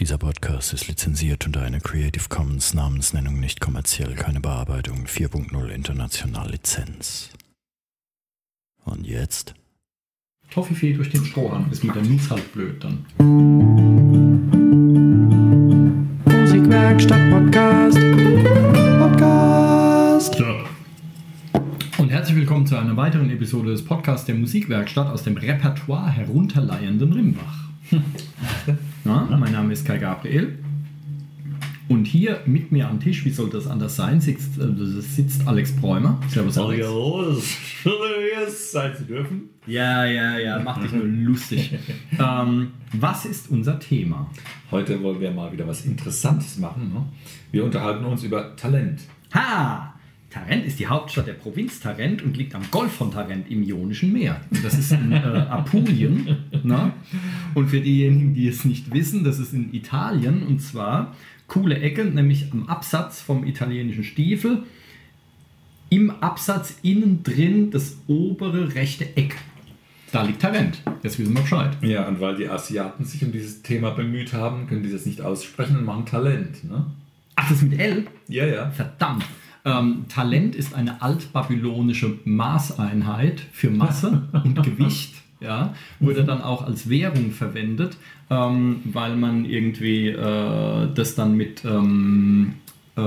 Dieser 0.00 0.16
Podcast 0.16 0.72
ist 0.74 0.86
lizenziert 0.86 1.44
unter 1.44 1.62
einer 1.62 1.80
Creative 1.80 2.28
Commons 2.28 2.72
Namensnennung 2.72 3.40
nicht 3.40 3.60
kommerziell, 3.60 4.14
keine 4.14 4.38
Bearbeitung 4.38 5.06
4.0 5.06 5.66
international 5.70 6.52
Lizenz. 6.52 7.30
Und 8.84 9.08
jetzt? 9.08 9.54
Toffifee 10.52 10.92
durch 10.92 11.10
den 11.10 11.24
Strohhalm 11.24 11.66
ist 11.72 11.82
mit 11.82 11.96
der 11.96 12.04
Nuss 12.04 12.30
halt 12.30 12.52
blöd 12.52 12.84
dann. 12.84 13.04
Musikwerkstatt 16.24 17.30
Podcast. 17.32 17.98
Podcast. 19.00 20.34
So. 20.36 22.00
Und 22.00 22.10
herzlich 22.10 22.36
willkommen 22.36 22.68
zu 22.68 22.76
einer 22.76 22.96
weiteren 22.96 23.30
Episode 23.30 23.72
des 23.72 23.84
Podcasts 23.84 24.26
der 24.26 24.36
Musikwerkstatt 24.36 25.08
aus 25.08 25.24
dem 25.24 25.36
Repertoire 25.36 26.12
herunterleihenden 26.12 27.12
Rimbach. 27.12 27.64
Na, 29.04 29.36
mein 29.38 29.52
Name 29.52 29.72
ist 29.72 29.84
Kai 29.84 29.98
Gabriel. 29.98 30.58
Und 31.88 32.04
hier 32.04 32.42
mit 32.44 32.70
mir 32.70 32.88
am 32.88 33.00
Tisch, 33.00 33.24
wie 33.24 33.30
soll 33.30 33.48
das 33.48 33.66
anders 33.66 33.96
sein, 33.96 34.20
sitzt, 34.20 34.58
äh, 34.58 35.00
sitzt 35.00 35.46
Alex 35.48 35.72
Bräumer. 35.72 36.20
Servus 36.28 36.58
Alex. 36.58 36.86
Sein 38.72 38.94
zu 38.94 39.04
dürfen. 39.04 39.48
Ja, 39.66 40.04
ja, 40.04 40.38
ja, 40.38 40.58
mach 40.58 40.82
dich 40.82 40.92
nur 40.92 41.04
lustig. 41.04 41.78
ähm, 42.18 42.72
was 42.92 43.24
ist 43.24 43.50
unser 43.50 43.78
Thema? 43.78 44.30
Heute 44.70 45.02
wollen 45.02 45.20
wir 45.20 45.30
mal 45.30 45.50
wieder 45.50 45.66
was 45.66 45.86
Interessantes 45.86 46.58
machen. 46.58 46.92
Ne? 46.92 47.06
Wir 47.52 47.64
unterhalten 47.64 48.04
uns 48.04 48.22
über 48.22 48.54
Talent. 48.56 49.00
Ha! 49.32 49.94
Tarent 50.30 50.66
ist 50.66 50.78
die 50.78 50.86
Hauptstadt 50.86 51.26
der 51.26 51.32
Provinz 51.32 51.80
Tarent 51.80 52.22
und 52.22 52.36
liegt 52.36 52.54
am 52.54 52.62
Golf 52.70 52.92
von 52.92 53.10
Tarent 53.10 53.50
im 53.50 53.62
Ionischen 53.62 54.12
Meer. 54.12 54.40
Das 54.62 54.78
ist 54.78 54.92
in 54.92 55.10
äh, 55.12 55.16
Apulien. 55.16 56.36
Ne? 56.62 56.92
Und 57.54 57.68
für 57.68 57.80
diejenigen, 57.80 58.34
die 58.34 58.46
es 58.46 58.64
nicht 58.66 58.92
wissen, 58.92 59.24
das 59.24 59.38
ist 59.38 59.54
in 59.54 59.72
Italien 59.72 60.42
und 60.42 60.60
zwar 60.60 61.14
coole 61.46 61.78
Ecke, 61.78 62.04
nämlich 62.04 62.52
am 62.52 62.68
Absatz 62.68 63.22
vom 63.22 63.46
italienischen 63.46 64.04
Stiefel. 64.04 64.64
Im 65.88 66.10
Absatz 66.10 66.78
innen 66.82 67.22
drin 67.22 67.70
das 67.70 67.96
obere 68.06 68.74
rechte 68.74 69.16
Eck. 69.16 69.36
Da 70.12 70.22
liegt 70.22 70.42
Tarent. 70.42 70.82
Jetzt 71.02 71.18
wissen 71.18 71.34
wir 71.34 71.42
Bescheid. 71.42 71.76
Ja, 71.82 72.06
und 72.06 72.20
weil 72.20 72.36
die 72.36 72.48
Asiaten 72.48 73.04
sich 73.04 73.24
um 73.24 73.32
dieses 73.32 73.62
Thema 73.62 73.90
bemüht 73.90 74.34
haben, 74.34 74.66
können 74.66 74.82
die 74.82 74.92
das 74.92 75.06
nicht 75.06 75.22
aussprechen 75.22 75.78
und 75.78 75.84
machen 75.84 76.04
Talent. 76.04 76.64
Ne? 76.64 76.86
Ach, 77.36 77.48
das 77.48 77.58
ist 77.58 77.70
mit 77.70 77.78
L? 77.78 78.06
Ja, 78.28 78.44
ja. 78.44 78.70
Verdammt. 78.70 79.24
Ähm, 79.68 80.06
Talent 80.08 80.54
ist 80.54 80.74
eine 80.74 81.02
altbabylonische 81.02 82.18
Maßeinheit 82.24 83.42
für 83.52 83.70
Masse 83.70 84.22
und 84.44 84.62
Gewicht. 84.62 85.14
Ja, 85.40 85.74
wurde 86.00 86.24
dann 86.24 86.42
auch 86.42 86.66
als 86.66 86.88
Währung 86.88 87.30
verwendet, 87.30 87.96
ähm, 88.28 88.80
weil 88.84 89.14
man 89.14 89.44
irgendwie 89.44 90.08
äh, 90.08 90.88
das 90.92 91.14
dann 91.14 91.36
mit, 91.36 91.64
ähm, 91.64 92.54
äh, 92.96 93.00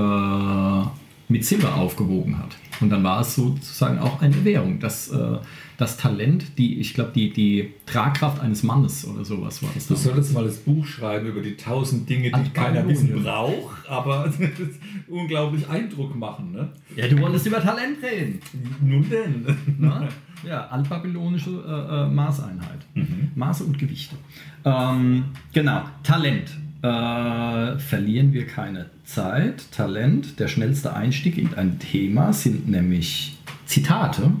mit 1.28 1.44
Silber 1.44 1.74
aufgewogen 1.76 2.38
hat. 2.38 2.56
Und 2.80 2.90
dann 2.90 3.02
war 3.04 3.20
es 3.20 3.34
sozusagen 3.34 3.98
auch 3.98 4.20
eine 4.20 4.44
Währung. 4.44 4.80
Das, 4.80 5.08
äh, 5.08 5.38
das 5.78 5.96
Talent, 5.96 6.58
die, 6.58 6.78
ich 6.80 6.94
glaube, 6.94 7.12
die, 7.14 7.32
die 7.32 7.70
Tragkraft 7.86 8.40
eines 8.40 8.62
Mannes 8.62 9.06
oder 9.06 9.24
sowas 9.24 9.62
war 9.62 9.70
das. 9.74 9.86
Du 9.86 9.94
solltest 9.94 10.34
mal 10.34 10.44
das 10.44 10.58
Buch 10.58 10.84
schreiben 10.84 11.26
über 11.26 11.40
die 11.40 11.56
tausend 11.56 12.08
Dinge, 12.08 12.28
die 12.28 12.34
An 12.34 12.52
keiner 12.52 12.86
wissen 12.86 13.22
braucht, 13.22 13.88
aber 13.88 14.32
unglaublich 15.08 15.68
Eindruck 15.68 16.14
machen. 16.16 16.52
Ne? 16.52 16.68
Ja, 16.96 17.08
du 17.08 17.20
wolltest 17.20 17.46
über 17.46 17.60
Talent 17.60 18.02
reden. 18.02 18.40
Nun 18.80 19.08
denn. 19.08 19.46
Ne? 19.78 20.08
Ja, 20.46 20.66
altbabylonische 20.66 21.50
äh, 21.50 22.04
äh, 22.04 22.08
Maßeinheit. 22.08 22.86
Maße 23.34 23.64
und 23.64 23.78
Gewichte. 23.78 24.16
Ähm, 24.64 25.24
genau, 25.52 25.84
Talent. 26.02 26.50
Äh, 26.82 27.78
verlieren 27.78 28.32
wir 28.32 28.46
keine 28.46 28.90
Zeit. 29.04 29.70
Talent, 29.70 30.40
der 30.40 30.48
schnellste 30.48 30.94
Einstieg 30.94 31.38
in 31.38 31.54
ein 31.54 31.78
Thema 31.78 32.32
sind 32.32 32.68
nämlich 32.68 33.38
Zitate. 33.66 34.32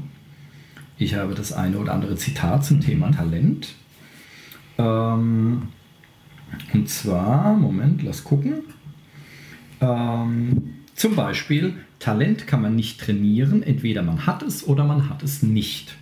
Ich 0.98 1.14
habe 1.14 1.34
das 1.34 1.52
eine 1.52 1.78
oder 1.78 1.92
andere 1.92 2.16
Zitat 2.16 2.64
zum 2.64 2.80
Thema 2.80 3.12
Talent. 3.12 3.74
Ähm, 4.76 5.68
und 6.74 6.88
zwar, 6.88 7.54
Moment, 7.54 8.02
lass 8.02 8.24
gucken. 8.24 8.54
Ähm, 9.80 10.74
zum 10.94 11.14
Beispiel, 11.14 11.74
Talent 12.00 12.48
kann 12.48 12.62
man 12.62 12.74
nicht 12.74 13.00
trainieren, 13.00 13.62
entweder 13.62 14.02
man 14.02 14.26
hat 14.26 14.42
es 14.42 14.66
oder 14.66 14.84
man 14.84 15.08
hat 15.08 15.22
es 15.22 15.42
nicht. 15.42 15.96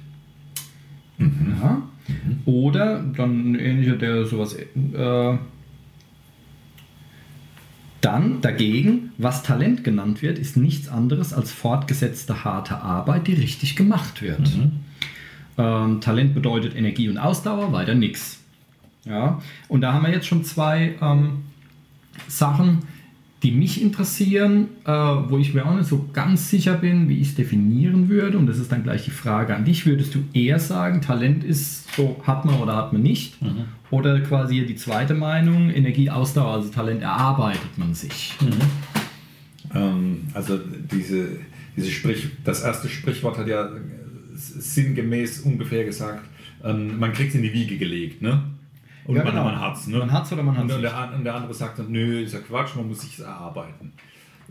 Ja. 1.19 1.83
Oder 2.47 3.01
dann 3.01 3.55
ähnlicher, 3.55 3.97
der 3.97 4.25
sowas. 4.25 4.55
Äh, 4.55 5.39
dann 8.01 8.41
dagegen, 8.41 9.13
was 9.19 9.43
Talent 9.43 9.85
genannt 9.85 10.23
wird, 10.23 10.39
ist 10.39 10.57
nichts 10.57 10.89
anderes 10.89 11.33
als 11.33 11.53
fortgesetzte 11.53 12.45
harte 12.45 12.77
Arbeit, 12.79 13.27
die 13.27 13.35
richtig 13.35 13.77
gemacht 13.77 14.23
wird. 14.23 14.51
Ähm, 15.59 16.01
Talent 16.01 16.35
bedeutet 16.35 16.75
Energie 16.75 17.09
und 17.09 17.19
Ausdauer, 17.19 17.73
weiter 17.73 17.95
nichts. 17.95 18.41
Ja, 19.05 19.41
und 19.69 19.81
da 19.81 19.93
haben 19.93 20.05
wir 20.05 20.13
jetzt 20.13 20.27
schon 20.27 20.45
zwei 20.45 20.95
ähm, 21.01 21.45
Sachen, 22.29 22.83
die 23.43 23.53
mich 23.53 23.81
interessieren, 23.81 24.69
äh, 24.85 24.91
wo 24.91 25.39
ich 25.39 25.55
mir 25.55 25.65
auch 25.65 25.75
nicht 25.75 25.89
so 25.89 26.09
ganz 26.13 26.51
sicher 26.51 26.75
bin, 26.75 27.09
wie 27.09 27.21
ich 27.21 27.29
es 27.29 27.35
definieren 27.37 28.09
würde. 28.11 28.37
Und 28.37 28.47
das 28.47 28.59
ist 28.59 28.71
dann 28.71 28.83
gleich 28.83 29.05
die 29.05 29.11
Frage 29.11 29.57
an 29.57 29.65
dich. 29.65 29.87
Würdest 29.87 30.15
du 30.15 30.19
eher 30.35 30.59
sagen, 30.59 31.01
Talent 31.01 31.43
ist 31.43 31.95
so, 31.97 32.21
hat 32.27 32.45
man 32.45 32.57
oder 32.57 32.77
hat 32.77 32.93
man 32.93 33.03
nicht? 33.03 33.39
Oder 33.91 34.21
quasi 34.21 34.67
die 34.67 34.77
zweite 34.77 35.15
Meinung, 35.15 35.71
Energie, 35.71 36.11
Ausdauer, 36.11 36.53
also 36.53 36.69
Talent 36.69 37.03
erarbeitet 37.03 37.79
man 37.79 37.95
sich. 37.95 38.35
Ähm, 39.75 40.25
also 40.35 40.59
diese, 40.59 41.39
diese 41.77 41.91
Sprich, 41.91 42.29
das 42.45 42.63
erste 42.63 42.89
Sprichwort 42.89 43.39
hat 43.39 43.49
ja 43.49 43.71
sinngemäß 44.35 45.41
ungefähr 45.41 45.85
gesagt, 45.85 46.25
ähm, 46.63 46.99
man 46.99 47.13
kriegt 47.13 47.31
es 47.31 47.35
in 47.37 47.43
die 47.43 47.53
Wiege 47.53 47.79
gelegt, 47.79 48.21
ne? 48.21 48.43
Und 49.11 49.17
Ja, 49.17 49.25
man, 49.25 49.33
genau. 49.33 49.45
man 49.45 49.61
hat's, 49.61 49.87
ne? 49.87 49.99
Man 49.99 50.13
hat's 50.13 50.33
oder 50.33 50.43
man 50.43 50.57
hat's 50.57 50.65
und, 50.71 50.77
und, 50.77 50.83
der, 50.83 50.97
an- 50.97 51.15
und 51.15 51.25
der 51.25 51.35
andere 51.35 51.53
sagt 51.55 51.79
dann, 51.79 51.91
nö, 51.91 52.23
ist 52.23 52.33
ja 52.35 52.41
Quatsch, 52.41 52.77
man 52.77 52.89
muss 52.89 53.01
sich 53.03 53.19
erarbeiten. 53.21 53.93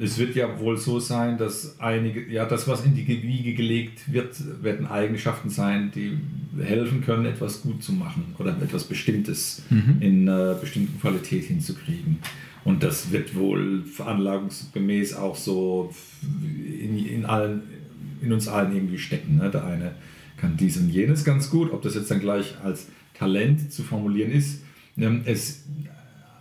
Es 0.02 0.18
wird 0.18 0.34
ja 0.36 0.59
wohl 0.59 0.78
so 0.78 1.00
sein, 1.00 1.38
dass 1.38 1.78
einige, 1.80 2.25
ja, 2.31 2.46
das, 2.46 2.68
was 2.69 2.86
in 2.86 2.96
die 2.96 3.06
Wiege 3.06 3.53
gelegt 3.53 4.12
wird, 4.14 4.36
werden 4.64 4.88
Eigenschaften 4.88 5.50
sein, 5.50 5.92
die 5.94 6.18
helfen 6.62 7.02
können, 7.03 7.25
etwas 7.25 7.62
gut 7.62 7.84
zu 7.84 7.92
machen 7.94 8.34
oder 8.38 8.52
etwas 8.62 8.86
Bestimmtes 8.86 9.64
Mhm. 9.69 9.98
in 10.00 10.28
äh, 10.28 10.56
bestimmten 10.59 11.00
Qualität 11.02 11.44
hinzukriegen. 11.46 12.19
Und 12.64 12.84
das 12.84 13.12
wird 13.12 13.36
wohl 13.36 13.84
veranlagungsgemäß 13.84 15.16
auch 15.16 15.36
so 15.36 15.94
in, 16.22 16.98
in, 17.06 17.25
allen, 17.25 17.64
in 18.22 18.31
uns 18.34 18.48
allen 18.48 18.74
irgendwie 18.75 18.98
stecken. 18.98 19.38
Ne? 19.38 19.50
Der 19.50 19.66
eine 19.66 19.92
kann 20.38 20.56
dies 20.58 20.78
und 20.78 20.90
jenes 20.90 21.24
ganz 21.25 21.50
gut, 21.50 21.72
ob 21.74 21.81
das 21.81 21.96
jetzt 21.96 22.09
dann 22.12 22.19
gleich 22.22 22.56
als 22.64 22.88
Talent 23.19 23.72
zu 23.72 23.84
formulieren 23.84 24.31
ist. 24.31 24.63
Ähm, 24.97 25.22
Es, 25.25 25.66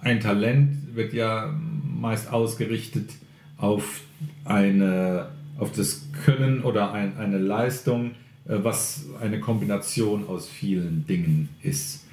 ein 0.00 0.20
Talent 0.20 0.94
wird 0.94 1.12
ja 1.12 1.52
meist 1.82 2.32
ausgerichtet 2.32 3.10
auf, 3.56 4.02
eine, 4.44 5.30
auf 5.58 5.72
das 5.72 6.06
Können 6.24 6.62
oder 6.62 6.92
ein, 6.92 7.16
eine 7.16 7.38
Leistung, 7.38 8.12
äh, 8.46 8.58
was 8.62 9.06
eine 9.20 9.40
Kombination 9.40 10.26
aus 10.28 10.48
vielen 10.48 11.06
Dingen 11.06 11.48
ist. 11.62 12.04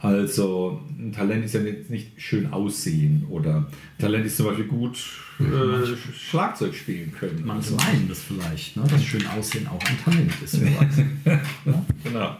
Also 0.00 0.80
ein 0.96 1.12
Talent 1.12 1.44
ist 1.44 1.54
ja 1.54 1.60
nicht, 1.60 1.90
nicht 1.90 2.22
schön 2.22 2.52
aussehen 2.52 3.26
oder 3.30 3.66
Talent 3.98 4.26
ist 4.26 4.36
zum 4.36 4.46
Beispiel 4.46 4.66
gut 4.66 4.96
äh, 5.40 5.96
Schlagzeug 6.16 6.74
spielen 6.74 7.12
können. 7.12 7.42
Manche 7.44 7.74
Also, 7.74 7.76
meinen 7.76 8.08
das 8.08 8.20
vielleicht, 8.20 8.76
ne? 8.76 8.84
dass 8.88 9.02
schön 9.02 9.26
aussehen 9.26 9.66
auch 9.66 9.80
ein 9.84 9.98
Talent 10.04 10.32
ist. 10.42 10.60
weiß. 10.60 11.40
genau. 12.04 12.36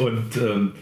Und 0.00 0.36
ähm, 0.38 0.72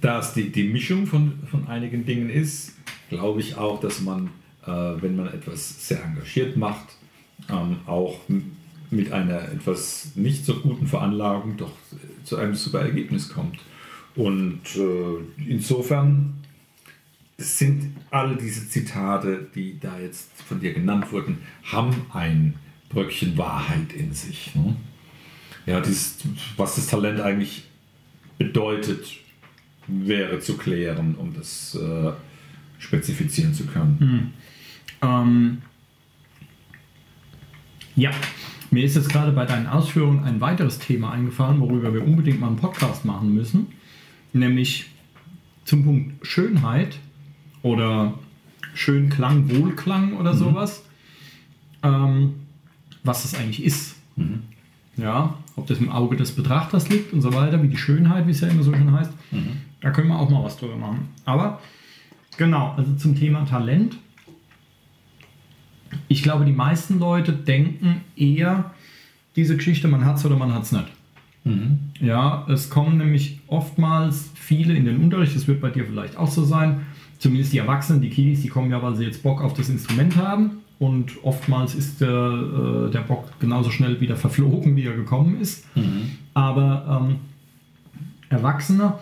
da 0.00 0.20
es 0.20 0.32
die, 0.32 0.50
die 0.50 0.64
Mischung 0.64 1.06
von, 1.06 1.38
von 1.50 1.68
einigen 1.68 2.04
Dingen 2.04 2.30
ist, 2.30 2.74
glaube 3.08 3.40
ich 3.40 3.56
auch, 3.56 3.80
dass 3.80 4.00
man, 4.00 4.30
äh, 4.66 4.70
wenn 4.70 5.16
man 5.16 5.28
etwas 5.28 5.88
sehr 5.88 6.02
engagiert 6.04 6.56
macht, 6.56 6.96
ähm, 7.48 7.78
auch 7.86 8.20
mit 8.90 9.12
einer 9.12 9.50
etwas 9.52 10.12
nicht 10.14 10.44
so 10.44 10.56
guten 10.60 10.86
Veranlagung 10.86 11.56
doch 11.56 11.72
zu 12.24 12.36
einem 12.36 12.54
super 12.54 12.80
Ergebnis 12.80 13.28
kommt. 13.28 13.58
Und 14.16 14.60
äh, 14.76 15.48
insofern 15.48 16.34
sind 17.38 17.96
all 18.10 18.36
diese 18.36 18.68
Zitate, 18.68 19.48
die 19.54 19.78
da 19.80 19.98
jetzt 19.98 20.30
von 20.42 20.60
dir 20.60 20.74
genannt 20.74 21.10
wurden, 21.12 21.38
haben 21.64 21.94
ein 22.12 22.54
Bröckchen 22.88 23.38
Wahrheit 23.38 23.92
in 23.92 24.12
sich. 24.12 24.54
Ne? 24.54 24.76
Ja, 25.66 25.80
dieses, 25.80 26.18
was 26.56 26.74
das 26.74 26.88
Talent 26.88 27.20
eigentlich 27.20 27.64
bedeutet, 28.36 29.19
wäre 29.90 30.38
zu 30.40 30.56
klären, 30.56 31.14
um 31.16 31.34
das 31.34 31.74
äh, 31.74 32.12
spezifizieren 32.78 33.54
zu 33.54 33.66
können. 33.66 34.32
Ähm, 35.02 35.58
ja, 37.96 38.10
mir 38.70 38.84
ist 38.84 38.96
jetzt 38.96 39.10
gerade 39.10 39.32
bei 39.32 39.44
deinen 39.44 39.66
Ausführungen 39.66 40.24
ein 40.24 40.40
weiteres 40.40 40.78
Thema 40.78 41.12
eingefallen, 41.12 41.60
worüber 41.60 41.92
wir 41.92 42.04
unbedingt 42.04 42.40
mal 42.40 42.46
einen 42.48 42.56
Podcast 42.56 43.04
machen 43.04 43.34
müssen, 43.34 43.66
nämlich 44.32 44.86
zum 45.64 45.84
Punkt 45.84 46.26
Schönheit 46.26 46.98
oder 47.62 48.14
schönen 48.74 49.08
Klang, 49.10 49.50
Wohlklang 49.50 50.16
oder 50.16 50.34
sowas, 50.34 50.84
ähm, 51.82 52.34
was 53.02 53.22
das 53.22 53.34
eigentlich 53.34 53.64
ist. 53.64 53.96
Ja, 54.96 55.38
ob 55.56 55.66
das 55.66 55.78
im 55.78 55.90
Auge 55.90 56.16
des 56.16 56.32
Betrachters 56.32 56.88
liegt 56.88 57.12
und 57.12 57.22
so 57.22 57.32
weiter, 57.34 57.62
wie 57.62 57.68
die 57.68 57.76
Schönheit, 57.76 58.26
wie 58.26 58.32
es 58.32 58.40
ja 58.40 58.48
immer 58.48 58.62
so 58.62 58.72
schön 58.72 58.92
heißt. 58.92 59.12
Da 59.80 59.90
können 59.90 60.08
wir 60.08 60.18
auch 60.18 60.30
mal 60.30 60.44
was 60.44 60.56
drüber 60.56 60.76
machen. 60.76 61.08
Aber 61.24 61.60
genau, 62.36 62.74
also 62.76 62.94
zum 62.94 63.16
Thema 63.16 63.44
Talent. 63.44 63.96
Ich 66.08 66.22
glaube, 66.22 66.44
die 66.44 66.52
meisten 66.52 66.98
Leute 66.98 67.32
denken 67.32 68.02
eher 68.16 68.72
diese 69.36 69.56
Geschichte, 69.56 69.88
man 69.88 70.04
hat 70.04 70.16
es 70.16 70.26
oder 70.26 70.36
man 70.36 70.52
hat 70.52 70.64
es 70.64 70.72
nicht. 70.72 70.86
Ja, 72.00 72.46
es 72.48 72.68
kommen 72.68 72.98
nämlich 72.98 73.40
oftmals 73.46 74.30
viele 74.34 74.74
in 74.74 74.84
den 74.84 75.02
Unterricht, 75.02 75.34
das 75.34 75.48
wird 75.48 75.60
bei 75.60 75.70
dir 75.70 75.86
vielleicht 75.86 76.16
auch 76.16 76.28
so 76.28 76.44
sein, 76.44 76.86
zumindest 77.18 77.52
die 77.52 77.58
Erwachsenen, 77.58 78.02
die 78.02 78.10
Kiddies, 78.10 78.42
die 78.42 78.48
kommen 78.48 78.70
ja, 78.70 78.82
weil 78.82 78.94
sie 78.94 79.04
jetzt 79.04 79.22
Bock 79.22 79.40
auf 79.42 79.54
das 79.54 79.68
Instrument 79.68 80.16
haben 80.16 80.58
und 80.78 81.12
oftmals 81.24 81.74
ist 81.74 82.00
der, 82.00 82.08
äh, 82.08 82.90
der 82.90 83.00
Bock 83.00 83.30
genauso 83.40 83.70
schnell 83.70 84.00
wieder 84.00 84.16
verflogen, 84.16 84.76
wie 84.76 84.84
er 84.84 84.94
gekommen 84.94 85.40
ist. 85.40 85.66
Aber 86.34 87.06
ähm, 87.08 87.16
Erwachsene, 88.28 88.94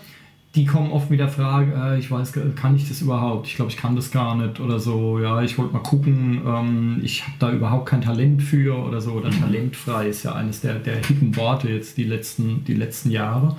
die 0.59 0.65
kommen 0.65 0.91
oft 0.91 1.09
mit 1.09 1.21
der 1.21 1.29
Frage, 1.29 1.73
äh, 1.73 1.99
ich 2.01 2.11
weiß, 2.11 2.33
kann 2.57 2.75
ich 2.75 2.89
das 2.89 3.01
überhaupt? 3.01 3.47
Ich 3.47 3.55
glaube, 3.55 3.71
ich 3.71 3.77
kann 3.77 3.95
das 3.95 4.11
gar 4.11 4.35
nicht 4.35 4.59
oder 4.59 4.81
so. 4.81 5.21
Ja, 5.21 5.41
ich 5.41 5.57
wollte 5.57 5.73
mal 5.73 5.85
gucken, 5.85 6.43
ähm, 6.45 7.01
ich 7.05 7.23
habe 7.23 7.35
da 7.39 7.53
überhaupt 7.53 7.87
kein 7.87 8.03
Talent 8.03 8.43
für 8.43 8.77
oder 8.77 9.01
so. 9.01 9.13
Oder 9.13 9.31
talentfrei 9.31 10.09
ist 10.09 10.25
ja 10.25 10.33
eines 10.35 10.61
der, 10.61 10.81
der 10.81 10.97
hippen 10.97 11.37
Worte 11.37 11.69
jetzt 11.69 11.97
die 11.97 12.03
letzten, 12.03 12.65
die 12.65 12.75
letzten 12.75 13.13
Jahre. 13.13 13.57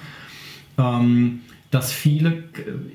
Ähm, 0.78 1.40
dass 1.72 1.94
viele, 1.94 2.44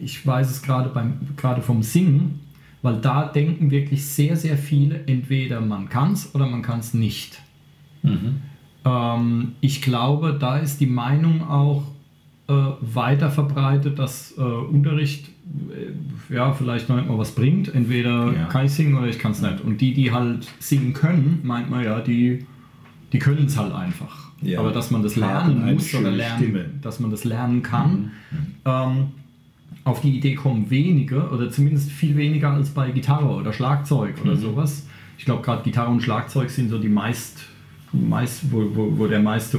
ich 0.02 0.26
weiß 0.26 0.50
es 0.50 0.60
gerade 0.60 0.90
beim 0.90 1.20
gerade 1.38 1.62
vom 1.62 1.82
Singen, 1.82 2.40
weil 2.82 3.00
da 3.00 3.24
denken 3.24 3.70
wirklich 3.70 4.04
sehr, 4.04 4.36
sehr 4.36 4.58
viele, 4.58 5.06
entweder 5.06 5.62
man 5.62 5.88
kann 5.88 6.12
es 6.12 6.34
oder 6.34 6.46
man 6.46 6.60
kann 6.60 6.80
es 6.80 6.92
nicht. 6.92 7.40
Ähm, 8.84 9.52
ich 9.62 9.80
glaube, 9.80 10.36
da 10.38 10.58
ist 10.58 10.80
die 10.80 10.86
Meinung 10.86 11.48
auch 11.48 11.84
äh, 12.49 12.52
weiter 12.81 13.31
verbreitet, 13.31 13.99
dass 13.99 14.35
äh, 14.37 14.41
Unterricht 14.43 15.29
äh, 16.29 16.35
ja 16.35 16.52
vielleicht 16.52 16.88
noch 16.88 16.96
nicht 16.96 17.08
mal 17.08 17.19
was 17.19 17.32
bringt. 17.32 17.75
Entweder 17.75 18.32
Ja. 18.32 18.44
kann 18.46 18.67
ich 18.67 18.73
singen 18.73 18.96
oder 18.96 19.06
ich 19.08 19.19
kann 19.19 19.32
es 19.32 19.41
nicht. 19.43 19.61
Und 19.62 19.81
die, 19.81 19.94
die 19.94 20.12
halt 20.12 20.46
singen 20.58 20.93
können, 20.93 21.41
meint 21.43 21.70
man 21.70 21.85
ja, 21.85 22.00
die, 22.00 22.44
die 23.12 23.19
können 23.19 23.46
es 23.46 23.56
halt 23.56 23.73
einfach. 23.73 24.29
Ja. 24.43 24.61
Aber 24.61 24.73
dass 24.73 24.91
man 24.91 25.02
das 25.02 25.17
Haben 25.17 25.20
lernen 25.20 25.62
eine 25.62 25.73
muss 25.75 25.94
oder 25.94 26.11
lernen, 26.11 26.43
Stimme. 26.43 26.64
dass 26.82 27.00
man 27.00 27.11
das 27.11 27.25
lernen 27.25 27.62
kann, 27.62 28.11
ähm, 28.67 29.06
auf 29.85 30.00
die 30.00 30.17
Idee 30.17 30.35
kommen 30.35 30.69
wenige 30.70 31.29
oder 31.31 31.50
zumindest 31.50 31.91
viel 31.91 32.17
weniger 32.17 32.50
als 32.50 32.70
bei 32.70 32.91
Gitarre 32.91 33.26
oder 33.29 33.52
Schlagzeug 33.52 34.14
oder 34.23 34.37
sowas. 34.37 34.87
Ich 35.19 35.25
glaube, 35.25 35.43
gerade 35.43 35.62
Gitarre 35.62 35.91
und 35.91 36.02
Schlagzeug 36.02 36.50
sind 36.50 36.69
so 36.70 36.79
die 36.79 36.88
meist, 36.88 37.41
meist 37.93 38.50
wo, 38.50 38.64
wo, 38.75 38.99
wo 38.99 39.06
der 39.06 39.20
meiste 39.20 39.58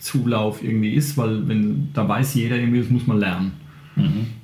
Unterrichtszulauf 0.00 0.62
irgendwie 0.62 0.94
ist, 0.94 1.16
weil 1.16 1.46
wenn 1.48 1.90
da 1.92 2.08
weiß 2.08 2.34
jeder 2.34 2.56
irgendwie, 2.56 2.80
das 2.80 2.90
muss 2.90 3.06
man 3.06 3.18
lernen. 3.18 3.52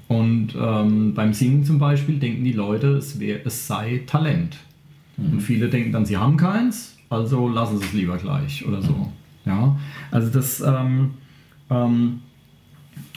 Und 0.08 0.54
ähm, 0.54 1.14
beim 1.14 1.32
Singen 1.32 1.64
zum 1.64 1.78
Beispiel 1.78 2.18
denken 2.18 2.44
die 2.44 2.52
Leute, 2.52 2.88
es, 2.88 3.18
wär, 3.18 3.44
es 3.44 3.66
sei 3.66 4.02
Talent. 4.06 4.58
Und 5.16 5.40
viele 5.40 5.68
denken 5.68 5.92
dann, 5.92 6.04
sie 6.04 6.18
haben 6.18 6.36
keins, 6.36 6.98
also 7.08 7.48
lassen 7.48 7.78
sie 7.78 7.84
es 7.86 7.92
lieber 7.94 8.18
gleich 8.18 8.66
oder 8.66 8.82
so. 8.82 9.10
Ja, 9.46 9.76
also 10.10 10.30
das, 10.30 10.60
ähm, 10.60 11.12
ähm, 11.70 12.20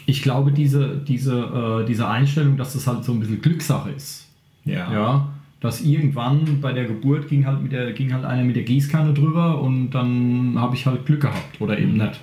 ich 0.05 0.21
glaube, 0.21 0.51
diese, 0.53 0.97
diese, 0.97 1.81
äh, 1.81 1.85
diese 1.85 2.07
Einstellung, 2.07 2.55
dass 2.55 2.73
das 2.73 2.87
halt 2.87 3.03
so 3.03 3.11
ein 3.11 3.19
bisschen 3.19 3.41
Glückssache 3.41 3.89
ist. 3.89 4.29
Ja. 4.63 4.91
Ja, 4.93 5.29
dass 5.59 5.81
irgendwann 5.81 6.61
bei 6.61 6.71
der 6.71 6.85
Geburt 6.85 7.27
ging 7.27 7.45
halt, 7.45 7.61
mit 7.61 7.73
der, 7.73 7.91
ging 7.91 8.13
halt 8.13 8.23
einer 8.23 8.43
mit 8.45 8.55
der 8.55 8.63
Gießkanne 8.63 9.13
drüber 9.13 9.61
und 9.61 9.91
dann 9.91 10.53
habe 10.57 10.75
ich 10.75 10.85
halt 10.85 11.05
Glück 11.05 11.21
gehabt 11.21 11.59
oder 11.59 11.77
eben 11.77 11.97
nicht. 11.97 12.21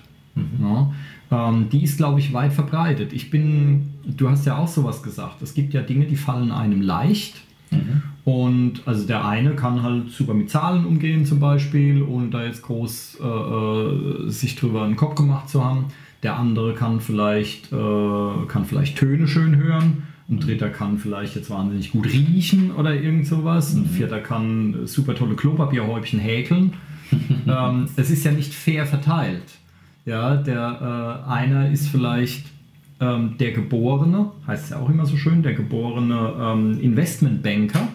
Ja, 0.61 0.93
ähm, 1.31 1.69
die 1.71 1.83
ist, 1.83 1.97
glaube 1.97 2.21
ich, 2.21 2.33
weit 2.33 2.53
verbreitet. 2.53 3.13
Ich 3.13 3.31
bin, 3.31 3.95
du 4.05 4.29
hast 4.29 4.47
ja 4.47 4.59
auch 4.59 4.69
sowas 4.69 5.03
gesagt, 5.03 5.43
es 5.43 5.55
gibt 5.55 5.75
ja 5.75 5.83
Dinge, 5.83 6.07
die 6.07 6.17
fallen 6.17 6.51
einem 6.51 6.83
leicht. 6.83 7.43
Und 8.25 8.83
also 8.87 9.07
der 9.07 9.25
eine 9.25 9.55
kann 9.55 9.83
halt 9.83 10.11
super 10.11 10.35
mit 10.35 10.51
Zahlen 10.51 10.85
umgehen 10.85 11.25
zum 11.25 11.41
Beispiel, 11.41 12.03
ohne 12.03 12.29
da 12.29 12.45
jetzt 12.45 12.63
groß 12.63 13.19
äh, 13.23 13.27
äh, 13.27 14.31
sich 14.31 14.57
drüber 14.57 14.83
einen 14.83 14.97
Kopf 14.97 15.15
gemacht 15.15 15.49
zu 15.49 15.65
haben. 15.65 15.87
Der 16.23 16.37
andere 16.37 16.75
kann 16.75 17.01
vielleicht, 17.01 17.73
äh, 17.73 18.47
kann 18.49 18.65
vielleicht 18.65 18.99
Töne 18.99 19.29
schön 19.29 19.57
hören. 19.57 20.05
Ein 20.29 20.41
dritter 20.41 20.71
kann 20.71 20.99
vielleicht 20.99 21.37
jetzt 21.37 21.51
wahnsinnig 21.51 21.93
gut 21.93 22.07
riechen 22.07 22.73
oder 22.73 22.95
irgend 22.95 23.27
sowas. 23.29 23.75
Ein 23.75 23.87
vierter 23.87 24.19
kann 24.19 24.87
super 24.87 25.15
tolle 25.15 25.37
Klopapierhäubchen 25.37 26.19
häkeln. 26.19 26.73
ähm, 27.47 27.89
es 27.95 28.11
ist 28.11 28.25
ja 28.25 28.33
nicht 28.33 28.53
fair 28.53 28.87
verteilt. 28.87 29.45
Ja, 30.07 30.37
der 30.37 31.23
äh, 31.27 31.31
einer 31.31 31.71
ist 31.71 31.89
vielleicht 31.89 32.47
ähm, 33.01 33.37
der 33.39 33.53
geborene, 33.53 34.31
heißt 34.47 34.65
es 34.65 34.71
ja 34.71 34.79
auch 34.79 34.89
immer 34.89 35.05
so 35.05 35.17
schön, 35.17 35.43
der 35.43 35.53
geborene 35.53 36.33
ähm, 36.41 36.81
Investmentbanker. 36.81 37.89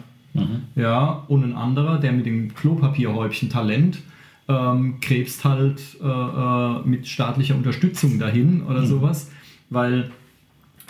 Ja, 0.76 1.26
und 1.28 1.44
ein 1.44 1.56
anderer, 1.56 2.00
der 2.00 2.14
mit 2.14 2.26
dem 2.26 2.54
Klopapierhäubchen 2.54 3.50
Talent 3.50 4.00
ähm, 4.48 5.00
krebst 5.02 5.44
halt 5.44 5.82
äh, 6.02 6.08
äh, 6.08 6.88
mit 6.88 7.08
staatlicher 7.08 7.56
Unterstützung 7.56 8.18
dahin 8.20 8.64
oder 8.64 8.86
sowas, 8.86 9.30
weil 9.70 10.12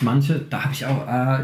manche, 0.00 0.40
da 0.48 0.64
habe 0.64 0.74
ich 0.74 0.86
auch, 0.86 1.06
äh, 1.08 1.42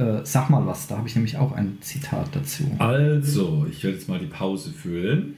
äh, 0.00 0.20
sag 0.24 0.50
mal 0.50 0.66
was, 0.66 0.88
da 0.88 0.98
habe 0.98 1.08
ich 1.08 1.14
nämlich 1.14 1.36
auch 1.36 1.52
ein 1.52 1.78
Zitat 1.80 2.34
dazu. 2.34 2.64
Also, 2.78 3.66
ich 3.70 3.82
werde 3.84 3.96
jetzt 3.96 4.08
mal 4.08 4.18
die 4.18 4.26
Pause 4.26 4.70
füllen, 4.70 5.36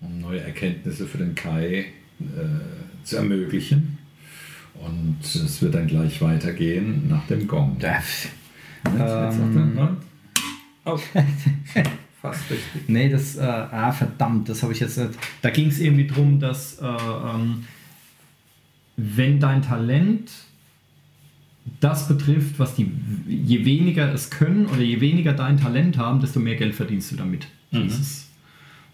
um 0.00 0.20
neue 0.20 0.40
Erkenntnisse 0.40 1.06
für 1.06 1.18
den 1.18 1.34
Kai 1.34 1.86
äh, 2.20 3.04
zu 3.04 3.16
ermöglichen. 3.16 3.98
Und 4.74 5.18
es 5.22 5.60
wird 5.60 5.74
dann 5.74 5.86
gleich 5.86 6.22
weitergehen 6.22 7.08
nach 7.08 7.26
dem 7.26 7.46
Gong. 7.46 7.76
Sagt 7.80 8.98
er, 8.98 9.30
ähm, 9.32 9.74
ne? 9.74 9.96
Oh, 10.84 10.96
fast 12.22 12.50
richtig. 12.50 12.88
Nee, 12.88 13.10
das, 13.10 13.36
äh, 13.36 13.42
ah, 13.42 13.92
verdammt, 13.92 14.48
das 14.48 14.62
habe 14.62 14.72
ich 14.72 14.80
jetzt 14.80 14.96
nicht. 14.96 15.10
Da 15.42 15.50
ging 15.50 15.68
es 15.68 15.78
irgendwie 15.80 16.06
darum, 16.06 16.40
dass 16.40 16.78
äh, 16.78 16.86
ähm, 16.86 17.64
wenn 18.96 19.38
dein 19.38 19.62
Talent 19.62 20.30
das 21.80 22.08
betrifft, 22.08 22.58
was 22.58 22.74
die, 22.74 22.90
je 23.26 23.64
weniger 23.64 24.12
es 24.12 24.30
können 24.30 24.66
oder 24.66 24.80
je 24.80 25.00
weniger 25.00 25.32
dein 25.32 25.58
Talent 25.58 25.98
haben, 25.98 26.20
desto 26.20 26.40
mehr 26.40 26.56
Geld 26.56 26.74
verdienst 26.74 27.12
du 27.12 27.16
damit. 27.16 27.48
es. 28.00 28.28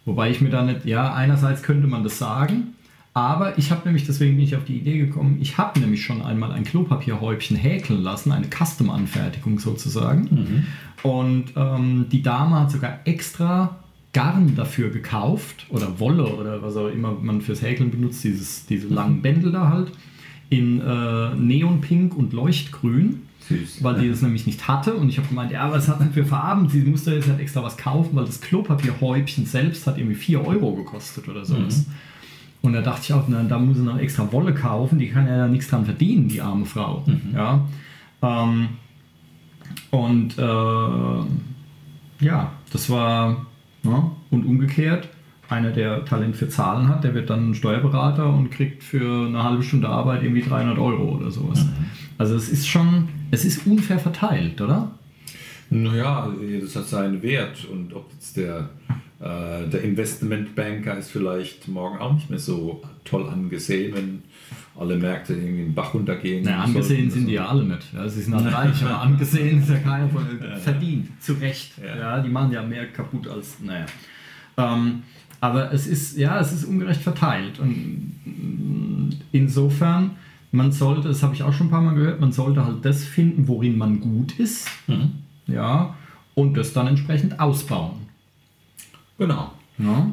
Wobei 0.05 0.31
ich 0.31 0.41
mir 0.41 0.51
da 0.51 0.63
nicht, 0.63 0.85
ja, 0.85 1.15
einerseits 1.15 1.63
könnte 1.63 1.87
man 1.87 2.05
das 2.05 2.19
sagen, 2.19 2.75
aber 3.17 3.57
ich 3.57 3.71
habe 3.71 3.81
nämlich, 3.87 4.05
deswegen 4.05 4.37
bin 4.37 4.45
ich 4.45 4.57
auf 4.57 4.65
die 4.65 4.77
Idee 4.77 4.99
gekommen, 4.99 5.39
ich 5.41 5.57
habe 5.57 5.81
nämlich 5.81 6.05
schon 6.05 6.21
einmal 6.21 6.53
ein 6.53 6.65
Klopapierhäubchen 6.65 7.57
häkeln 7.57 8.03
lassen, 8.03 8.31
eine 8.31 8.47
Custom-Anfertigung 8.47 9.59
sozusagen. 9.59 10.67
Und 11.03 11.45
ähm, 11.57 12.05
die 12.13 12.21
Dame 12.21 12.61
hat 12.61 12.71
sogar 12.71 12.99
extra 13.07 13.79
Garn 14.13 14.55
dafür 14.55 14.91
gekauft 14.91 15.65
oder 15.71 15.99
Wolle 15.99 16.27
oder 16.27 16.61
was 16.61 16.77
auch 16.77 16.89
immer 16.89 17.13
man 17.13 17.41
fürs 17.41 17.63
Häkeln 17.63 17.91
benutzt, 17.91 18.23
dieses, 18.23 18.67
diese 18.67 18.89
langen 18.89 19.23
Bändel 19.23 19.51
da 19.51 19.71
halt, 19.71 19.93
in 20.51 20.83
äh, 20.83 21.35
Neonpink 21.37 22.15
und 22.15 22.35
Leuchtgrün 22.35 23.23
Süß. 23.49 23.83
weil 23.83 23.99
die 23.99 24.11
das 24.11 24.21
nämlich 24.21 24.45
nicht 24.47 24.69
hatte. 24.69 24.93
Und 24.95 25.09
ich 25.09 25.17
habe 25.17 25.29
gemeint, 25.29 25.53
ja, 25.53 25.73
was 25.73 25.89
hat 25.89 26.01
denn 26.01 26.13
für 26.13 26.27
Farben? 26.27 26.69
Sie 26.69 26.83
musste 26.83 27.15
jetzt 27.15 27.29
halt 27.31 27.41
extra 27.41 27.63
was 27.63 27.79
kaufen, 27.79 28.11
weil 28.13 28.27
das 28.27 28.43
Klopapierhäubchen 28.43 29.47
selbst 29.47 29.87
hat 29.87 29.97
irgendwie 29.97 30.17
4 30.17 30.47
Euro 30.47 30.75
gekostet 30.75 31.29
oder 31.31 31.47
sowas. 31.47 31.87
Und 32.67 32.73
da 32.73 32.81
dachte 32.83 33.03
ich 33.05 33.13
auch, 33.13 33.23
na, 33.29 33.45
da 33.45 33.61
muss 33.61 33.77
sie 33.77 33.85
noch 33.85 33.97
extra 33.97 34.31
Wolle 34.33 34.53
kaufen, 34.53 34.99
die 34.99 35.09
kann 35.09 35.29
ja 35.29 35.37
da 35.37 35.47
nichts 35.47 35.69
dran 35.69 35.85
verdienen, 35.85 36.27
die 36.27 36.41
arme 36.41 36.67
Frau. 36.67 37.05
Ja. 37.33 37.65
Ähm, 38.23 38.71
und 39.93 40.37
äh, 40.37 42.25
ja, 42.25 42.53
das 42.73 42.91
war, 42.91 43.47
ne? 43.85 44.11
und 44.31 44.45
umgekehrt, 44.45 45.09
einer, 45.49 45.71
der 45.71 46.05
Talent 46.05 46.35
für 46.35 46.49
Zahlen 46.49 46.89
hat, 46.89 47.05
der 47.05 47.15
wird 47.15 47.31
dann 47.31 47.55
Steuerberater 47.55 48.29
und 48.29 48.51
kriegt 48.51 48.83
für 48.83 49.29
eine 49.29 49.45
halbe 49.45 49.63
Stunde 49.63 49.89
Arbeit 49.89 50.25
irgendwie 50.25 50.43
300 50.43 50.77
Euro 50.77 51.17
oder 51.19 51.31
sowas. 51.31 51.65
Also 52.19 52.35
es 52.35 52.49
ist 52.49 52.67
schon, 52.67 53.09
es 53.31 53.45
ist 53.45 53.65
unfair 53.65 54.01
verteilt, 54.01 54.61
oder? 54.61 54.91
Naja, 55.71 56.29
das 56.61 56.75
hat 56.75 56.87
seinen 56.87 57.23
Wert. 57.23 57.65
Und 57.71 57.95
ob 57.95 58.11
jetzt 58.13 58.37
der, 58.37 58.71
äh, 59.19 59.69
der 59.69 59.83
Investmentbanker 59.83 60.97
ist 60.99 61.11
vielleicht 61.11 61.69
morgen 61.69 61.99
auch 61.99 62.13
nicht 62.13 62.29
mehr 62.29 62.39
so 62.39 62.83
toll 63.05 63.27
angesehen, 63.29 63.95
wenn 63.95 64.23
alle 64.79 64.97
Märkte 64.97 65.33
irgendwie 65.33 65.63
in 65.63 65.69
den 65.69 65.75
Bach 65.75 65.95
runtergehen. 65.95 66.45
Naja, 66.45 66.65
angesehen 66.65 67.05
sollten. 67.05 67.11
sind 67.11 67.27
die 67.29 67.35
ja 67.35 67.47
alle 67.47 67.65
nicht. 67.65 67.95
Ja, 67.95 68.07
sie 68.09 68.23
sind 68.23 68.35
alle 68.35 68.53
reich, 68.53 68.85
aber 68.85 69.01
angesehen 69.01 69.63
ist 69.63 69.71
ja 69.71 69.79
keiner 69.79 70.09
von 70.11 70.27
verdient, 70.63 71.23
zu 71.23 71.33
Recht. 71.35 71.73
Ja. 71.83 71.97
Ja. 71.97 72.21
die 72.21 72.29
machen 72.29 72.53
ja 72.53 72.63
mehr 72.63 72.87
kaputt 72.89 73.27
als, 73.27 73.59
naja. 73.61 73.87
Ähm, 74.59 75.03
aber 75.41 75.73
es 75.73 75.87
ist, 75.87 76.19
ja, 76.19 76.39
es 76.39 76.53
ist 76.53 76.65
ungerecht 76.65 77.01
verteilt. 77.01 77.59
Und 77.59 79.19
insofern, 79.33 80.11
man 80.53 80.73
sollte, 80.73 81.09
das 81.09 81.23
habe 81.23 81.35
ich 81.35 81.43
auch 81.43 81.53
schon 81.55 81.69
ein 81.69 81.71
paar 81.71 81.83
Mal 81.83 81.95
gehört, 81.95 82.21
man 82.21 82.33
sollte 82.33 82.65
halt 82.65 82.85
das 82.85 83.03
finden, 83.05 83.49
worin 83.49 83.79
man 83.79 84.01
gut 84.01 84.39
ist. 84.39 84.69
Ja. 85.47 85.95
und 86.35 86.57
das 86.57 86.73
dann 86.73 86.89
entsprechend 86.89 87.41
ausbauen. 87.41 88.06
Genau. 89.19 89.53
Ja? 89.79 90.11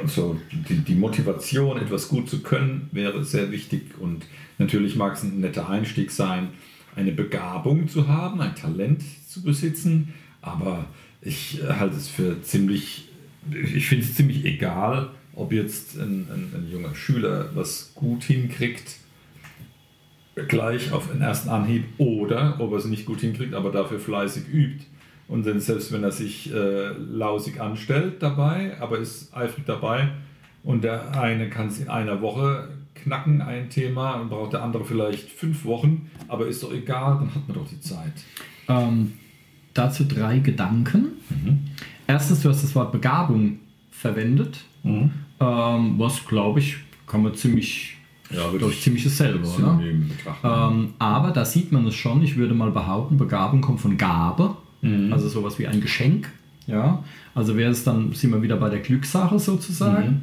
Also 0.00 0.38
die, 0.68 0.78
die 0.78 0.94
Motivation, 0.94 1.76
etwas 1.76 2.08
gut 2.08 2.28
zu 2.28 2.42
können, 2.42 2.88
wäre 2.92 3.24
sehr 3.24 3.50
wichtig 3.50 3.98
und 3.98 4.24
natürlich 4.58 4.96
mag 4.96 5.14
es 5.14 5.22
ein 5.22 5.40
netter 5.40 5.68
Einstieg 5.68 6.10
sein, 6.10 6.48
eine 6.96 7.12
Begabung 7.12 7.88
zu 7.88 8.08
haben, 8.08 8.40
ein 8.40 8.54
Talent 8.54 9.02
zu 9.28 9.42
besitzen, 9.42 10.14
aber 10.40 10.86
ich 11.20 11.62
halte 11.68 11.96
es 11.96 12.08
für 12.08 12.42
ziemlich, 12.42 13.08
ich 13.50 13.86
finde 13.86 14.04
es 14.04 14.14
ziemlich 14.14 14.44
egal, 14.44 15.10
ob 15.34 15.52
jetzt 15.52 15.96
ein, 15.96 16.26
ein, 16.30 16.52
ein 16.54 16.68
junger 16.70 16.94
Schüler 16.94 17.50
was 17.54 17.92
gut 17.94 18.24
hinkriegt, 18.24 18.96
gleich 20.48 20.92
auf 20.92 21.10
den 21.10 21.20
ersten 21.20 21.48
Anhieb, 21.48 21.84
oder 21.98 22.56
ob 22.58 22.72
er 22.72 22.78
es 22.78 22.86
nicht 22.86 23.06
gut 23.06 23.20
hinkriegt, 23.20 23.54
aber 23.54 23.70
dafür 23.70 24.00
fleißig 24.00 24.44
übt. 24.52 24.84
Und 25.28 25.46
dann, 25.46 25.60
selbst 25.60 25.92
wenn 25.92 26.02
er 26.02 26.12
sich 26.12 26.52
äh, 26.52 26.88
lausig 26.92 27.60
anstellt 27.60 28.22
dabei, 28.22 28.76
aber 28.80 28.98
ist 28.98 29.34
eifrig 29.34 29.64
dabei 29.66 30.10
und 30.62 30.84
der 30.84 31.18
eine 31.18 31.48
kann 31.48 31.68
es 31.68 31.78
in 31.78 31.88
einer 31.88 32.20
Woche 32.20 32.68
knacken, 32.94 33.40
ein 33.40 33.70
Thema, 33.70 34.14
und 34.14 34.28
braucht 34.28 34.52
der 34.52 34.62
andere 34.62 34.84
vielleicht 34.84 35.30
fünf 35.30 35.64
Wochen, 35.64 36.10
aber 36.28 36.46
ist 36.46 36.62
doch 36.62 36.72
egal, 36.72 37.18
dann 37.18 37.34
hat 37.34 37.48
man 37.48 37.56
doch 37.56 37.68
die 37.68 37.80
Zeit. 37.80 38.12
Ähm, 38.68 39.14
dazu 39.74 40.04
drei 40.04 40.38
Gedanken. 40.38 41.06
Erstens, 42.06 42.42
du 42.42 42.48
hast 42.48 42.62
das 42.62 42.74
Wort 42.74 42.92
Begabung 42.92 43.58
verwendet, 43.90 44.58
ähm, 44.84 45.94
was 45.98 46.24
glaube 46.26 46.60
ich, 46.60 46.76
kann 47.06 47.22
man 47.22 47.34
ziemlich, 47.34 47.96
Ja, 48.30 48.52
ich 48.68 48.80
ziemlich 48.80 49.04
dasselbe, 49.04 49.46
oder? 49.46 49.80
Ähm, 50.44 50.94
aber 50.98 51.30
da 51.30 51.44
sieht 51.44 51.72
man 51.72 51.86
es 51.86 51.94
schon, 51.94 52.22
ich 52.22 52.36
würde 52.36 52.54
mal 52.54 52.70
behaupten, 52.70 53.16
Begabung 53.16 53.60
kommt 53.60 53.80
von 53.80 53.96
Gabe, 53.96 54.56
also 55.12 55.28
sowas 55.28 55.58
wie 55.58 55.66
ein 55.66 55.80
Geschenk. 55.80 56.28
Ja, 56.66 57.02
also 57.34 57.56
wäre 57.56 57.72
es 57.72 57.84
dann, 57.84 58.12
sind 58.12 58.30
wir 58.30 58.42
wieder 58.42 58.56
bei 58.56 58.70
der 58.70 58.78
Glückssache 58.78 59.38
sozusagen. 59.38 60.22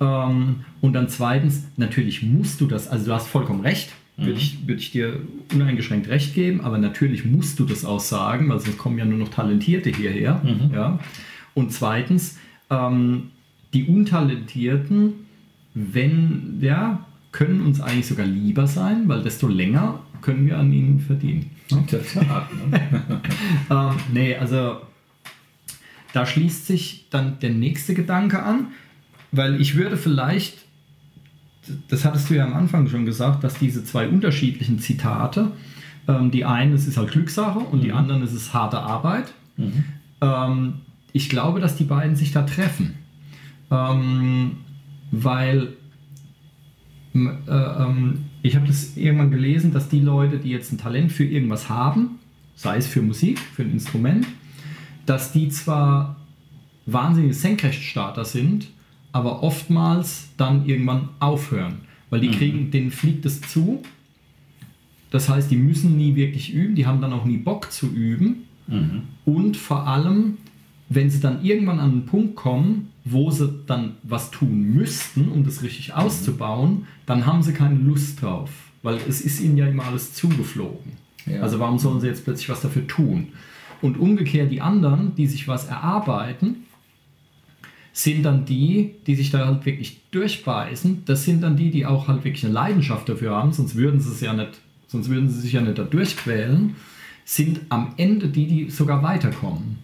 Ähm, 0.00 0.56
und 0.80 0.92
dann 0.92 1.08
zweitens, 1.08 1.64
natürlich 1.76 2.22
musst 2.22 2.60
du 2.60 2.66
das, 2.66 2.88
also 2.88 3.06
du 3.06 3.12
hast 3.12 3.28
vollkommen 3.28 3.60
recht, 3.60 3.92
würde 4.18 4.38
ich, 4.38 4.66
würde 4.66 4.80
ich 4.80 4.92
dir 4.92 5.20
uneingeschränkt 5.52 6.08
recht 6.08 6.34
geben, 6.34 6.62
aber 6.62 6.78
natürlich 6.78 7.24
musst 7.24 7.58
du 7.58 7.64
das 7.64 7.84
auch 7.84 8.00
sagen, 8.00 8.48
weil 8.48 8.58
sonst 8.60 8.78
kommen 8.78 8.98
ja 8.98 9.04
nur 9.04 9.18
noch 9.18 9.28
Talentierte 9.28 9.90
hierher. 9.90 10.40
Ja. 10.72 10.98
Und 11.54 11.72
zweitens, 11.72 12.38
ähm, 12.70 13.30
die 13.74 13.84
Untalentierten, 13.84 15.12
wenn, 15.74 16.58
ja, 16.60 17.06
können 17.32 17.60
uns 17.60 17.80
eigentlich 17.82 18.06
sogar 18.06 18.26
lieber 18.26 18.66
sein, 18.66 19.08
weil 19.08 19.22
desto 19.22 19.48
länger 19.48 20.00
können 20.22 20.46
wir 20.46 20.58
an 20.58 20.72
ihnen 20.72 21.00
verdienen. 21.00 21.50
Tat, 21.68 22.48
ne? 22.54 23.20
Ähm, 23.70 23.96
nee, 24.12 24.36
also 24.36 24.80
da 26.12 26.24
schließt 26.24 26.66
sich 26.66 27.06
dann 27.10 27.38
der 27.40 27.50
nächste 27.50 27.94
Gedanke 27.94 28.42
an, 28.42 28.68
weil 29.32 29.60
ich 29.60 29.76
würde 29.76 29.96
vielleicht, 29.96 30.58
das 31.88 32.04
hattest 32.04 32.30
du 32.30 32.34
ja 32.34 32.44
am 32.44 32.54
Anfang 32.54 32.88
schon 32.88 33.04
gesagt, 33.04 33.44
dass 33.44 33.58
diese 33.58 33.84
zwei 33.84 34.08
unterschiedlichen 34.08 34.78
Zitate, 34.78 35.52
ähm, 36.08 36.30
die 36.30 36.44
einen, 36.44 36.72
es 36.72 36.86
ist 36.86 36.96
halt 36.96 37.10
Glückssache 37.10 37.58
und 37.58 37.82
die 37.82 37.92
anderen, 37.92 38.22
es 38.22 38.32
ist 38.32 38.54
harte 38.54 38.78
Arbeit. 38.78 39.34
Ähm, 40.20 40.74
ich 41.12 41.28
glaube, 41.28 41.60
dass 41.60 41.76
die 41.76 41.84
beiden 41.84 42.16
sich 42.16 42.32
da 42.32 42.42
treffen. 42.42 42.98
Ähm, 43.70 44.58
weil 45.10 45.74
äh, 47.14 47.18
ähm, 47.18 48.25
ich 48.46 48.56
habe 48.56 48.66
das 48.66 48.96
irgendwann 48.96 49.30
gelesen, 49.30 49.72
dass 49.72 49.88
die 49.88 50.00
Leute, 50.00 50.38
die 50.38 50.50
jetzt 50.50 50.72
ein 50.72 50.78
Talent 50.78 51.12
für 51.12 51.24
irgendwas 51.24 51.68
haben, 51.68 52.18
sei 52.54 52.76
es 52.76 52.86
für 52.86 53.02
Musik, 53.02 53.38
für 53.38 53.62
ein 53.62 53.72
Instrument, 53.72 54.26
dass 55.04 55.32
die 55.32 55.48
zwar 55.48 56.16
wahnsinnige 56.86 57.34
Senkrechtstarter 57.34 58.24
sind, 58.24 58.68
aber 59.12 59.42
oftmals 59.42 60.28
dann 60.36 60.66
irgendwann 60.66 61.08
aufhören, 61.18 61.78
weil 62.10 62.20
die 62.20 62.30
kriegen, 62.30 62.70
denen 62.70 62.90
fliegt 62.90 63.26
es 63.26 63.40
zu. 63.40 63.82
Das 65.10 65.28
heißt, 65.28 65.50
die 65.50 65.56
müssen 65.56 65.96
nie 65.96 66.14
wirklich 66.14 66.52
üben, 66.52 66.74
die 66.74 66.86
haben 66.86 67.00
dann 67.00 67.12
auch 67.12 67.24
nie 67.24 67.38
Bock 67.38 67.72
zu 67.72 67.86
üben. 67.88 68.44
Und 69.24 69.56
vor 69.56 69.86
allem, 69.86 70.38
wenn 70.88 71.08
sie 71.10 71.20
dann 71.20 71.44
irgendwann 71.44 71.78
an 71.78 71.90
einen 71.92 72.06
Punkt 72.06 72.36
kommen, 72.36 72.92
wo 73.08 73.30
sie 73.30 73.48
dann 73.66 73.92
was 74.02 74.32
tun 74.32 74.74
müssten, 74.74 75.28
um 75.28 75.44
das 75.44 75.62
richtig 75.62 75.94
auszubauen, 75.94 76.88
dann 77.06 77.24
haben 77.24 77.40
sie 77.40 77.52
keine 77.52 77.76
Lust 77.78 78.20
drauf, 78.20 78.50
weil 78.82 78.98
es 79.08 79.20
ist 79.20 79.40
ihnen 79.40 79.56
ja 79.56 79.68
immer 79.68 79.84
alles 79.84 80.12
zugeflogen. 80.12 80.92
Ja. 81.24 81.40
Also 81.40 81.60
warum 81.60 81.78
sollen 81.78 82.00
sie 82.00 82.08
jetzt 82.08 82.24
plötzlich 82.24 82.48
was 82.48 82.62
dafür 82.62 82.84
tun? 82.88 83.28
Und 83.80 83.96
umgekehrt 83.96 84.50
die 84.50 84.60
anderen, 84.60 85.14
die 85.14 85.28
sich 85.28 85.46
was 85.46 85.68
erarbeiten, 85.68 86.64
sind 87.92 88.24
dann 88.24 88.44
die, 88.44 88.96
die 89.06 89.14
sich 89.14 89.30
da 89.30 89.46
halt 89.46 89.64
wirklich 89.66 90.00
durchbeißen. 90.10 91.04
Das 91.06 91.24
sind 91.24 91.42
dann 91.42 91.56
die, 91.56 91.70
die 91.70 91.86
auch 91.86 92.08
halt 92.08 92.24
wirklich 92.24 92.44
eine 92.44 92.54
Leidenschaft 92.54 93.08
dafür 93.08 93.36
haben, 93.36 93.52
sonst 93.52 93.76
würden 93.76 94.00
sie 94.00 94.10
es 94.10 94.20
ja 94.20 94.32
nicht, 94.32 94.60
sonst 94.88 95.08
würden 95.08 95.28
sie 95.28 95.40
sich 95.40 95.52
ja 95.52 95.60
nicht 95.60 95.78
da 95.78 95.84
durchquälen, 95.84 96.74
sind 97.24 97.60
am 97.68 97.94
Ende 97.98 98.28
die, 98.28 98.46
die 98.48 98.70
sogar 98.70 99.04
weiterkommen. 99.04 99.78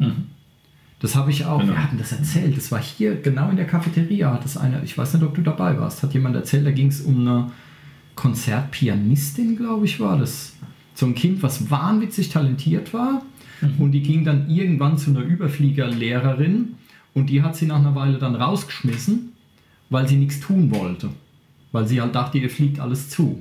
Das 1.02 1.14
habe 1.16 1.30
ich 1.30 1.44
auch, 1.44 1.59
Genau. 1.61 1.73
wir 1.73 1.82
hatten 1.82 1.99
das 1.99 2.12
erzählt, 2.12 2.56
das 2.56 2.71
war 2.73 2.80
hier 2.80 3.16
genau 3.16 3.50
in 3.50 3.56
der 3.56 3.66
Cafeteria, 3.66 4.32
hat 4.32 4.44
das 4.44 4.56
einer, 4.56 4.82
ich 4.85 4.97
weiß 4.97 5.14
nicht, 5.14 5.23
ob 5.25 5.35
du 5.35 5.42
dabei 5.42 5.78
warst, 5.78 6.02
hat 6.02 6.14
jemand 6.14 6.37
erzählt, 6.37 6.64
da 6.64 6.71
ging 6.71 6.87
es 6.88 7.00
um 7.00 7.21
eine 7.21 7.50
Konzertpianistin, 8.14 9.56
glaube 9.56 9.85
ich, 9.87 10.00
war 10.00 10.18
das. 10.18 10.54
So 10.94 11.06
ein 11.06 11.14
Kind, 11.14 11.42
was 11.42 11.71
wahnwitzig 11.71 12.28
talentiert 12.28 12.92
war 12.92 13.23
und 13.78 13.92
die 13.92 14.02
ging 14.02 14.25
dann 14.25 14.49
irgendwann 14.50 14.99
zu 14.99 15.11
einer 15.11 15.21
Überfliegerlehrerin 15.23 16.75
und 17.14 17.30
die 17.30 17.42
hat 17.42 17.56
sie 17.56 17.66
nach 17.66 17.76
einer 17.78 17.94
Weile 17.94 18.18
dann 18.18 18.35
rausgeschmissen, 18.35 19.32
weil 19.90 20.06
sie 20.09 20.16
nichts 20.16 20.40
tun 20.40 20.71
wollte. 20.75 21.11
Weil 21.73 21.87
sie 21.87 22.00
halt 22.02 22.14
dachte, 22.14 22.37
ihr 22.38 22.50
fliegt 22.50 22.80
alles 22.80 23.09
zu. 23.09 23.38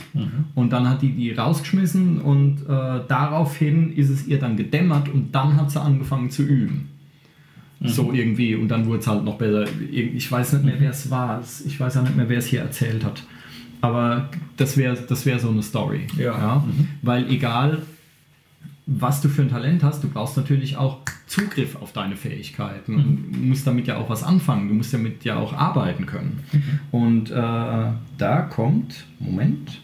Und 0.56 0.72
dann 0.72 0.88
hat 0.88 1.02
die 1.02 1.12
die 1.12 1.32
rausgeschmissen 1.32 2.22
und 2.22 2.62
äh, 2.62 3.02
daraufhin 3.08 3.92
ist 3.94 4.10
es 4.10 4.26
ihr 4.28 4.40
dann 4.40 4.56
gedämmert 4.56 5.10
und 5.10 5.36
dann 5.36 5.58
hat 5.58 5.70
sie 5.72 5.82
angefangen 5.82 6.30
zu 6.32 6.44
üben. 6.44 6.88
So 7.84 8.14
irgendwie. 8.14 8.56
Und 8.56 8.68
dann 8.68 8.86
wurde 8.86 9.00
es 9.00 9.08
halt 9.08 9.24
noch 9.24 9.38
besser. 9.38 9.66
Ich 9.92 10.32
weiß 10.32 10.54
nicht 10.54 10.66
mehr, 10.66 10.76
wer 10.80 10.92
es 10.92 11.10
war. 11.10 11.42
Ich 11.66 11.80
weiß 11.80 11.98
auch 11.98 12.04
nicht 12.04 12.16
mehr, 12.16 12.30
wer 12.30 12.38
es 12.38 12.46
hier 12.46 12.62
erzählt 12.62 13.04
hat. 13.04 13.24
Aber 13.82 14.30
das 14.58 14.78
wäre 14.78 14.96
das 14.96 15.26
wär 15.26 15.40
so 15.40 15.50
eine 15.50 15.64
Story. 15.64 16.06
Ja. 16.18 16.64
Weil 17.02 17.30
egal, 17.32 17.82
was 18.86 19.22
du 19.22 19.30
für 19.30 19.42
ein 19.42 19.50
Talent 19.50 19.84
hast, 19.84 20.04
du 20.04 20.10
brauchst 20.10 20.38
natürlich 20.38 20.78
auch 20.78 21.00
Zugriff 21.26 21.76
auf 21.76 21.92
deine 21.92 22.16
Fähigkeiten. 22.16 22.96
Und 22.96 23.34
Du 23.34 23.40
musst 23.40 23.66
damit 23.66 23.88
ja 23.88 23.98
auch 23.98 24.10
was 24.10 24.22
anfangen. 24.22 24.68
Du 24.68 24.76
musst 24.76 24.94
damit 24.94 25.24
ja 25.24 25.38
auch 25.38 25.54
arbeiten 25.54 26.06
können. 26.06 26.44
Und 26.92 27.32
äh, 27.32 27.34
da 27.34 28.42
kommt, 28.50 29.06
Moment, 29.20 29.82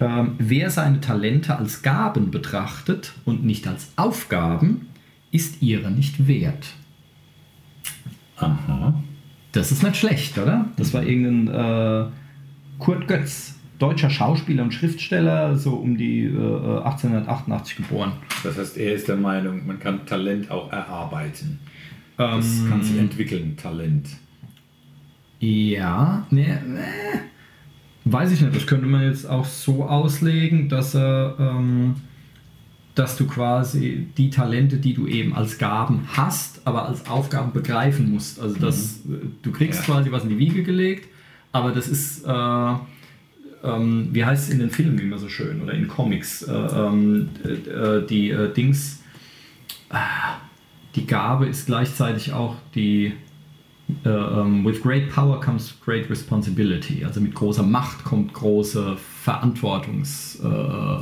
ähm, 0.00 0.32
wer 0.38 0.70
seine 0.70 1.00
Talente 1.00 1.56
als 1.56 1.82
Gaben 1.82 2.30
betrachtet 2.30 3.12
und 3.24 3.44
nicht 3.44 3.68
als 3.68 3.92
Aufgaben, 3.96 4.88
ist 5.30 5.62
ihre 5.62 5.90
nicht 5.90 6.26
wert. 6.26 6.74
Aha. 8.40 8.94
Das 9.52 9.72
ist 9.72 9.82
nicht 9.82 9.96
schlecht, 9.96 10.38
oder? 10.38 10.66
Das 10.76 10.94
war 10.94 11.02
irgendein 11.02 11.54
äh, 11.54 12.06
Kurt 12.78 13.08
Götz, 13.08 13.58
deutscher 13.78 14.10
Schauspieler 14.10 14.62
und 14.62 14.72
Schriftsteller, 14.72 15.56
so 15.56 15.74
um 15.74 15.96
die 15.96 16.24
äh, 16.24 16.78
1888 16.84 17.76
geboren. 17.76 18.12
Das 18.44 18.58
heißt, 18.58 18.76
er 18.76 18.94
ist 18.94 19.08
der 19.08 19.16
Meinung, 19.16 19.66
man 19.66 19.78
kann 19.78 20.06
Talent 20.06 20.50
auch 20.50 20.70
erarbeiten. 20.72 21.58
Ähm, 22.18 22.36
Das 22.36 22.68
kann 22.68 22.82
sich 22.82 22.98
entwickeln, 22.98 23.56
Talent. 23.56 24.08
Ja, 25.40 26.26
ne, 26.30 26.60
ne, 26.66 26.84
weiß 28.04 28.32
ich 28.32 28.40
nicht. 28.42 28.54
Das 28.54 28.66
könnte 28.66 28.86
man 28.86 29.02
jetzt 29.04 29.28
auch 29.28 29.46
so 29.46 29.84
auslegen, 29.84 30.68
dass 30.68 30.94
er, 30.94 31.36
ähm, 31.38 31.96
dass 33.00 33.16
du 33.16 33.26
quasi 33.26 34.08
die 34.18 34.28
Talente, 34.28 34.76
die 34.76 34.92
du 34.92 35.06
eben 35.06 35.34
als 35.34 35.56
Gaben 35.56 36.06
hast, 36.12 36.60
aber 36.66 36.86
als 36.86 37.06
Aufgaben 37.08 37.50
begreifen 37.52 38.12
musst. 38.12 38.38
Also 38.38 38.58
dass 38.58 38.96
äh, 39.06 39.26
du 39.40 39.52
kriegst 39.52 39.80
Ja. 39.80 39.94
quasi 39.94 40.12
was 40.12 40.24
in 40.24 40.28
die 40.28 40.38
Wiege 40.38 40.62
gelegt, 40.62 41.08
aber 41.50 41.72
das 41.72 41.88
ist, 41.88 42.26
äh, 42.26 42.74
ähm, 43.64 44.08
wie 44.12 44.22
heißt 44.22 44.48
es 44.48 44.50
in 44.54 44.58
den 44.58 44.70
Filmen 44.70 44.98
immer 44.98 45.16
so 45.16 45.30
schön 45.30 45.62
oder 45.62 45.72
in 45.72 45.88
Comics, 45.88 46.42
äh, 46.42 46.52
ähm, 46.52 47.30
äh, 47.42 47.70
äh, 47.70 48.06
die 48.06 48.28
äh, 48.30 48.52
Dings, 48.52 49.02
die 50.94 51.06
Gabe 51.06 51.46
ist 51.46 51.64
gleichzeitig 51.66 52.34
auch 52.34 52.56
die 52.74 53.14
äh, 54.04 54.08
ähm, 54.10 54.62
with 54.62 54.82
great 54.82 55.08
power 55.10 55.40
comes 55.40 55.74
great 55.82 56.10
responsibility. 56.10 57.02
Also 57.02 57.22
mit 57.22 57.34
großer 57.34 57.62
Macht 57.62 58.04
kommt 58.04 58.34
große 58.34 58.98
Verantwortungs, 59.22 60.38
äh, 60.44 60.98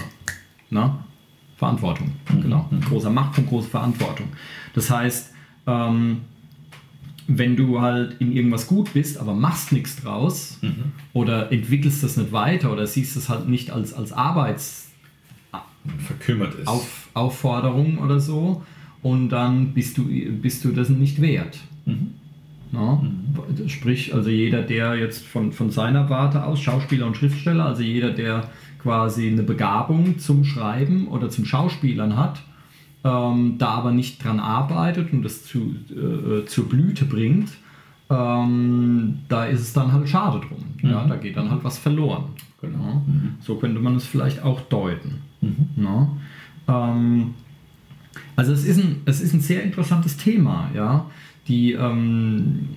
Verantwortung. 1.59 2.13
Genau. 2.41 2.67
Mit 2.71 2.87
großer 2.87 3.11
Macht 3.11 3.35
kommt 3.35 3.49
große 3.49 3.69
Verantwortung. 3.69 4.29
Das 4.75 4.91
heißt, 4.91 5.35
ähm, 5.67 6.23
wenn 7.27 7.57
du 7.57 7.81
halt 7.81 8.17
in 8.21 8.33
irgendwas 8.33 8.67
gut 8.67 8.95
bist, 8.95 9.19
aber 9.19 9.35
machst 9.35 9.73
nichts 9.73 9.97
draus 9.97 10.59
oder 11.13 11.53
entwickelst 11.53 12.03
das 12.03 12.17
nicht 12.17 12.33
weiter 12.33 12.73
oder 12.73 12.87
siehst 12.87 13.17
es 13.17 13.29
halt 13.29 13.49
nicht 13.49 13.71
als, 13.71 13.93
als 13.93 14.13
Arbeits, 14.13 14.91
Verkümmert 15.99 16.55
ist. 16.55 16.69
auf, 16.69 17.09
Aufforderung 17.15 17.99
oder 17.99 18.19
so. 18.21 18.63
und 19.03 19.29
dann 19.31 19.75
bist 19.75 19.99
du, 19.99 20.05
bist 20.05 20.65
du 20.65 20.73
das 20.73 20.89
nicht 20.89 21.21
wert. 21.21 21.59
Mhm. 21.85 22.15
Ja? 22.73 23.03
Sprich, 23.67 24.15
also 24.15 24.31
jeder, 24.31 24.63
der 24.63 24.97
jetzt 24.97 25.25
von, 25.25 25.53
von 25.53 25.71
seiner 25.71 26.11
Warte 26.11 26.45
aus, 26.45 26.61
Schauspieler 26.61 27.07
und 27.07 27.17
Schriftsteller, 27.17 27.65
also 27.65 27.83
jeder, 27.83 28.11
der 28.11 28.49
quasi 28.79 29.29
eine 29.29 29.43
Begabung 29.43 30.19
zum 30.19 30.45
Schreiben 30.45 31.09
oder 31.09 31.31
zum 31.31 31.45
Schauspielern 31.45 32.17
hat, 32.17 32.43
ähm, 33.05 33.57
da 33.59 33.69
aber 33.69 33.93
nicht 33.93 34.23
dran 34.23 34.41
arbeitet 34.41 35.13
und 35.13 35.23
das 35.23 35.45
zu, 35.45 35.75
äh, 35.91 36.45
zur 36.47 36.69
Blüte 36.69 37.05
bringt, 37.05 37.51
ähm, 38.11 39.19
da 39.29 39.45
ist 39.45 39.61
es 39.61 39.73
dann 39.73 39.93
halt 39.93 40.09
schade 40.09 40.41
drum. 40.41 40.65
Ja, 40.83 41.05
Mhm. 41.05 41.09
da 41.09 41.17
geht 41.17 41.37
dann 41.37 41.51
halt 41.51 41.63
was 41.65 41.79
verloren. 41.79 42.25
Genau. 42.61 42.79
Ja, 42.79 43.03
so 43.41 43.57
könnte 43.57 43.81
man 43.81 43.97
es 43.97 44.05
vielleicht 44.07 44.43
auch 44.43 44.61
deuten. 44.63 45.21
Mhm. 45.41 45.69
Ja, 45.85 46.09
ähm, 46.69 47.35
also 48.35 48.53
es 48.53 48.65
ist, 48.65 48.79
ein, 48.79 48.97
es 49.05 49.21
ist 49.21 49.33
ein 49.35 49.41
sehr 49.41 49.63
interessantes 49.63 50.17
Thema, 50.17 50.71
ja. 50.75 51.07
Die, 51.47 51.73
ähm, 51.73 52.69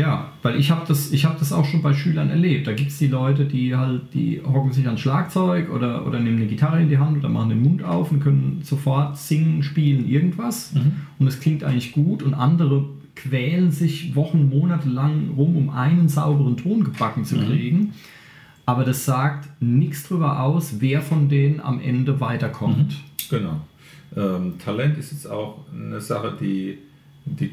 ja, 0.00 0.32
weil 0.40 0.58
ich 0.58 0.70
habe 0.70 0.80
das, 0.88 1.12
ich 1.12 1.26
hab 1.26 1.38
das 1.38 1.52
auch 1.52 1.66
schon 1.66 1.82
bei 1.82 1.92
Schülern 1.92 2.30
erlebt. 2.30 2.66
Da 2.66 2.72
gibt 2.72 2.90
es 2.90 2.96
die 2.96 3.08
Leute, 3.08 3.44
die 3.44 3.76
halt, 3.76 4.14
die 4.14 4.40
hocken 4.42 4.72
sich 4.72 4.86
ans 4.86 5.00
Schlagzeug 5.00 5.70
oder, 5.70 6.06
oder 6.06 6.18
nehmen 6.18 6.38
eine 6.38 6.46
Gitarre 6.46 6.80
in 6.80 6.88
die 6.88 6.96
Hand 6.96 7.18
oder 7.18 7.28
machen 7.28 7.50
den 7.50 7.62
Mund 7.62 7.84
auf 7.84 8.10
und 8.10 8.20
können 8.20 8.60
sofort 8.62 9.18
singen, 9.18 9.62
spielen, 9.62 10.08
irgendwas. 10.08 10.72
Mhm. 10.72 10.92
Und 11.18 11.26
es 11.26 11.38
klingt 11.38 11.64
eigentlich 11.64 11.92
gut 11.92 12.22
und 12.22 12.32
andere 12.32 12.86
quälen 13.14 13.70
sich 13.70 14.16
Wochen, 14.16 14.48
Monate 14.48 14.88
lang 14.88 15.34
rum, 15.36 15.54
um 15.54 15.68
einen 15.68 16.08
sauberen 16.08 16.56
Ton 16.56 16.82
gebacken 16.82 17.26
zu 17.26 17.36
kriegen. 17.36 17.92
Aber 18.64 18.84
das 18.84 19.04
sagt 19.04 19.50
nichts 19.60 20.08
darüber 20.08 20.40
aus, 20.40 20.76
wer 20.78 21.02
von 21.02 21.28
denen 21.28 21.60
am 21.60 21.78
Ende 21.78 22.20
weiterkommt. 22.20 22.96
Genau. 23.28 23.60
Ähm, 24.16 24.54
Talent 24.58 24.96
ist 24.96 25.12
jetzt 25.12 25.30
auch 25.30 25.58
eine 25.74 26.00
Sache, 26.00 26.34
die, 26.40 26.78
die, 27.26 27.50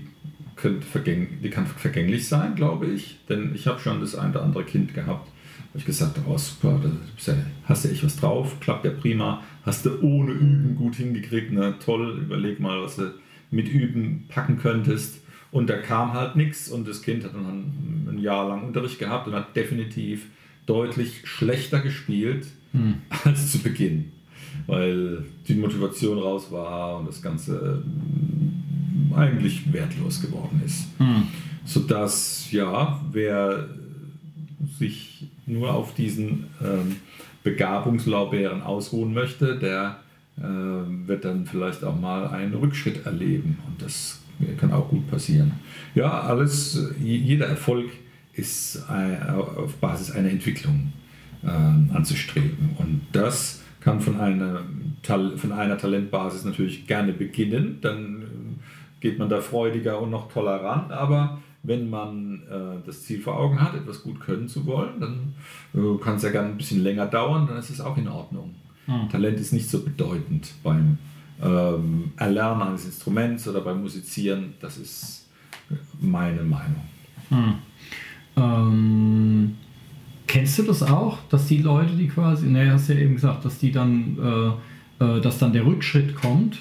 vergäng, 0.57 1.39
die 1.43 1.49
kann 1.49 1.65
vergänglich 1.65 2.27
sein, 2.27 2.55
glaube 2.55 2.87
ich. 2.87 3.19
Denn 3.29 3.53
ich 3.53 3.67
habe 3.67 3.79
schon 3.79 3.99
das 3.99 4.15
ein 4.15 4.31
oder 4.31 4.43
andere 4.43 4.63
Kind 4.63 4.93
gehabt, 4.93 5.29
wo 5.73 5.79
ich 5.79 5.85
gesagt 5.85 6.17
habe, 6.17 6.29
oh 6.29 6.37
super, 6.37 6.81
da 6.83 7.33
hast 7.65 7.85
du 7.85 7.89
echt 7.89 8.03
was 8.03 8.17
drauf, 8.17 8.59
klappt 8.59 8.85
ja 8.85 8.91
prima, 8.91 9.43
hast 9.63 9.85
du 9.85 10.01
ohne 10.01 10.31
Üben 10.31 10.75
gut 10.75 10.95
hingekriegt, 10.95 11.51
ne? 11.51 11.75
toll, 11.83 12.19
überleg 12.21 12.59
mal, 12.59 12.81
was 12.81 12.95
du 12.95 13.13
mit 13.51 13.69
Üben 13.69 14.25
packen 14.27 14.57
könntest. 14.57 15.21
Und 15.51 15.69
da 15.69 15.77
kam 15.77 16.13
halt 16.13 16.35
nichts 16.35 16.67
und 16.67 16.87
das 16.87 17.01
Kind 17.01 17.23
hat 17.23 17.33
dann 17.33 18.07
ein 18.09 18.19
Jahr 18.19 18.49
lang 18.49 18.63
Unterricht 18.63 18.99
gehabt 18.99 19.27
und 19.27 19.33
hat 19.33 19.55
definitiv 19.55 20.27
deutlich 20.65 21.21
schlechter 21.25 21.79
gespielt 21.79 22.47
als 23.23 23.51
zu 23.51 23.59
Beginn 23.59 24.11
weil 24.65 25.23
die 25.47 25.55
Motivation 25.55 26.17
raus 26.17 26.51
war 26.51 26.99
und 26.99 27.07
das 27.07 27.21
Ganze 27.21 27.83
eigentlich 29.17 29.71
wertlos 29.73 30.21
geworden 30.21 30.61
ist. 30.65 30.87
Sodass, 31.65 32.47
ja, 32.51 33.01
wer 33.11 33.67
sich 34.79 35.27
nur 35.45 35.73
auf 35.73 35.93
diesen 35.93 36.45
ähm, 36.63 36.95
Begabungslaubeeren 37.43 38.61
ausruhen 38.61 39.13
möchte, 39.13 39.57
der 39.57 39.97
äh, 40.37 40.41
wird 41.07 41.25
dann 41.25 41.45
vielleicht 41.45 41.83
auch 41.83 41.99
mal 41.99 42.27
einen 42.27 42.53
Rückschritt 42.53 43.05
erleben 43.05 43.57
und 43.67 43.81
das 43.81 44.21
kann 44.59 44.71
auch 44.71 44.89
gut 44.89 45.09
passieren. 45.09 45.53
Ja, 45.95 46.21
alles, 46.21 46.79
je- 47.01 47.17
jeder 47.17 47.47
Erfolg 47.47 47.89
ist 48.33 48.83
äh, 48.89 49.31
auf 49.31 49.75
Basis 49.77 50.11
einer 50.11 50.29
Entwicklung 50.29 50.93
äh, 51.43 51.47
anzustreben 51.47 52.69
und 52.77 53.01
das 53.13 53.61
kann 53.79 53.99
von 54.01 54.19
einer, 54.19 54.61
von 55.37 55.51
einer 55.53 55.77
Talentbasis 55.77 56.43
natürlich 56.45 56.85
gerne 56.87 57.13
beginnen, 57.13 57.77
dann 57.81 58.23
geht 58.99 59.19
man 59.19 59.29
da 59.29 59.41
freudiger 59.41 60.01
und 60.01 60.09
noch 60.09 60.31
tolerant, 60.31 60.91
aber 60.91 61.39
wenn 61.63 61.89
man 61.89 62.43
äh, 62.49 62.85
das 62.85 63.03
Ziel 63.03 63.19
vor 63.21 63.37
Augen 63.37 63.61
hat, 63.61 63.75
etwas 63.75 64.03
gut 64.03 64.19
können 64.19 64.47
zu 64.47 64.65
wollen, 64.65 64.99
dann 64.99 65.33
äh, 65.73 65.97
kann 66.01 66.15
es 66.15 66.23
ja 66.23 66.29
gerne 66.29 66.49
ein 66.49 66.57
bisschen 66.57 66.81
länger 66.81 67.07
dauern, 67.07 67.45
dann 67.47 67.57
ist 67.57 67.69
es 67.69 67.81
auch 67.81 67.97
in 67.97 68.07
Ordnung. 68.07 68.55
Talent 69.11 69.37
ist 69.37 69.51
nicht 69.51 69.69
so 69.69 69.83
bedeutend 69.83 70.53
beim 70.63 70.97
ähm, 71.43 72.13
Erlernen 72.15 72.61
eines 72.61 72.85
Instruments 72.85 73.45
oder 73.47 73.59
beim 73.59 73.81
Musizieren, 73.81 74.53
das 74.61 74.77
ist 74.77 75.27
meine 75.99 76.41
Meinung. 76.43 76.83
Ähm, 78.37 79.55
kennst 80.25 80.59
du 80.59 80.63
das 80.63 80.83
auch, 80.83 81.17
dass 81.29 81.47
die 81.47 81.61
Leute, 81.61 81.95
die 81.95 82.07
quasi, 82.07 82.47
ne, 82.47 82.71
hast 82.71 82.89
du 82.89 82.93
ja 82.93 82.99
eben 82.99 83.15
gesagt, 83.15 83.43
dass 83.43 83.57
die 83.59 83.71
dann, 83.71 84.17
äh, 84.17 84.51
äh, 84.99 85.21
dass 85.21 85.37
dann 85.37 85.53
der 85.53 85.65
Rückschritt 85.65 86.15
kommt, 86.15 86.59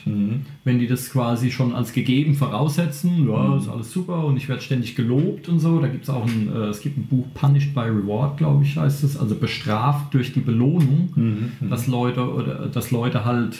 wenn 0.64 0.78
die 0.78 0.86
das 0.86 1.10
quasi 1.10 1.50
schon 1.50 1.74
als 1.74 1.92
gegeben 1.92 2.34
voraussetzen, 2.34 3.28
ja, 3.28 3.56
ist 3.56 3.68
alles 3.68 3.92
super 3.92 4.24
und 4.24 4.36
ich 4.36 4.48
werde 4.48 4.62
ständig 4.62 4.94
gelobt 4.94 5.48
und 5.48 5.58
so. 5.58 5.80
Da 5.80 5.88
gibt 5.88 6.04
es 6.04 6.10
auch 6.10 6.26
ein, 6.26 6.50
äh, 6.54 6.66
es 6.66 6.80
gibt 6.80 6.98
ein 6.98 7.06
Buch 7.06 7.26
Punished 7.34 7.74
by 7.74 7.82
Reward, 7.82 8.36
glaube 8.36 8.64
ich, 8.64 8.76
heißt 8.76 9.04
es, 9.04 9.16
also 9.16 9.34
bestraft 9.34 10.12
durch 10.14 10.32
die 10.32 10.40
Belohnung, 10.40 11.52
dass 11.60 11.86
Leute 11.86 12.30
oder 12.30 12.66
dass 12.66 12.90
Leute 12.90 13.24
halt 13.24 13.58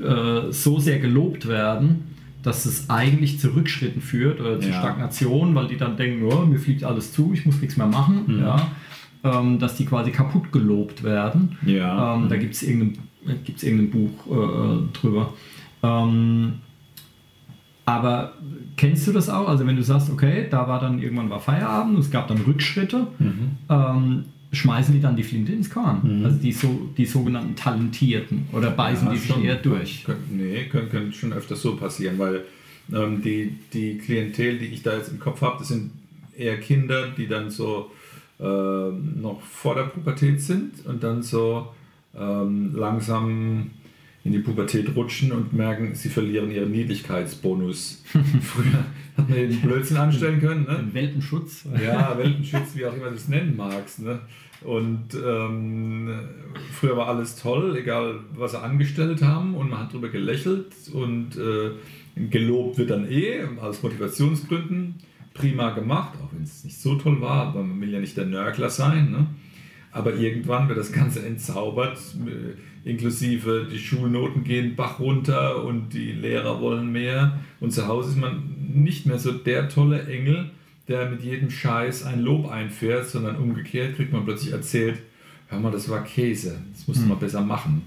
äh, 0.00 0.52
so 0.52 0.78
sehr 0.78 0.98
gelobt 0.98 1.46
werden, 1.48 2.04
dass 2.42 2.64
es 2.64 2.88
eigentlich 2.88 3.38
zu 3.40 3.54
Rückschritten 3.54 4.00
führt 4.00 4.40
oder 4.40 4.60
zu 4.60 4.68
Ja. 4.68 4.80
Stagnation, 4.80 5.54
weil 5.54 5.66
die 5.66 5.76
dann 5.76 5.96
denken, 5.96 6.24
oh, 6.24 6.46
mir 6.46 6.58
fliegt 6.58 6.84
alles 6.84 7.12
zu, 7.12 7.32
ich 7.34 7.44
muss 7.44 7.60
nichts 7.60 7.76
mehr 7.76 7.88
machen. 7.88 8.40
Ja. 8.40 8.70
Ähm, 9.24 9.58
dass 9.58 9.74
die 9.74 9.84
quasi 9.84 10.12
kaputt 10.12 10.52
gelobt 10.52 11.02
werden. 11.02 11.56
Ja. 11.66 12.14
Ähm, 12.14 12.28
da 12.28 12.36
gibt 12.36 12.54
es 12.54 12.62
irgendein, 12.62 13.02
gibt's 13.44 13.62
irgendein 13.62 13.90
Buch 13.90 14.26
äh, 14.26 14.98
drüber. 14.98 15.32
Ähm, 15.82 16.54
aber 17.84 18.34
kennst 18.76 19.06
du 19.06 19.12
das 19.12 19.28
auch? 19.28 19.48
Also 19.48 19.66
wenn 19.66 19.76
du 19.76 19.82
sagst, 19.82 20.10
okay, 20.10 20.46
da 20.50 20.66
war 20.66 20.80
dann 20.80 21.00
irgendwann 21.00 21.30
war 21.30 21.40
Feierabend 21.40 21.98
es 21.98 22.10
gab 22.10 22.26
dann 22.26 22.38
Rückschritte, 22.38 23.06
ähm, 23.70 24.24
schmeißen 24.52 24.92
die 24.92 25.00
dann 25.00 25.14
die 25.14 25.22
Flinte 25.22 25.52
ins 25.52 25.70
Korn? 25.70 26.22
Also 26.24 26.38
die, 26.38 26.50
so, 26.52 26.88
die 26.96 27.06
sogenannten 27.06 27.54
Talentierten 27.54 28.46
oder 28.52 28.70
beißen 28.72 29.06
Ja, 29.06 29.12
die 29.12 29.18
sich 29.18 29.30
schon. 29.30 29.44
eher 29.44 29.56
durch? 29.56 30.04
Nee, 30.30 30.64
könnte 30.64 30.88
könnt 30.90 31.14
schon 31.14 31.32
öfters 31.32 31.62
so 31.62 31.76
passieren, 31.76 32.18
weil 32.18 32.44
ähm, 32.92 33.22
die, 33.22 33.56
die 33.72 33.98
Klientel, 33.98 34.58
die 34.58 34.66
ich 34.66 34.82
da 34.82 34.96
jetzt 34.96 35.10
im 35.12 35.20
Kopf 35.20 35.40
habe, 35.42 35.56
das 35.58 35.68
sind 35.68 35.92
eher 36.36 36.58
Kinder, 36.58 37.08
die 37.16 37.28
dann 37.28 37.50
so 37.50 37.90
ähm, 38.40 39.20
noch 39.20 39.40
vor 39.42 39.76
der 39.76 39.84
Pubertät 39.84 40.40
sind 40.40 40.84
und 40.86 41.02
dann 41.02 41.22
so 41.22 41.68
ähm, 42.18 42.74
langsam 42.74 43.70
in 44.24 44.32
die 44.32 44.40
Pubertät 44.40 44.94
rutschen 44.96 45.30
und 45.30 45.52
merken, 45.52 45.94
sie 45.94 46.08
verlieren 46.08 46.50
ihren 46.50 46.72
Niedlichkeitsbonus. 46.72 48.02
Früher 48.42 48.84
hat 49.16 49.28
man 49.28 49.38
den 49.38 49.60
Blödsinn 49.60 49.96
anstellen 49.96 50.40
können. 50.40 50.64
Ne? 50.64 50.88
Welpenschutz? 50.92 51.64
Ja, 51.80 52.18
Welpenschutz, 52.18 52.74
wie 52.74 52.86
auch 52.86 52.94
immer 52.94 53.10
du 53.10 53.14
es 53.14 53.28
nennen 53.28 53.56
magst. 53.56 54.00
Ne? 54.00 54.18
Und 54.62 55.14
ähm, 55.14 56.10
früher 56.72 56.96
war 56.96 57.08
alles 57.08 57.36
toll, 57.36 57.76
egal 57.76 58.20
was 58.34 58.52
sie 58.52 58.60
angestellt 58.60 59.22
haben 59.22 59.54
und 59.54 59.70
man 59.70 59.80
hat 59.80 59.92
drüber 59.92 60.08
gelächelt 60.08 60.72
und 60.92 61.36
äh, 61.36 61.70
gelobt 62.28 62.78
wird 62.78 62.90
dann 62.90 63.10
eh 63.10 63.44
aus 63.60 63.82
Motivationsgründen. 63.82 64.96
Prima 65.34 65.70
gemacht, 65.70 66.18
auch 66.20 66.32
wenn 66.32 66.42
es 66.42 66.64
nicht 66.64 66.80
so 66.80 66.94
toll 66.96 67.20
war, 67.20 67.48
aber 67.48 67.62
man 67.62 67.80
will 67.80 67.92
ja 67.92 68.00
nicht 68.00 68.16
der 68.16 68.24
Nörgler 68.24 68.70
sein. 68.70 69.10
Ne? 69.10 69.26
Aber 69.96 70.14
irgendwann 70.14 70.68
wird 70.68 70.78
das 70.78 70.92
Ganze 70.92 71.24
entzaubert, 71.24 71.98
äh, 72.26 72.88
inklusive 72.88 73.66
die 73.72 73.78
Schulnoten 73.78 74.44
gehen 74.44 74.76
Bach 74.76 75.00
runter 75.00 75.64
und 75.64 75.94
die 75.94 76.12
Lehrer 76.12 76.60
wollen 76.60 76.92
mehr. 76.92 77.40
Und 77.60 77.72
zu 77.72 77.88
Hause 77.88 78.10
ist 78.10 78.18
man 78.18 78.42
nicht 78.74 79.06
mehr 79.06 79.18
so 79.18 79.32
der 79.32 79.70
tolle 79.70 80.06
Engel, 80.06 80.50
der 80.86 81.08
mit 81.08 81.22
jedem 81.22 81.48
Scheiß 81.48 82.04
ein 82.04 82.20
Lob 82.20 82.46
einfährt, 82.50 83.06
sondern 83.08 83.36
umgekehrt 83.36 83.96
kriegt 83.96 84.12
man 84.12 84.26
plötzlich 84.26 84.52
erzählt, 84.52 84.98
hör 85.48 85.60
mal, 85.60 85.72
das 85.72 85.88
war 85.88 86.04
Käse, 86.04 86.58
das 86.74 86.86
musst 86.86 87.00
du 87.00 87.06
mal 87.06 87.14
besser 87.14 87.40
machen. 87.40 87.80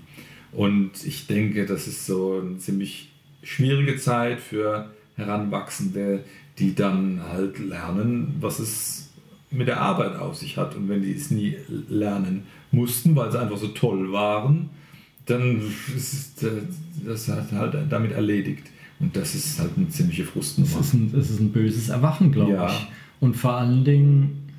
Und 0.51 1.05
ich 1.05 1.27
denke, 1.27 1.67
das 1.67 1.87
ist 1.87 2.07
so 2.07 2.41
eine 2.41 2.57
ziemlich 2.57 3.11
schwierige 3.43 3.97
Zeit 3.97 4.39
für 4.39 4.89
Heranwachsende, 5.15 6.23
die 6.57 6.73
dann 6.73 7.21
halt 7.31 7.59
lernen, 7.59 8.35
was 8.39 8.57
es 8.57 9.08
mit 9.51 9.67
der 9.67 9.81
Arbeit 9.81 10.15
auf 10.17 10.35
sich 10.35 10.57
hat. 10.57 10.75
Und 10.75 10.89
wenn 10.89 11.01
die 11.01 11.13
es 11.13 11.31
nie 11.31 11.55
lernen 11.89 12.43
mussten, 12.71 13.15
weil 13.15 13.31
sie 13.31 13.39
einfach 13.39 13.57
so 13.57 13.67
toll 13.69 14.11
waren, 14.11 14.69
dann 15.25 15.61
ist 15.95 16.43
äh, 16.43 16.49
das 17.05 17.27
halt 17.27 17.75
damit 17.89 18.11
erledigt. 18.11 18.67
Und 18.99 19.15
das 19.15 19.33
ist 19.35 19.59
halt 19.59 19.71
eine 19.77 19.87
ziemliche 19.89 20.25
Frustnummer. 20.25 20.79
ist 20.79 20.93
ein, 20.93 21.13
es 21.17 21.29
ist 21.29 21.39
ein 21.39 21.51
böses 21.51 21.89
Erwachen, 21.89 22.31
glaube 22.31 22.51
Ja. 22.53 22.67
ich. 22.67 22.87
Und 23.21 23.35
vor 23.35 23.53
allen 23.55 23.83
Dingen, 23.83 24.49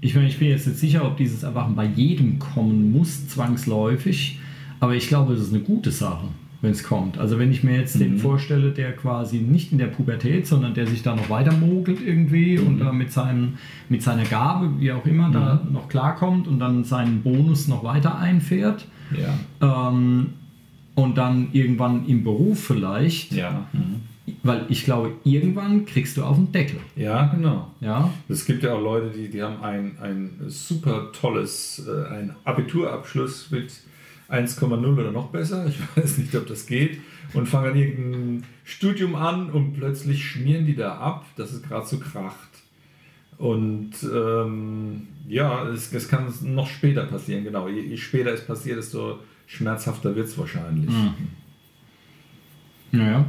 ich 0.00 0.14
meine, 0.14 0.28
ich 0.28 0.38
bin 0.38 0.48
jetzt 0.48 0.66
nicht 0.66 0.78
sicher, 0.78 1.04
ob 1.06 1.16
dieses 1.16 1.42
Erwachen 1.42 1.74
bei 1.74 1.84
jedem 1.86 2.38
kommen 2.38 2.92
muss, 2.92 3.28
zwangsläufig, 3.28 4.38
aber 4.80 4.94
ich 4.94 5.08
glaube, 5.08 5.34
es 5.34 5.40
ist 5.40 5.52
eine 5.54 5.62
gute 5.62 5.90
Sache, 5.90 6.28
wenn 6.64 6.72
es 6.72 6.82
kommt. 6.82 7.18
Also 7.18 7.38
wenn 7.38 7.52
ich 7.52 7.62
mir 7.62 7.76
jetzt 7.78 8.00
den 8.00 8.18
vorstelle, 8.18 8.70
der 8.72 8.92
quasi 8.96 9.38
nicht 9.38 9.70
in 9.70 9.78
der 9.78 9.86
Pubertät, 9.86 10.46
sondern 10.46 10.74
der 10.74 10.86
sich 10.86 11.02
da 11.02 11.14
noch 11.14 11.30
weiter 11.30 11.52
mogelt 11.52 12.00
irgendwie 12.00 12.58
und 12.58 12.80
da 12.80 12.90
mit, 12.90 13.12
seinem, 13.12 13.58
mit 13.88 14.02
seiner 14.02 14.24
Gabe, 14.24 14.70
wie 14.80 14.90
auch 14.90 15.04
immer, 15.06 15.30
da 15.30 15.62
noch 15.70 15.88
klarkommt 15.88 16.48
und 16.48 16.58
dann 16.58 16.82
seinen 16.84 17.22
Bonus 17.22 17.68
noch 17.68 17.84
weiter 17.84 18.18
einfährt, 18.18 18.86
Ja. 19.60 19.88
ähm, 19.90 20.30
und 20.96 21.18
dann 21.18 21.48
irgendwann 21.52 22.06
im 22.06 22.24
Beruf 22.24 22.64
vielleicht, 22.64 23.32
Ja. 23.32 23.66
Mhm. 23.72 23.96
weil 24.42 24.64
ich 24.70 24.84
glaube, 24.84 25.10
irgendwann 25.24 25.84
kriegst 25.84 26.16
du 26.16 26.22
auf 26.24 26.36
den 26.36 26.50
Deckel. 26.50 26.78
Ja, 26.96 27.26
genau. 27.26 27.68
Ja, 27.80 28.10
Es 28.28 28.46
gibt 28.46 28.62
ja 28.62 28.72
auch 28.74 28.80
Leute, 28.82 29.10
die, 29.16 29.28
die 29.28 29.42
haben 29.42 29.62
ein, 29.62 29.96
ein 30.00 30.30
super 30.48 31.10
tolles, 31.12 31.86
äh, 31.86 32.14
ein 32.14 32.34
Abiturabschluss 32.44 33.50
mit 33.50 33.70
1,0 34.28 34.92
oder 34.92 35.10
noch 35.10 35.28
besser. 35.28 35.66
Ich 35.66 35.78
weiß 35.96 36.18
nicht, 36.18 36.34
ob 36.34 36.46
das 36.46 36.66
geht. 36.66 37.00
Und 37.32 37.46
fangen 37.46 37.66
dann 37.66 37.76
irgendein 37.76 38.44
Studium 38.64 39.14
an 39.14 39.50
und 39.50 39.74
plötzlich 39.74 40.24
schmieren 40.24 40.66
die 40.66 40.76
da 40.76 40.98
ab, 40.98 41.26
dass 41.36 41.52
es 41.52 41.62
gerade 41.62 41.86
so 41.86 41.98
kracht. 41.98 42.50
Und 43.38 43.92
ähm, 44.02 45.08
ja, 45.26 45.68
es, 45.68 45.92
es 45.92 46.08
kann 46.08 46.32
noch 46.42 46.68
später 46.68 47.04
passieren, 47.04 47.44
genau. 47.44 47.68
Je, 47.68 47.80
je 47.80 47.96
später 47.96 48.32
es 48.32 48.46
passiert, 48.46 48.78
desto 48.78 49.18
schmerzhafter 49.46 50.14
wird 50.14 50.28
es 50.28 50.38
wahrscheinlich. 50.38 50.90
Naja. 52.92 53.24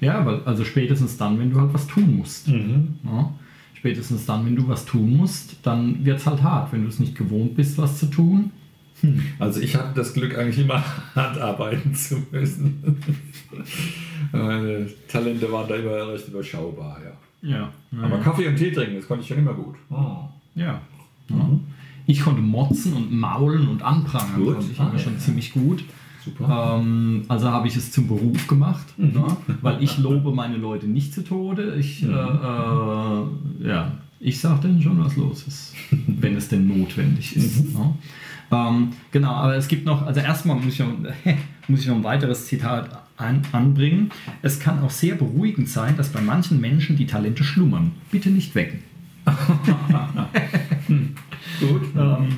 Ja, 0.00 0.24
weil, 0.24 0.42
also 0.44 0.64
spätestens 0.64 1.16
dann, 1.16 1.38
wenn 1.38 1.50
du 1.50 1.60
halt 1.60 1.72
was 1.74 1.86
tun 1.86 2.16
musst. 2.16 2.48
Mhm. 2.48 2.96
Ja? 3.04 3.32
Spätestens 3.74 4.26
dann, 4.26 4.46
wenn 4.46 4.56
du 4.56 4.66
was 4.68 4.84
tun 4.84 5.16
musst, 5.16 5.56
dann 5.62 6.04
wird 6.04 6.18
es 6.18 6.26
halt 6.26 6.42
hart. 6.42 6.72
Wenn 6.72 6.82
du 6.82 6.88
es 6.88 6.98
nicht 6.98 7.16
gewohnt 7.16 7.54
bist, 7.56 7.78
was 7.78 7.98
zu 7.98 8.06
tun. 8.06 8.50
Also 9.38 9.60
ich 9.60 9.76
hatte 9.76 9.92
das 9.94 10.14
Glück, 10.14 10.36
eigentlich 10.36 10.58
immer 10.58 10.82
handarbeiten 11.14 11.94
zu 11.94 12.16
müssen. 12.30 12.82
Meine 14.32 14.86
Talente 15.08 15.50
waren 15.52 15.68
da 15.68 15.76
immer 15.76 16.12
recht 16.12 16.28
überschaubar, 16.28 16.98
ja. 17.04 17.12
Ja. 17.48 17.72
Aber 18.02 18.18
Kaffee 18.18 18.48
und 18.48 18.56
Tee 18.56 18.72
trinken, 18.72 18.96
das 18.96 19.06
konnte 19.06 19.22
ich 19.22 19.28
schon 19.28 19.38
immer 19.38 19.54
gut. 19.54 19.76
Ja. 19.90 20.30
ja. 20.56 20.80
Ich 22.06 22.20
konnte 22.20 22.40
motzen 22.40 22.92
und 22.94 23.12
maulen 23.12 23.68
und 23.68 23.82
anprangern, 23.82 24.44
Gut. 24.44 24.54
konnte 24.54 24.72
ich 24.72 24.80
Ah, 24.80 24.88
immer 24.88 24.98
schon 24.98 25.14
ja. 25.14 25.18
ziemlich 25.18 25.52
gut. 25.52 25.84
Super. 26.24 26.78
Ähm, 26.80 27.22
also 27.28 27.48
habe 27.50 27.68
ich 27.68 27.76
es 27.76 27.92
zum 27.92 28.08
Beruf 28.08 28.46
gemacht, 28.48 28.86
ne? 28.98 29.36
weil 29.62 29.80
ich 29.82 29.98
lobe 29.98 30.32
meine 30.32 30.56
Leute 30.56 30.86
nicht 30.86 31.12
zu 31.14 31.22
Tode. 31.22 31.76
Ich, 31.76 32.02
äh, 32.02 32.06
äh, 32.08 33.68
ja, 33.68 33.92
ich 34.18 34.40
sage 34.40 34.62
denen 34.62 34.82
schon, 34.82 35.04
was 35.04 35.16
los 35.16 35.44
ist, 35.46 35.74
wenn 36.06 36.36
es 36.36 36.48
denn 36.48 36.66
notwendig 36.66 37.36
ist. 37.36 37.74
Ne? 37.74 37.94
Ähm, 38.52 38.92
genau, 39.10 39.30
aber 39.32 39.56
es 39.56 39.66
gibt 39.68 39.86
noch, 39.86 40.06
also 40.06 40.20
erstmal 40.20 40.56
muss 40.56 40.74
ich 40.74 40.78
noch, 40.80 40.92
muss 41.68 41.80
ich 41.80 41.86
noch 41.88 41.96
ein 41.96 42.04
weiteres 42.04 42.46
Zitat 42.46 43.02
an, 43.16 43.42
anbringen. 43.52 44.10
Es 44.42 44.60
kann 44.60 44.80
auch 44.82 44.90
sehr 44.90 45.14
beruhigend 45.16 45.68
sein, 45.68 45.96
dass 45.96 46.10
bei 46.10 46.20
manchen 46.20 46.60
Menschen 46.60 46.96
die 46.96 47.06
Talente 47.06 47.42
schlummern. 47.44 47.92
Bitte 48.10 48.30
nicht 48.30 48.54
wecken. 48.54 48.80
Gut. 51.60 51.82
Ähm, 51.96 52.28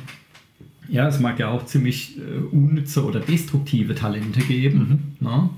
ja, 0.88 1.06
es 1.08 1.20
mag 1.20 1.38
ja 1.38 1.48
auch 1.48 1.66
ziemlich 1.66 2.16
äh, 2.18 2.38
unnütze 2.54 3.04
oder 3.04 3.20
destruktive 3.20 3.94
Talente 3.94 4.40
geben. 4.40 5.16
Ne? 5.20 5.50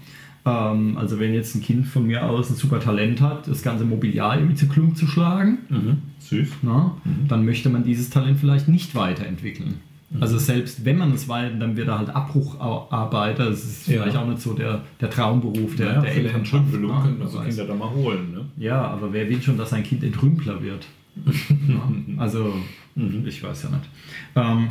Ähm, 0.44 0.96
also 0.96 1.20
wenn 1.20 1.32
jetzt 1.34 1.54
ein 1.54 1.62
Kind 1.62 1.86
von 1.86 2.06
mir 2.06 2.24
aus 2.28 2.50
ein 2.50 2.56
super 2.56 2.80
Talent 2.80 3.20
hat, 3.20 3.46
das 3.46 3.62
ganze 3.62 3.84
Mobiliar 3.84 4.36
irgendwie 4.36 4.56
zu 4.56 4.66
Klump 4.66 4.96
zu 4.96 5.06
schlagen, 5.06 5.58
Mhm. 5.68 5.98
Süß. 6.18 6.48
ne? 6.62 6.90
dann 7.28 7.44
möchte 7.44 7.68
man 7.70 7.84
dieses 7.84 8.10
Talent 8.10 8.40
vielleicht 8.40 8.66
nicht 8.68 8.94
weiterentwickeln. 8.94 9.74
Also 10.18 10.38
selbst 10.38 10.84
wenn 10.84 10.98
man 10.98 11.12
es 11.12 11.28
weiter, 11.28 11.54
dann 11.54 11.76
wird 11.76 11.86
er 11.86 11.98
halt 12.00 12.10
Abbrucharbeiter. 12.10 13.48
Das 13.50 13.62
ist 13.62 13.86
Ja. 13.86 14.02
vielleicht 14.02 14.16
auch 14.16 14.26
nicht 14.26 14.40
so 14.40 14.54
der, 14.54 14.82
der 15.00 15.08
Traumberuf 15.08 15.76
der, 15.76 15.86
Ja, 15.94 16.00
der 16.00 16.12
Elternschaft. 16.12 16.64
Entschuldigung 16.64 16.96
ne? 16.96 17.02
können 17.02 17.16
Wer 17.18 17.26
wir 17.26 17.30
so 17.30 17.38
weiß. 17.38 17.46
Kinder 17.46 17.64
da 17.66 17.74
mal 17.74 17.90
holen. 17.90 18.32
Ne? 18.32 18.44
Ja, 18.56 18.82
aber 18.88 19.12
wer 19.12 19.28
will 19.28 19.40
schon, 19.40 19.56
dass 19.56 19.70
sein 19.70 19.84
Kind 19.84 20.02
Entrümpler 20.02 20.60
wird? 20.62 20.86
ja, 21.68 21.82
also, 22.16 22.54
ich 22.96 23.42
weiß 23.42 23.62
ja 23.64 23.68
nicht. 23.70 23.88
Ähm, 24.34 24.68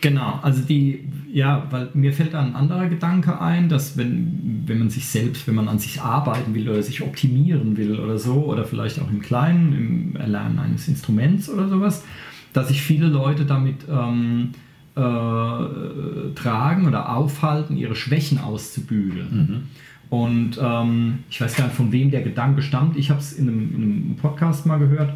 genau, 0.00 0.40
also 0.42 0.62
die, 0.62 1.08
ja, 1.32 1.66
weil 1.70 1.88
mir 1.94 2.12
fällt 2.12 2.34
da 2.34 2.40
ein 2.42 2.54
anderer 2.56 2.88
Gedanke 2.88 3.40
ein, 3.40 3.68
dass 3.68 3.96
wenn, 3.96 4.64
wenn 4.66 4.78
man 4.80 4.90
sich 4.90 5.06
selbst, 5.06 5.46
wenn 5.46 5.54
man 5.54 5.68
an 5.68 5.78
sich 5.78 6.00
arbeiten 6.02 6.54
will 6.54 6.68
oder 6.68 6.82
sich 6.82 7.02
optimieren 7.02 7.76
will 7.76 7.98
oder 8.00 8.18
so, 8.18 8.34
oder 8.46 8.64
vielleicht 8.64 9.00
auch 9.00 9.10
im 9.10 9.20
Kleinen, 9.20 9.72
im 10.12 10.16
Erlernen 10.16 10.58
eines 10.58 10.88
Instruments 10.88 11.48
oder 11.48 11.68
sowas, 11.68 12.04
dass 12.52 12.68
sich 12.68 12.82
viele 12.82 13.06
Leute 13.06 13.44
damit 13.44 13.76
ähm, 13.88 14.50
äh, 14.94 16.34
tragen 16.34 16.86
oder 16.86 17.14
aufhalten, 17.14 17.76
ihre 17.76 17.94
Schwächen 17.94 18.38
auszubügeln. 18.38 19.68
Und 20.10 20.58
ähm, 20.60 21.20
ich 21.30 21.40
weiß 21.40 21.56
gar 21.56 21.64
nicht, 21.64 21.76
von 21.76 21.90
wem 21.90 22.10
der 22.10 22.20
Gedanke 22.20 22.60
stammt. 22.60 22.98
Ich 22.98 23.08
habe 23.08 23.20
es 23.20 23.32
in 23.32 23.48
einem, 23.48 23.74
in 23.74 23.82
einem 23.82 24.16
Podcast 24.16 24.66
mal 24.66 24.78
gehört. 24.78 25.14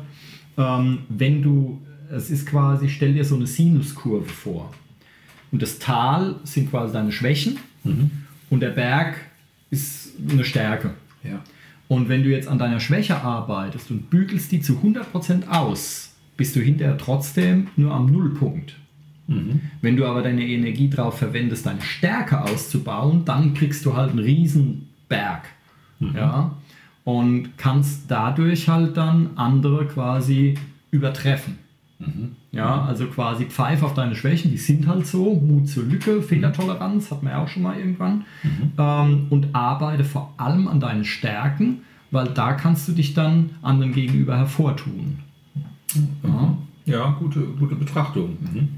Ähm, 0.56 1.00
wenn 1.10 1.42
du, 1.42 1.82
es 2.10 2.30
ist 2.30 2.46
quasi, 2.46 2.88
stell 2.88 3.12
dir 3.12 3.24
so 3.24 3.36
eine 3.36 3.46
Sinuskurve 3.46 4.24
vor. 4.24 4.72
Und 5.52 5.60
das 5.60 5.78
Tal 5.78 6.36
sind 6.44 6.70
quasi 6.70 6.94
deine 6.94 7.12
Schwächen 7.12 7.58
und 8.50 8.60
der 8.60 8.70
Berg 8.70 9.16
ist 9.70 10.12
eine 10.30 10.44
Stärke. 10.44 10.92
Ja. 11.22 11.40
Und 11.88 12.08
wenn 12.08 12.22
du 12.22 12.30
jetzt 12.30 12.48
an 12.48 12.58
deiner 12.58 12.80
Schwäche 12.80 13.22
arbeitest 13.22 13.90
und 13.90 14.10
bügelst 14.10 14.50
die 14.50 14.60
zu 14.60 14.74
100% 14.74 15.48
aus, 15.48 16.05
bist 16.36 16.56
du 16.56 16.60
hinterher 16.60 16.98
trotzdem 16.98 17.68
nur 17.76 17.92
am 17.92 18.06
Nullpunkt. 18.06 18.76
Wenn 19.82 19.96
du 19.96 20.06
aber 20.06 20.22
deine 20.22 20.46
Energie 20.46 20.88
darauf 20.88 21.18
verwendest, 21.18 21.66
deine 21.66 21.82
Stärke 21.82 22.42
auszubauen, 22.42 23.24
dann 23.24 23.54
kriegst 23.54 23.84
du 23.84 23.96
halt 23.96 24.10
einen 24.10 24.20
riesen 24.20 24.88
Berg. 25.08 25.48
Ja? 26.14 26.56
Und 27.04 27.56
kannst 27.56 28.02
dadurch 28.08 28.68
halt 28.68 28.96
dann 28.96 29.30
andere 29.36 29.86
quasi 29.86 30.54
übertreffen. 30.90 31.58
Ja, 32.52 32.82
also 32.84 33.06
quasi 33.06 33.46
pfeif 33.46 33.82
auf 33.82 33.94
deine 33.94 34.14
Schwächen, 34.14 34.50
die 34.50 34.58
sind 34.58 34.86
halt 34.86 35.06
so, 35.06 35.34
Mut 35.34 35.68
zur 35.68 35.84
Lücke, 35.84 36.22
Fehlertoleranz, 36.22 37.10
hat 37.10 37.22
man 37.22 37.32
ja 37.32 37.42
auch 37.42 37.48
schon 37.48 37.62
mal 37.62 37.78
irgendwann. 37.78 38.24
Ähm, 38.78 39.26
und 39.30 39.54
arbeite 39.54 40.04
vor 40.04 40.34
allem 40.36 40.68
an 40.68 40.78
deinen 40.80 41.04
Stärken, 41.04 41.78
weil 42.10 42.28
da 42.28 42.52
kannst 42.52 42.86
du 42.88 42.92
dich 42.92 43.14
dann 43.14 43.50
anderen 43.62 43.92
gegenüber 43.92 44.36
hervortun. 44.36 45.18
Ja. 46.22 46.58
Ja, 46.86 47.16
gute, 47.18 47.40
gute 47.40 47.74
Betrachtung. 47.74 48.36
Mhm. 48.40 48.68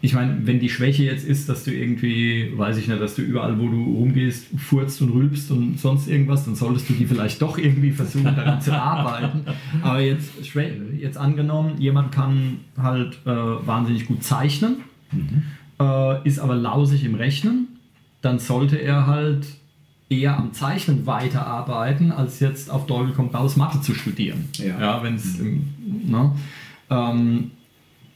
Ich 0.00 0.14
meine, 0.14 0.46
wenn 0.46 0.60
die 0.60 0.68
Schwäche 0.68 1.02
jetzt 1.02 1.26
ist, 1.26 1.48
dass 1.48 1.64
du 1.64 1.72
irgendwie, 1.72 2.52
weiß 2.56 2.78
ich 2.78 2.86
nicht, 2.86 3.00
dass 3.00 3.16
du 3.16 3.22
überall, 3.22 3.58
wo 3.58 3.68
du 3.68 3.82
rumgehst, 3.82 4.46
furzt 4.56 5.02
und 5.02 5.10
rülpst 5.10 5.50
und 5.50 5.78
sonst 5.78 6.06
irgendwas, 6.06 6.44
dann 6.44 6.54
solltest 6.54 6.88
du 6.88 6.94
die 6.94 7.04
vielleicht 7.04 7.42
doch 7.42 7.58
irgendwie 7.58 7.90
versuchen, 7.90 8.36
daran 8.36 8.60
zu 8.60 8.80
arbeiten. 8.80 9.44
Aber 9.82 10.00
jetzt, 10.00 10.30
jetzt 10.98 11.18
angenommen, 11.18 11.80
jemand 11.80 12.12
kann 12.12 12.60
halt 12.76 13.18
äh, 13.26 13.30
wahnsinnig 13.30 14.06
gut 14.06 14.22
zeichnen, 14.22 14.76
äh, 15.80 16.26
ist 16.26 16.38
aber 16.38 16.54
lausig 16.54 17.04
im 17.04 17.14
Rechnen, 17.14 17.68
dann 18.20 18.38
sollte 18.38 18.76
er 18.76 19.06
halt 19.06 19.46
eher 20.10 20.36
am 20.38 20.52
Zeichnen 20.52 21.06
weiterarbeiten, 21.06 22.12
als 22.12 22.40
jetzt 22.40 22.70
auf 22.70 22.86
Teufel 22.86 23.12
kommt 23.12 23.34
raus 23.34 23.56
Mathe 23.56 23.80
zu 23.80 23.94
studieren. 23.94 24.48
Ja. 24.54 24.80
Ja, 24.80 25.02
wenn 25.02 25.16
es, 25.16 25.38
ne? 25.38 26.32
ähm, 26.90 27.50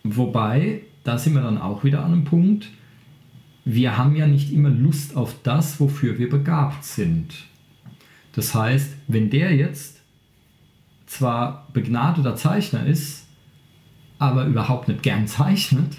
wobei, 0.02 0.83
da 1.05 1.18
sind 1.18 1.35
wir 1.35 1.42
dann 1.42 1.59
auch 1.59 1.85
wieder 1.85 2.05
an 2.05 2.12
einem 2.12 2.24
Punkt, 2.24 2.68
wir 3.64 3.96
haben 3.96 4.16
ja 4.16 4.26
nicht 4.26 4.52
immer 4.52 4.70
Lust 4.70 5.16
auf 5.16 5.37
das, 5.42 5.78
wofür 5.78 6.18
wir 6.18 6.28
begabt 6.28 6.85
sind. 6.85 7.35
Das 8.33 8.55
heißt, 8.55 8.96
wenn 9.09 9.31
der 9.31 9.55
jetzt 9.55 10.00
zwar 11.07 11.68
begnadeter 11.72 12.35
Zeichner 12.35 12.87
ist, 12.87 13.26
aber 14.18 14.46
überhaupt 14.46 14.88
nicht 14.88 15.02
gern 15.02 15.26
zeichnet 15.26 15.98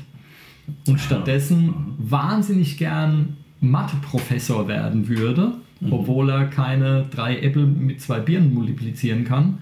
und 0.88 1.00
stattdessen 1.00 1.74
wahnsinnig 2.00 2.78
gern 2.78 3.38
Mathe-Professor 3.60 4.68
werden 4.68 5.08
würde, 5.08 5.54
obwohl 5.92 6.30
er 6.30 6.46
keine 6.46 7.06
drei 7.10 7.40
Äpfel 7.40 7.66
mit 7.66 8.02
zwei 8.02 8.20
Birnen 8.20 8.54
multiplizieren 8.54 9.26
kann, 9.26 9.60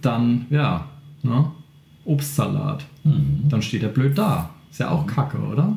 dann, 0.00 0.46
ja, 0.50 0.88
ne, 1.22 1.50
Obstsalat. 2.04 2.84
Dann 3.04 3.62
steht 3.62 3.82
er 3.82 3.88
blöd 3.88 4.18
da. 4.18 4.50
Ist 4.70 4.80
ja 4.80 4.90
auch 4.90 5.06
kacke, 5.06 5.38
oder? 5.38 5.76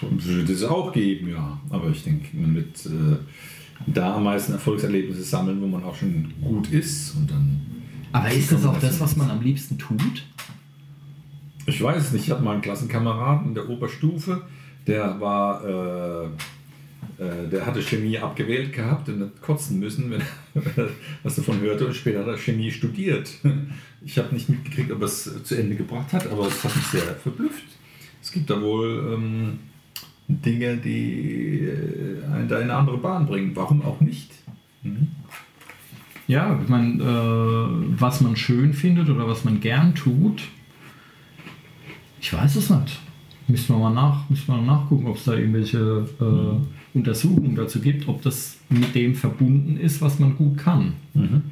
Würde 0.00 0.52
es 0.52 0.62
auch 0.62 0.92
geben, 0.92 1.30
ja. 1.30 1.58
Aber 1.70 1.90
ich 1.90 2.04
denke, 2.04 2.36
man 2.36 2.54
wird 2.54 2.86
äh, 2.86 3.16
da 3.86 4.16
am 4.16 4.24
meisten 4.24 4.52
Erfolgserlebnisse 4.52 5.22
sammeln, 5.22 5.60
wo 5.60 5.66
man 5.66 5.82
auch 5.82 5.96
schon 5.96 6.32
gut 6.40 6.70
ist. 6.70 7.16
Und 7.16 7.30
dann. 7.30 7.60
Aber 8.12 8.30
ist 8.30 8.52
das 8.52 8.64
auch 8.64 8.78
das, 8.78 9.00
was 9.00 9.16
man 9.16 9.30
am 9.30 9.42
liebsten 9.42 9.76
tut? 9.78 10.24
Ich 11.66 11.82
weiß 11.82 12.04
es 12.04 12.12
nicht. 12.12 12.26
Ich 12.26 12.30
hatte 12.30 12.42
mal 12.42 12.52
einen 12.52 12.62
Klassenkameraden 12.62 13.48
in 13.48 13.54
der 13.54 13.68
Oberstufe, 13.68 14.42
der 14.86 15.20
war. 15.20 15.64
Äh, 15.64 16.28
der 17.18 17.66
hatte 17.66 17.82
Chemie 17.82 18.18
abgewählt 18.18 18.72
gehabt 18.72 19.08
und 19.08 19.20
hat 19.20 19.42
kotzen 19.42 19.80
müssen, 19.80 20.10
wenn 20.10 20.20
er 20.76 20.88
was 21.22 21.34
davon 21.34 21.60
hörte. 21.60 21.86
Und 21.86 21.94
später 21.94 22.20
hat 22.20 22.28
er 22.28 22.38
Chemie 22.38 22.70
studiert. 22.70 23.30
Ich 24.00 24.16
habe 24.16 24.32
nicht 24.32 24.48
mitgekriegt, 24.48 24.92
ob 24.92 25.00
er 25.00 25.06
es 25.06 25.42
zu 25.42 25.56
Ende 25.56 25.74
gebracht 25.74 26.12
hat, 26.12 26.30
aber 26.30 26.46
es 26.46 26.62
hat 26.62 26.76
mich 26.76 26.84
sehr 26.84 27.02
verblüfft. 27.16 27.64
Es 28.22 28.30
gibt 28.30 28.48
da 28.48 28.62
wohl 28.62 29.12
ähm, 29.12 29.58
Dinge, 30.28 30.76
die 30.76 31.64
äh, 31.64 32.24
einen 32.32 32.46
da 32.46 32.58
in 32.58 32.70
eine 32.70 32.74
andere 32.74 32.98
Bahn 32.98 33.26
bringen. 33.26 33.56
Warum 33.56 33.82
auch 33.82 34.00
nicht? 34.00 34.30
Mhm. 34.84 35.08
Ja, 36.28 36.60
ich 36.62 36.68
meine, 36.68 37.02
äh, 37.02 38.00
was 38.00 38.20
man 38.20 38.36
schön 38.36 38.72
findet 38.72 39.08
oder 39.08 39.26
was 39.26 39.44
man 39.44 39.60
gern 39.60 39.96
tut, 39.96 40.42
ich 42.20 42.32
weiß 42.32 42.56
es 42.56 42.70
nicht. 42.70 43.00
Müssen 43.48 43.74
wir 43.74 43.78
mal, 43.78 43.94
nach, 43.94 44.28
müssen 44.28 44.46
wir 44.46 44.60
nachgucken, 44.60 45.06
ob 45.06 45.16
es 45.16 45.24
da 45.24 45.34
irgendwelche 45.34 46.06
äh, 46.20 46.24
Mhm. 46.24 46.66
Untersuchungen 46.94 47.54
dazu 47.54 47.80
gibt, 47.80 48.08
ob 48.08 48.22
das 48.22 48.58
mit 48.68 48.94
dem 48.94 49.14
verbunden 49.14 49.76
ist, 49.78 50.00
was 50.00 50.18
man 50.18 50.36
gut 50.36 50.58
kann. 50.58 50.94
Mhm. 51.14 51.42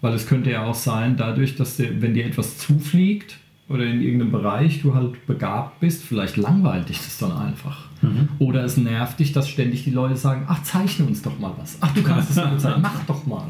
Weil 0.00 0.14
es 0.14 0.26
könnte 0.26 0.50
ja 0.50 0.64
auch 0.64 0.74
sein, 0.74 1.16
dadurch, 1.16 1.56
dass 1.56 1.76
dir, 1.76 2.00
wenn 2.02 2.14
dir 2.14 2.26
etwas 2.26 2.58
zufliegt 2.58 3.38
oder 3.68 3.84
in 3.84 4.02
irgendeinem 4.02 4.32
Bereich 4.32 4.82
du 4.82 4.94
halt 4.94 5.26
begabt 5.26 5.80
bist, 5.80 6.02
vielleicht 6.04 6.36
langweilt 6.36 6.88
dich 6.88 6.98
das 6.98 7.18
dann 7.18 7.32
einfach. 7.32 7.86
Mhm. 8.02 8.28
Oder 8.38 8.64
es 8.64 8.76
nervt 8.76 9.18
dich, 9.18 9.32
dass 9.32 9.48
ständig 9.48 9.84
die 9.84 9.90
Leute 9.90 10.16
sagen, 10.16 10.44
ach, 10.46 10.62
zeichne 10.62 11.06
uns 11.06 11.22
doch 11.22 11.38
mal 11.38 11.52
was. 11.58 11.78
Ach, 11.80 11.92
du 11.94 12.02
kannst 12.02 12.30
es 12.30 12.36
gut 12.36 12.60
zeichnen, 12.60 12.82
mach 12.82 13.04
doch 13.06 13.26
mal. 13.26 13.46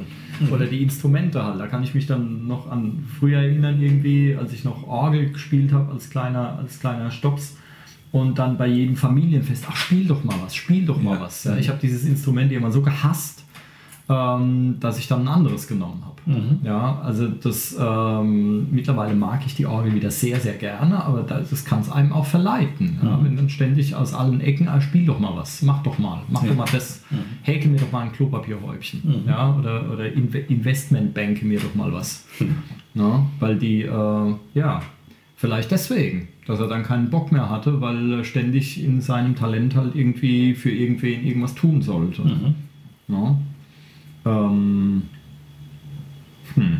Oder 0.53 0.67
die 0.67 0.83
Instrumente 0.83 1.43
halt. 1.45 1.59
Da 1.59 1.67
kann 1.67 1.83
ich 1.83 1.95
mich 1.95 2.07
dann 2.07 2.47
noch 2.47 2.71
an 2.71 3.05
früher 3.19 3.41
erinnern, 3.41 3.81
irgendwie, 3.81 4.37
als 4.39 4.53
ich 4.53 4.63
noch 4.65 4.87
Orgel 4.87 5.31
gespielt 5.31 5.73
habe 5.73 5.91
als 5.93 6.11
kleiner, 6.11 6.59
als 6.59 6.79
kleiner 6.79 7.11
Stops. 7.11 7.57
Und 8.15 8.39
dann 8.39 8.57
bei 8.57 8.69
jedem 8.69 8.95
Familienfest, 8.97 9.65
ach, 9.69 9.75
spiel 9.75 10.05
doch 10.07 10.23
mal 10.23 10.37
was, 10.45 10.55
spiel 10.55 10.87
doch 10.87 11.03
mal 11.03 11.17
Ja. 11.17 11.21
was. 11.23 11.43
Ja, 11.45 11.57
ich 11.57 11.69
habe 11.69 11.81
dieses 11.83 12.05
Instrument 12.05 12.53
immer 12.53 12.71
so 12.71 12.81
gehasst, 12.81 13.43
ähm, 14.09 14.77
dass 14.79 14.99
ich 15.01 15.09
dann 15.09 15.23
ein 15.23 15.29
anderes 15.29 15.67
genommen 15.67 16.03
habe. 16.05 16.15
Mhm. 16.27 16.59
Ja, 16.63 17.01
also 17.03 17.27
das 17.27 17.77
ähm, 17.79 18.69
mittlerweile 18.71 19.15
mag 19.17 19.41
ich 19.47 19.57
die 19.57 19.67
Orgel 19.67 19.95
wieder 19.95 20.11
sehr, 20.13 20.39
sehr 20.39 20.55
gerne, 20.55 21.03
aber 21.05 21.23
da- 21.23 21.41
das 21.41 21.65
kann 21.65 21.81
es 21.81 21.91
einem 21.91 22.13
auch 22.13 22.25
verleiten. 22.27 22.99
Ja? 23.03 23.17
Mhm. 23.17 23.25
Wenn 23.25 23.37
dann 23.37 23.49
ständig 23.49 23.95
aus 23.97 24.15
allen 24.15 24.41
Ecken, 24.41 24.69
ah, 24.69 24.81
spiel 24.81 25.07
doch 25.07 25.19
mal 25.19 25.35
was, 25.35 25.63
mach 25.63 25.83
doch 25.83 25.99
mal, 25.99 26.23
mach 26.29 26.45
doch 26.45 26.55
mal 26.55 26.67
das, 26.71 27.03
häke 27.43 27.69
mir 27.69 27.79
doch 27.81 27.91
mal 27.91 28.03
ein 28.03 28.13
Klopapierhäubchen. 28.13 29.01
Mhm. 29.25 29.29
Ja? 29.29 29.57
Oder, 29.59 29.91
oder 29.93 30.13
Inve 30.13 30.39
Investmentbanke 30.39 31.45
mir 31.45 31.59
doch 31.59 31.75
mal 31.75 31.93
was. 31.93 32.25
Ja? 32.95 33.27
Weil 33.41 33.57
die, 33.59 33.83
äh, 33.83 34.35
ja, 34.55 34.83
vielleicht 35.37 35.71
deswegen, 35.71 36.29
dass 36.47 36.61
er 36.61 36.69
dann 36.69 36.83
keinen 36.83 37.11
Bock 37.11 37.33
mehr 37.33 37.51
hatte, 37.51 37.81
weil 37.81 38.13
er 38.13 38.25
ständig 38.25 38.83
in 38.83 39.01
seinem 39.01 39.35
Talent 39.35 39.75
halt 39.75 39.95
irgendwie 39.95 40.55
für 40.55 40.71
irgendwen 40.71 41.25
irgendwas 41.25 41.55
tun 41.55 41.83
sollte. 41.83 42.23
Mhm. 42.23 42.55
Ja. 43.09 43.39
Ähm, 44.27 45.03
hm. 46.55 46.79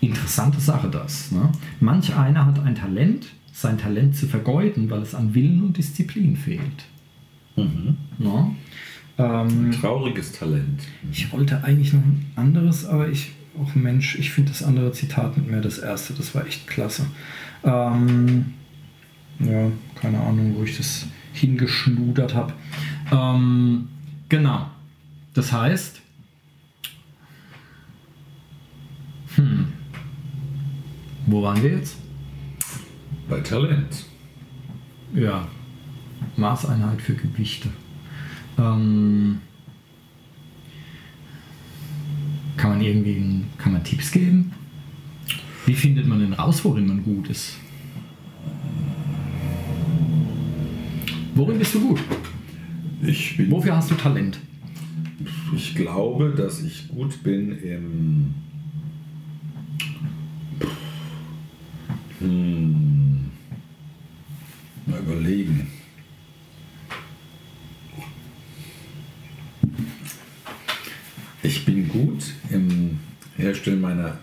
Interessante 0.00 0.60
Sache 0.60 0.88
das. 0.88 1.30
Ne? 1.30 1.50
Manch 1.80 2.16
einer 2.16 2.46
hat 2.46 2.58
ein 2.60 2.74
Talent, 2.74 3.28
sein 3.52 3.78
Talent 3.78 4.16
zu 4.16 4.26
vergeuden, 4.26 4.90
weil 4.90 5.02
es 5.02 5.14
an 5.14 5.34
Willen 5.34 5.62
und 5.62 5.76
Disziplin 5.76 6.36
fehlt. 6.36 6.86
Mhm. 7.56 7.96
Ne? 8.18 8.56
Ähm, 9.18 9.70
Trauriges 9.72 10.32
Talent. 10.32 10.82
ich 11.10 11.32
wollte 11.32 11.62
eigentlich 11.62 11.92
noch 11.92 12.00
ein 12.00 12.26
anderes, 12.34 12.86
aber 12.86 13.08
ich, 13.08 13.32
auch 13.60 13.74
Mensch, 13.74 14.18
ich 14.18 14.30
finde 14.30 14.52
das 14.52 14.62
andere 14.62 14.92
Zitat 14.92 15.36
nicht 15.36 15.50
mehr 15.50 15.60
das 15.60 15.78
erste, 15.78 16.14
das 16.14 16.34
war 16.34 16.46
echt 16.46 16.66
klasse. 16.66 17.06
Ähm, 17.64 18.54
ja, 19.38 19.70
keine 19.94 20.20
Ahnung, 20.20 20.54
wo 20.56 20.64
ich 20.64 20.76
das 20.76 21.06
hingeschnudert 21.32 22.34
habe. 22.34 22.52
Ähm, 23.10 23.88
genau. 24.28 24.66
Das 25.34 25.52
heißt, 25.52 26.00
hm, 29.36 29.72
wo 31.26 31.42
waren 31.42 31.62
wir 31.62 31.70
jetzt? 31.70 31.96
Bei 33.28 33.40
Talent. 33.40 34.06
Ja, 35.14 35.46
Maßeinheit 36.36 37.00
für 37.00 37.14
Gewichte. 37.14 37.68
Ähm, 38.58 39.40
kann 42.56 42.70
man 42.70 42.71
irgendwie 42.82 43.44
kann 43.58 43.72
man 43.72 43.84
Tipps 43.84 44.10
geben? 44.10 44.52
Wie 45.66 45.74
findet 45.74 46.06
man 46.06 46.20
denn 46.20 46.32
raus, 46.32 46.64
worin 46.64 46.86
man 46.86 47.02
gut 47.02 47.28
ist? 47.28 47.56
Worin 51.34 51.58
bist 51.58 51.74
du 51.74 51.88
gut? 51.88 52.00
Ich, 53.02 53.36
bin, 53.36 53.50
Wofür 53.50 53.76
hast 53.76 53.90
du 53.90 53.94
Talent? 53.94 54.38
ich 55.54 55.74
glaube, 55.74 56.34
dass 56.36 56.62
ich 56.62 56.88
gut 56.88 57.22
bin 57.22 57.58
im. 57.58 58.34
Hm, 62.20 63.30
mal 64.86 65.00
überlegen. 65.00 65.68
Ich 71.42 71.64
bin 71.64 71.88
gut 71.88 72.34
im 72.50 73.00
Herstellen 73.36 73.80
meiner 73.80 74.18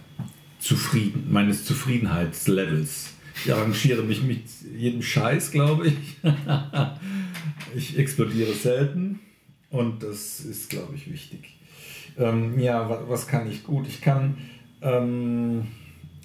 Zufrieden, 0.69 1.25
meines 1.31 1.65
Zufriedenheitslevels. 1.65 3.13
Ich 3.43 3.51
arrangiere 3.51 4.03
mich 4.03 4.21
mit 4.21 4.43
jedem 4.77 5.01
Scheiß, 5.01 5.49
glaube 5.49 5.87
ich. 5.87 5.95
ich 7.75 7.97
explodiere 7.97 8.53
selten 8.53 9.19
und 9.71 10.03
das 10.03 10.41
ist, 10.41 10.69
glaube 10.69 10.93
ich, 10.95 11.11
wichtig. 11.11 11.57
Ähm, 12.19 12.59
ja, 12.59 12.87
was, 12.87 12.99
was 13.07 13.27
kann 13.27 13.49
ich 13.49 13.63
gut? 13.63 13.87
Ich 13.87 13.99
kann, 13.99 14.37
ähm, 14.83 15.63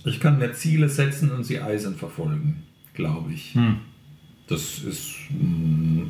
ich 0.05 0.21
kann 0.21 0.39
mir 0.39 0.53
Ziele 0.53 0.91
setzen 0.91 1.31
und 1.31 1.45
sie 1.45 1.61
eisern 1.61 1.95
verfolgen, 1.95 2.65
glaube 2.93 3.33
ich. 3.33 3.55
Hm. 3.55 3.79
Das 4.47 4.81
ist 4.81 5.15
mm, 5.31 6.03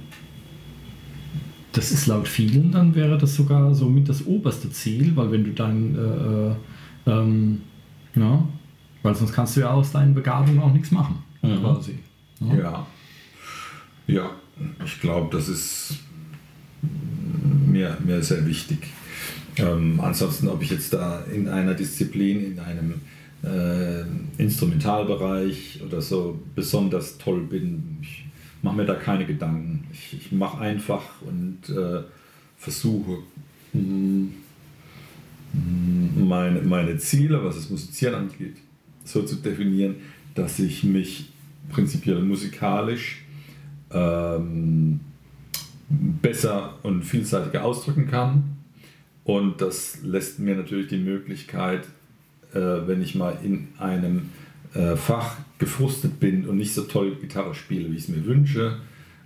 Das 1.71 1.93
ist 1.93 2.09
laut 2.09 2.27
vielen, 2.27 2.73
dann 2.73 2.97
wäre 2.97 3.17
das 3.17 3.37
sogar 3.37 3.77
so 3.77 3.89
mit 3.89 4.09
das 4.09 4.27
oberste 4.27 4.71
Ziel, 4.71 5.15
weil 5.15 5.31
wenn 5.31 5.45
du 5.45 5.53
dann, 5.53 5.95
äh, 5.95 7.11
äh, 7.11 7.15
ähm, 7.15 7.61
ja, 8.15 8.47
weil 9.03 9.15
sonst 9.15 9.33
kannst 9.33 9.57
du 9.57 9.61
ja 9.61 9.71
aus 9.71 9.93
deinen 9.93 10.15
Begabungen 10.15 10.61
auch 10.61 10.73
nichts 10.73 10.91
machen, 10.91 11.23
Mhm. 11.43 11.61
quasi. 11.61 11.99
Ja. 12.41 12.87
Ja, 14.07 14.31
ich 14.85 15.01
glaube, 15.01 15.35
das 15.37 15.49
ist 15.49 15.99
mir, 17.67 17.97
mir 18.05 18.23
sehr 18.23 18.47
wichtig. 18.47 18.79
Ähm, 19.57 20.01
ansonsten, 20.01 20.49
ob 20.49 20.63
ich 20.63 20.71
jetzt 20.71 20.93
da 20.93 21.21
in 21.33 21.49
einer 21.49 21.75
Disziplin, 21.75 22.53
in 22.53 22.59
einem 22.61 23.01
äh, 23.43 24.03
Instrumentalbereich 24.43 25.81
oder 25.87 26.01
so 26.03 26.41
besonders 26.55 27.19
toll 27.19 27.41
bin, 27.43 27.99
ich 28.03 28.25
mache 28.63 28.77
mir 28.77 28.85
da 28.85 28.95
keine 28.95 29.25
Gedanken. 29.27 29.87
Ich, 29.93 30.15
ich 30.15 30.33
mache 30.33 30.59
einfach 30.61 31.03
und 31.23 31.61
äh, 31.69 32.03
versuche 32.57 33.19
mm, 33.73 34.27
meine, 36.17 36.63
meine 36.63 36.97
Ziele, 36.99 37.45
was 37.45 37.57
das 37.57 37.71
Musizieren 37.71 38.15
angeht, 38.15 38.57
so 39.05 39.23
zu 39.23 39.37
definieren, 39.37 39.97
dass 40.35 40.59
ich 40.59 40.85
mich 40.85 41.33
prinzipiell 41.71 42.21
musikalisch 42.21 43.25
ähm, 43.91 45.01
besser 45.89 46.75
und 46.83 47.05
vielseitiger 47.05 47.65
ausdrücken 47.65 48.09
kann. 48.09 48.57
Und 49.25 49.61
das 49.61 49.99
lässt 50.03 50.39
mir 50.39 50.57
natürlich 50.57 50.89
die 50.89 50.99
Möglichkeit, 50.99 51.87
äh, 52.53 52.59
wenn 52.59 53.03
ich 53.03 53.15
mal 53.15 53.39
in 53.43 53.69
einem 53.79 54.31
äh, 54.75 54.97
Fach 54.97 55.37
gefrustet 55.59 56.21
bin 56.21 56.47
und 56.47 56.57
nicht 56.57 56.75
so 56.75 56.83
toll 56.83 57.17
Gitarre 57.21 57.55
spiele, 57.55 57.91
wie 57.91 57.97
ich 57.97 58.05
es 58.05 58.09
mir 58.09 58.25
wünsche, 58.27 58.79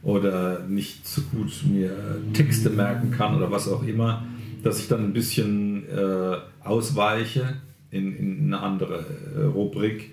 oder 0.02 0.64
nicht 0.68 1.06
so 1.06 1.22
gut 1.22 1.50
mir 1.68 1.90
Texte 2.32 2.70
merken 2.70 3.10
kann 3.10 3.34
oder 3.34 3.50
was 3.50 3.68
auch 3.68 3.82
immer, 3.82 4.24
dass 4.68 4.81
ich 4.81 4.88
dann 4.88 5.02
ein 5.02 5.12
bisschen 5.14 5.88
äh, 5.88 6.37
ausweiche 6.62 7.57
in, 7.90 8.14
in 8.14 8.44
eine 8.44 8.61
andere 8.61 9.07
äh, 9.35 9.44
Rubrik 9.44 10.12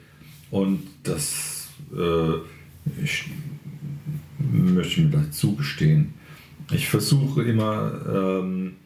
und 0.50 0.80
das 1.04 1.68
äh, 1.94 2.36
ich, 3.04 3.26
möchte 4.40 4.94
ich 4.94 4.98
mir 5.00 5.10
gleich 5.10 5.32
zugestehen. 5.32 6.14
Ich 6.72 6.88
versuche 6.88 7.44
immer 7.44 7.92
ähm, 8.08 8.78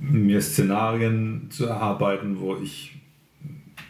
mir 0.00 0.42
Szenarien 0.42 1.46
zu 1.50 1.66
erarbeiten, 1.66 2.40
wo 2.40 2.56
ich 2.56 2.96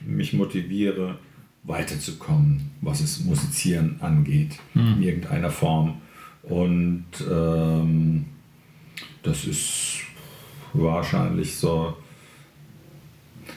mich 0.04 0.34
motiviere, 0.34 1.18
weiterzukommen, 1.64 2.72
was 2.82 3.00
es 3.00 3.24
Musizieren 3.24 3.96
angeht, 4.00 4.58
in 4.74 5.02
irgendeiner 5.02 5.50
Form. 5.50 6.02
Und 6.42 7.06
ähm, 7.30 8.26
das 9.22 9.44
ist 9.44 10.00
wahrscheinlich 10.72 11.56
so. 11.56 11.96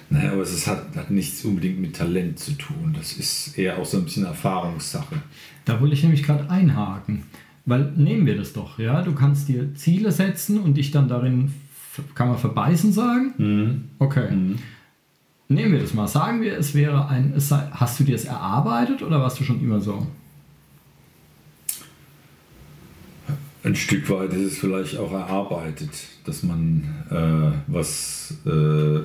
Naja, 0.09 0.33
aber 0.33 0.41
es 0.41 0.67
hat, 0.67 0.95
hat 0.95 1.09
nichts 1.09 1.43
unbedingt 1.45 1.79
mit 1.79 1.95
Talent 1.95 2.37
zu 2.39 2.53
tun. 2.53 2.93
Das 2.97 3.13
ist 3.13 3.57
eher 3.57 3.77
auch 3.77 3.85
so 3.85 3.97
ein 3.97 4.03
bisschen 4.03 4.25
Erfahrungssache. 4.25 5.21
Da 5.65 5.79
wollte 5.79 5.93
ich 5.93 6.03
nämlich 6.03 6.23
gerade 6.23 6.49
einhaken. 6.49 7.23
Weil 7.65 7.91
nehmen 7.95 8.25
wir 8.25 8.35
das 8.35 8.53
doch, 8.53 8.79
ja. 8.79 9.03
Du 9.03 9.13
kannst 9.13 9.47
dir 9.47 9.73
Ziele 9.75 10.11
setzen 10.11 10.59
und 10.59 10.75
dich 10.75 10.91
dann 10.91 11.07
darin, 11.07 11.53
kann 12.15 12.27
man 12.27 12.37
verbeißen 12.37 12.91
sagen? 12.91 13.33
Mhm. 13.37 13.83
Okay. 13.99 14.29
Nehmen 15.47 15.73
wir 15.73 15.79
das 15.79 15.93
mal. 15.93 16.07
Sagen 16.07 16.41
wir, 16.41 16.57
es 16.57 16.73
wäre 16.73 17.07
ein. 17.07 17.33
Hast 17.35 17.99
du 17.99 18.03
dir 18.03 18.15
es 18.15 18.25
erarbeitet 18.25 19.03
oder 19.03 19.19
warst 19.21 19.39
du 19.39 19.43
schon 19.43 19.61
immer 19.61 19.79
so? 19.79 20.07
Ein 23.63 23.75
Stück 23.75 24.09
weit 24.09 24.33
ist 24.33 24.53
es 24.53 24.57
vielleicht 24.57 24.97
auch 24.97 25.11
erarbeitet, 25.11 25.91
dass 26.25 26.41
man 26.41 26.83
äh, 27.11 27.71
was 27.71 28.33
äh, 28.45 29.01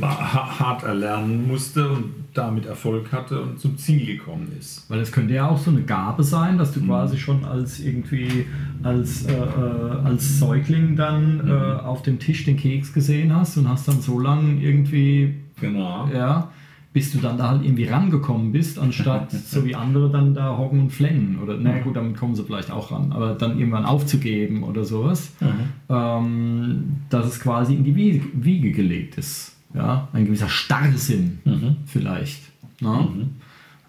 hart 0.00 0.82
erlernen 0.82 1.46
musste 1.46 1.88
und 1.88 2.14
damit 2.34 2.66
Erfolg 2.66 3.10
hatte 3.12 3.40
und 3.40 3.58
zum 3.58 3.78
Ziel 3.78 4.06
gekommen 4.06 4.52
ist. 4.58 4.88
Weil 4.88 5.00
es 5.00 5.12
könnte 5.12 5.34
ja 5.34 5.48
auch 5.48 5.58
so 5.58 5.70
eine 5.70 5.82
Gabe 5.82 6.22
sein, 6.24 6.58
dass 6.58 6.72
du 6.72 6.80
mhm. 6.80 6.86
quasi 6.86 7.18
schon 7.18 7.44
als 7.44 7.80
irgendwie 7.80 8.46
als, 8.82 9.24
äh, 9.26 9.32
äh, 9.32 10.04
als 10.04 10.38
Säugling 10.38 10.96
dann 10.96 11.44
mhm. 11.44 11.50
äh, 11.50 11.54
auf 11.80 12.02
dem 12.02 12.18
Tisch 12.18 12.44
den 12.44 12.56
Keks 12.56 12.92
gesehen 12.92 13.34
hast 13.34 13.56
und 13.56 13.68
hast 13.68 13.88
dann 13.88 14.00
so 14.00 14.18
lange 14.18 14.60
irgendwie 14.62 15.34
genau. 15.60 16.08
ja, 16.12 16.50
bis 16.92 17.12
du 17.12 17.18
dann 17.18 17.36
da 17.36 17.50
halt 17.50 17.64
irgendwie 17.64 17.84
rangekommen 17.84 18.52
bist, 18.52 18.78
anstatt 18.78 19.30
so 19.46 19.64
wie 19.64 19.74
andere 19.74 20.10
dann 20.10 20.34
da 20.34 20.56
hocken 20.56 20.80
und 20.80 20.90
flennen. 20.90 21.38
Oder 21.42 21.56
na 21.56 21.78
gut, 21.80 21.96
damit 21.96 22.16
kommen 22.16 22.34
sie 22.34 22.44
vielleicht 22.44 22.70
auch 22.70 22.90
ran, 22.92 23.12
aber 23.12 23.34
dann 23.34 23.58
irgendwann 23.58 23.84
aufzugeben 23.84 24.62
oder 24.62 24.84
sowas, 24.84 25.32
mhm. 25.40 25.48
ähm, 25.88 26.96
dass 27.10 27.26
es 27.26 27.40
quasi 27.40 27.74
in 27.74 27.84
die 27.84 27.94
Wiege, 27.94 28.24
Wiege 28.32 28.72
gelegt 28.72 29.18
ist. 29.18 29.54
Ja, 29.74 30.08
ein 30.14 30.24
gewisser 30.24 30.48
Starrsinn 30.48 31.40
mhm. 31.44 31.76
vielleicht. 31.84 32.40
Ne? 32.80 32.88
Mhm. 33.14 33.30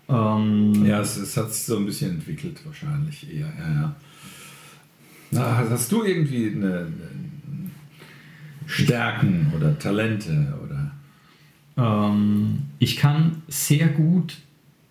Ähm, 0.09 0.85
ja, 0.85 0.99
es, 0.99 1.17
es, 1.17 1.37
hat 1.37 1.53
sich 1.53 1.63
so 1.63 1.77
ein 1.77 1.85
bisschen 1.85 2.11
entwickelt 2.11 2.59
wahrscheinlich 2.65 3.31
eher. 3.31 3.47
Ja, 3.57 3.73
ja. 3.73 3.95
Na, 5.31 5.57
hast 5.69 5.91
du 5.91 6.03
irgendwie 6.03 6.51
eine, 6.51 6.79
eine 6.79 6.89
Stärken 8.65 9.53
oder 9.55 9.77
Talente 9.77 10.53
oder? 10.63 10.68
Ähm, 11.79 12.59
ich 12.79 12.97
kann 12.97 13.43
sehr 13.47 13.87
gut 13.87 14.37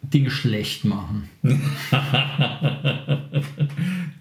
Dinge 0.03 0.31
schlecht 0.31 0.85
machen. 0.85 1.29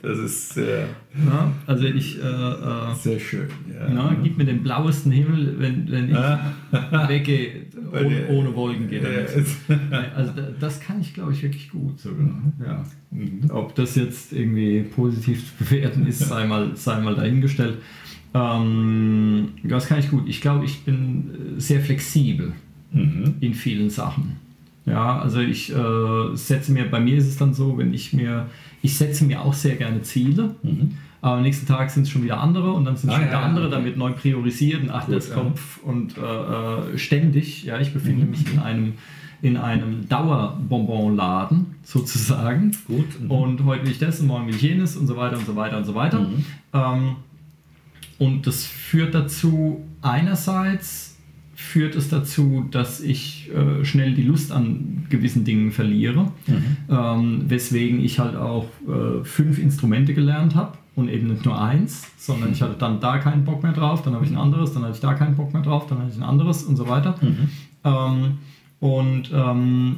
das 0.01 0.17
ist 0.17 0.53
sehr. 0.53 0.87
Ja, 1.25 1.51
also 1.65 1.85
ich. 1.85 2.21
Äh, 2.21 2.25
äh, 2.25 2.95
sehr 2.95 3.19
schön, 3.19 3.47
ja. 3.71 3.87
Na, 3.89 4.15
gib 4.21 4.37
mir 4.37 4.45
den 4.45 4.63
blauesten 4.63 5.11
Himmel, 5.11 5.55
wenn, 5.59 5.89
wenn 5.91 6.09
ich 6.09 6.15
weggehe, 7.09 7.67
ohne, 7.93 8.27
ohne 8.29 8.55
Wolken 8.55 8.89
geht. 8.89 9.05
Also 10.15 10.33
das 10.59 10.79
kann 10.79 10.99
ich, 10.99 11.13
glaube 11.13 11.33
ich, 11.33 11.43
wirklich 11.43 11.69
gut 11.69 11.99
sogar. 11.99 12.25
Mhm. 12.25 12.53
Ja. 12.65 12.83
Mhm. 13.11 13.41
Ob 13.49 13.75
das 13.75 13.95
jetzt 13.95 14.33
irgendwie 14.33 14.81
positiv 14.81 15.45
zu 15.47 15.63
bewerten 15.63 16.07
ist, 16.07 16.19
sei 16.27 16.45
mal, 16.45 16.75
sei 16.75 16.99
mal 16.99 17.15
dahingestellt. 17.15 17.77
Ähm, 18.33 19.49
das 19.63 19.87
kann 19.87 19.99
ich 19.99 20.09
gut. 20.09 20.27
Ich 20.27 20.41
glaube, 20.41 20.65
ich 20.65 20.83
bin 20.83 21.55
sehr 21.57 21.81
flexibel 21.81 22.53
mhm. 22.91 23.35
in 23.39 23.53
vielen 23.53 23.89
Sachen. 23.89 24.37
Ja, 24.85 25.19
also 25.19 25.41
ich 25.41 25.73
äh, 25.75 26.35
setze 26.35 26.71
mir, 26.71 26.89
bei 26.89 26.99
mir 26.99 27.17
ist 27.17 27.27
es 27.27 27.37
dann 27.37 27.53
so, 27.53 27.77
wenn 27.77 27.93
ich 27.93 28.13
mir, 28.13 28.47
ich 28.81 28.95
setze 28.97 29.25
mir 29.25 29.41
auch 29.41 29.53
sehr 29.53 29.75
gerne 29.75 30.01
Ziele, 30.01 30.55
mhm. 30.63 30.93
aber 31.21 31.37
am 31.37 31.41
nächsten 31.41 31.65
Tag 31.67 31.89
sind 31.89 32.03
es 32.03 32.09
schon 32.09 32.23
wieder 32.23 32.39
andere 32.39 32.71
und 32.71 32.85
dann 32.85 32.95
sind 32.95 33.09
es 33.09 33.15
ah, 33.15 33.19
schon 33.19 33.27
wieder 33.27 33.39
ja, 33.39 33.45
andere, 33.45 33.65
okay. 33.65 33.75
dann 33.75 33.85
wird 33.85 33.97
neu 33.97 34.13
priorisiert 34.13 34.83
und 34.83 34.91
ach, 34.91 35.07
Gut, 35.07 35.15
das 35.15 35.33
kommt 35.33 35.59
und 35.83 36.17
äh, 36.17 36.21
äh, 36.21 36.97
ständig, 36.97 37.65
ja, 37.65 37.79
ich 37.81 37.93
befinde 37.93 38.23
mhm. 38.23 38.31
mich 38.31 38.53
in 38.53 38.59
einem 38.59 38.93
in 39.41 39.55
einem 39.55 40.09
Dauerbonbonladen 40.09 41.75
sozusagen. 41.83 42.75
Gut. 42.87 43.21
Mhm. 43.21 43.31
Und 43.31 43.65
heute 43.65 43.83
will 43.83 43.91
ich 43.91 43.99
das 43.99 44.19
und 44.19 44.27
morgen 44.27 44.47
will 44.47 44.55
ich 44.55 44.61
jenes 44.61 44.97
und 44.97 45.05
so 45.05 45.15
weiter 45.15 45.37
und 45.37 45.45
so 45.45 45.55
weiter 45.55 45.77
und 45.77 45.85
so 45.85 45.93
weiter. 45.93 46.21
Mhm. 46.21 46.45
Ähm, 46.73 47.15
und 48.19 48.47
das 48.47 48.65
führt 48.65 49.13
dazu, 49.13 49.85
einerseits 50.01 51.17
führt 51.55 51.95
es 51.95 52.09
dazu, 52.09 52.65
dass 52.69 53.01
ich 53.01 53.49
äh, 53.51 53.83
schnell 53.83 54.13
die 54.13 54.21
Lust 54.21 54.51
an 54.51 55.07
gewissen 55.09 55.43
Dingen 55.43 55.71
verliere, 55.71 56.31
mhm. 56.45 56.77
ähm, 56.87 57.41
weswegen 57.47 57.99
ich 57.99 58.19
halt 58.19 58.35
auch 58.35 58.67
äh, 58.87 59.23
fünf 59.23 59.57
Instrumente 59.57 60.13
gelernt 60.13 60.53
habe 60.53 60.77
und 60.95 61.09
eben 61.09 61.27
nicht 61.27 61.45
nur 61.45 61.59
eins, 61.59 62.07
sondern 62.17 62.51
ich 62.51 62.61
hatte 62.61 62.75
dann 62.77 62.99
da 62.99 63.17
keinen 63.17 63.43
Bock 63.43 63.63
mehr 63.63 63.73
drauf, 63.73 64.03
dann 64.03 64.13
habe 64.13 64.23
ich 64.23 64.31
ein 64.31 64.37
anderes, 64.37 64.73
dann 64.73 64.83
hatte 64.83 64.93
ich 64.93 64.99
da 64.99 65.15
keinen 65.15 65.35
Bock 65.35 65.51
mehr 65.51 65.63
drauf, 65.63 65.87
dann 65.87 65.97
hatte 65.97 66.11
ich 66.11 66.17
ein 66.17 66.23
anderes 66.23 66.63
und 66.63 66.75
so 66.75 66.87
weiter. 66.87 67.15
Mhm. 67.21 67.49
Ähm, 67.83 68.37
und 68.79 69.31
ähm, 69.33 69.97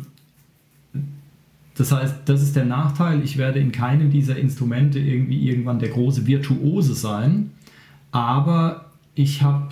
das 1.75 1.91
heißt, 1.91 2.15
das 2.25 2.41
ist 2.41 2.55
der 2.55 2.65
Nachteil, 2.65 3.21
ich 3.23 3.37
werde 3.37 3.59
in 3.59 3.71
keinem 3.71 4.11
dieser 4.11 4.37
Instrumente 4.37 4.99
irgendwie 4.99 5.49
irgendwann 5.49 5.79
der 5.79 5.89
große 5.89 6.27
Virtuose 6.27 6.93
sein, 6.93 7.51
aber 8.11 8.91
ich 9.15 9.41
habe 9.41 9.69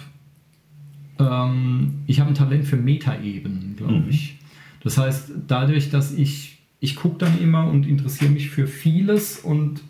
ähm, 1.19 2.03
ich 2.05 2.19
habe 2.19 2.29
ein 2.29 2.35
Talent 2.35 2.65
für 2.65 2.77
Metaebenen, 2.77 3.75
glaube 3.75 3.93
mhm. 3.93 4.09
ich. 4.09 4.37
Das 4.83 4.97
heißt, 4.97 5.31
dadurch, 5.47 5.89
dass 5.89 6.13
ich, 6.13 6.59
ich 6.79 6.95
gucke 6.95 7.17
dann 7.19 7.39
immer 7.41 7.67
und 7.67 7.87
interessiere 7.87 8.31
mich 8.31 8.49
für 8.49 8.67
vieles 8.67 9.39
und 9.39 9.81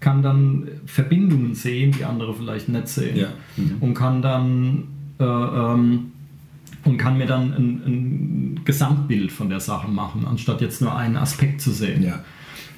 kann 0.00 0.22
dann 0.22 0.68
Verbindungen 0.84 1.54
sehen, 1.54 1.92
die 1.92 2.04
andere 2.04 2.34
vielleicht 2.34 2.68
nicht 2.68 2.88
sehen. 2.88 3.16
Ja. 3.16 3.28
Mhm. 3.56 3.76
Und 3.80 3.94
kann 3.94 4.20
dann 4.20 4.84
äh, 5.18 5.24
ähm, 5.24 6.12
und 6.84 6.98
kann 6.98 7.16
mir 7.16 7.26
dann 7.26 7.54
ein, 7.54 7.82
ein, 7.86 8.60
Gesamtbild 8.64 9.32
von 9.32 9.48
der 9.48 9.60
Sache 9.60 9.88
machen, 9.88 10.26
anstatt 10.26 10.60
jetzt 10.60 10.82
nur 10.82 10.94
einen 10.94 11.16
Aspekt 11.16 11.60
zu 11.60 11.70
sehen. 11.70 12.02
Ja. 12.02 12.22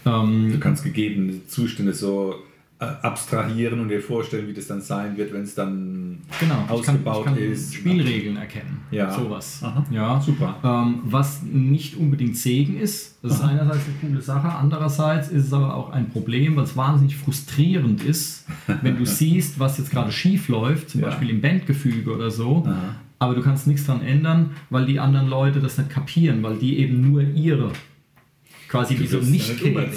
Ähm, 0.04 0.52
du 0.52 0.58
kannst 0.60 0.84
gegebene 0.84 1.44
Zustände 1.46 1.92
so 1.92 2.36
abstrahieren 2.78 3.80
und 3.80 3.88
dir 3.88 4.02
vorstellen, 4.02 4.46
wie 4.48 4.52
das 4.52 4.66
dann 4.66 4.82
sein 4.82 5.16
wird, 5.16 5.32
wenn 5.32 5.42
es 5.42 5.54
dann 5.54 6.18
genau, 6.38 6.66
ausgebaut 6.68 7.24
kann, 7.24 7.34
ich 7.34 7.40
kann 7.40 7.52
ist. 7.52 7.74
Spielregeln 7.74 8.36
erkennen. 8.36 8.82
Ja. 8.90 9.10
Sowas. 9.10 9.60
Aha. 9.62 9.86
Ja. 9.90 10.20
Super. 10.20 10.56
Ähm, 10.62 11.00
was 11.04 11.42
nicht 11.42 11.96
unbedingt 11.96 12.36
Segen 12.36 12.78
ist. 12.78 13.18
Das 13.22 13.40
Aha. 13.40 13.52
ist 13.52 13.60
einerseits 13.60 13.84
eine 13.86 13.94
coole 14.00 14.20
Sache, 14.20 14.48
andererseits 14.48 15.28
ist 15.28 15.46
es 15.46 15.52
aber 15.54 15.74
auch 15.74 15.90
ein 15.90 16.10
Problem, 16.10 16.56
weil 16.56 16.64
es 16.64 16.76
wahnsinnig 16.76 17.16
frustrierend 17.16 18.04
ist, 18.04 18.46
wenn 18.82 18.98
du 18.98 19.06
siehst, 19.06 19.58
was 19.58 19.78
jetzt 19.78 19.90
gerade 19.90 20.12
schief 20.12 20.48
läuft, 20.48 20.90
zum 20.90 21.00
ja. 21.00 21.08
Beispiel 21.08 21.30
im 21.30 21.40
Bandgefüge 21.40 22.14
oder 22.14 22.30
so. 22.30 22.64
Aha. 22.66 22.96
Aber 23.18 23.34
du 23.34 23.40
kannst 23.40 23.66
nichts 23.66 23.86
daran 23.86 24.02
ändern, 24.02 24.50
weil 24.68 24.84
die 24.84 25.00
anderen 25.00 25.28
Leute 25.28 25.60
das 25.60 25.78
nicht 25.78 25.88
kapieren, 25.88 26.42
weil 26.42 26.56
die 26.56 26.78
eben 26.78 27.10
nur 27.10 27.22
ihre 27.22 27.72
quasi 28.68 28.98
wie 28.98 29.06
so 29.06 29.18
nicht 29.18 29.58
kennen. 29.58 29.90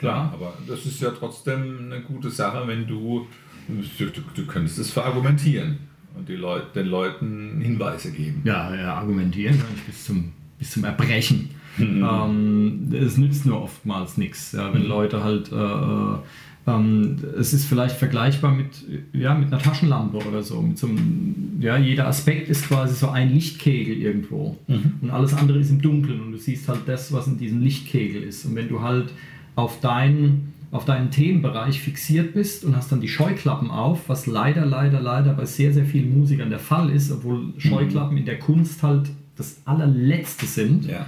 Klar, 0.00 0.30
aber 0.32 0.54
das 0.66 0.86
ist 0.86 1.00
ja 1.00 1.10
trotzdem 1.10 1.92
eine 1.92 2.00
gute 2.00 2.30
Sache, 2.30 2.66
wenn 2.66 2.86
du, 2.86 3.26
du, 3.68 4.06
du 4.34 4.46
könntest 4.46 4.78
es 4.78 4.90
verargumentieren 4.90 5.78
und 6.16 6.28
die 6.28 6.36
Leut, 6.36 6.74
den 6.74 6.86
Leuten 6.86 7.60
Hinweise 7.60 8.10
geben. 8.10 8.42
Ja, 8.44 8.74
ja 8.74 8.94
argumentieren 8.94 9.58
kann 9.58 9.68
ich 9.76 9.82
bis 9.82 10.06
zum, 10.06 10.32
bis 10.58 10.70
zum 10.70 10.84
Erbrechen. 10.84 11.50
Mhm. 11.76 12.04
Ähm, 12.10 12.94
es 12.94 13.16
nützt 13.16 13.46
nur 13.46 13.62
oftmals 13.62 14.16
nichts, 14.16 14.52
ja, 14.52 14.72
wenn 14.72 14.82
mhm. 14.82 14.88
Leute 14.88 15.22
halt, 15.22 15.52
äh, 15.52 15.54
äh, 15.54 16.18
ähm, 16.66 17.16
es 17.38 17.52
ist 17.52 17.66
vielleicht 17.66 17.96
vergleichbar 17.96 18.54
mit, 18.54 18.84
ja, 19.12 19.34
mit 19.34 19.52
einer 19.52 19.62
Taschenlampe 19.62 20.18
oder 20.26 20.42
so. 20.42 20.60
Mit 20.60 20.78
so 20.78 20.88
einem, 20.88 21.58
ja, 21.60 21.76
jeder 21.76 22.06
Aspekt 22.08 22.48
ist 22.48 22.66
quasi 22.68 22.94
so 22.94 23.10
ein 23.10 23.32
Lichtkegel 23.32 23.96
irgendwo 23.96 24.56
mhm. 24.66 24.94
und 25.02 25.10
alles 25.10 25.34
andere 25.34 25.58
ist 25.58 25.70
im 25.70 25.80
Dunkeln 25.80 26.20
und 26.20 26.32
du 26.32 26.38
siehst 26.38 26.68
halt 26.68 26.80
das, 26.86 27.12
was 27.12 27.26
in 27.26 27.38
diesem 27.38 27.60
Lichtkegel 27.62 28.22
ist. 28.22 28.44
Und 28.44 28.56
wenn 28.56 28.68
du 28.68 28.80
halt 28.80 29.12
auf 29.60 29.80
deinen, 29.80 30.54
auf 30.70 30.86
deinen 30.86 31.10
Themenbereich 31.10 31.80
fixiert 31.82 32.32
bist 32.32 32.64
und 32.64 32.74
hast 32.74 32.90
dann 32.90 33.02
die 33.02 33.08
Scheuklappen 33.08 33.70
auf, 33.70 34.08
was 34.08 34.26
leider, 34.26 34.64
leider, 34.64 35.00
leider 35.00 35.34
bei 35.34 35.44
sehr, 35.44 35.72
sehr 35.74 35.84
vielen 35.84 36.18
Musikern 36.18 36.48
der 36.48 36.58
Fall 36.58 36.88
ist, 36.90 37.12
obwohl 37.12 37.40
mhm. 37.40 37.60
Scheuklappen 37.60 38.12
mhm. 38.12 38.18
in 38.18 38.24
der 38.24 38.38
Kunst 38.38 38.82
halt 38.82 39.10
das 39.36 39.58
allerletzte 39.66 40.46
sind, 40.46 40.86
ja. 40.86 41.06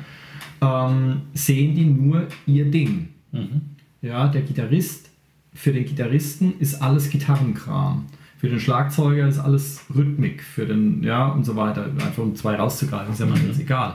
ähm, 0.60 1.22
sehen 1.32 1.74
die 1.74 1.86
nur 1.86 2.26
ihr 2.46 2.70
Ding. 2.70 3.08
Mhm. 3.32 3.62
Ja, 4.02 4.28
der 4.28 4.42
Gitarrist, 4.42 5.08
für 5.54 5.72
den 5.72 5.86
Gitarristen 5.86 6.54
ist 6.58 6.82
alles 6.82 7.08
Gitarrenkram. 7.08 8.04
Für 8.38 8.48
den 8.48 8.58
Schlagzeuger 8.58 9.28
ist 9.28 9.38
alles 9.38 9.84
Rhythmik, 9.94 10.42
für 10.42 10.66
den, 10.66 11.02
ja, 11.02 11.28
und 11.28 11.44
so 11.44 11.56
weiter. 11.56 11.84
Einfach 11.84 12.22
um 12.22 12.34
zwei 12.34 12.56
rauszugreifen, 12.56 13.12
ist 13.12 13.20
ja 13.20 13.26
mal 13.26 13.38
mhm. 13.38 13.60
egal. 13.60 13.94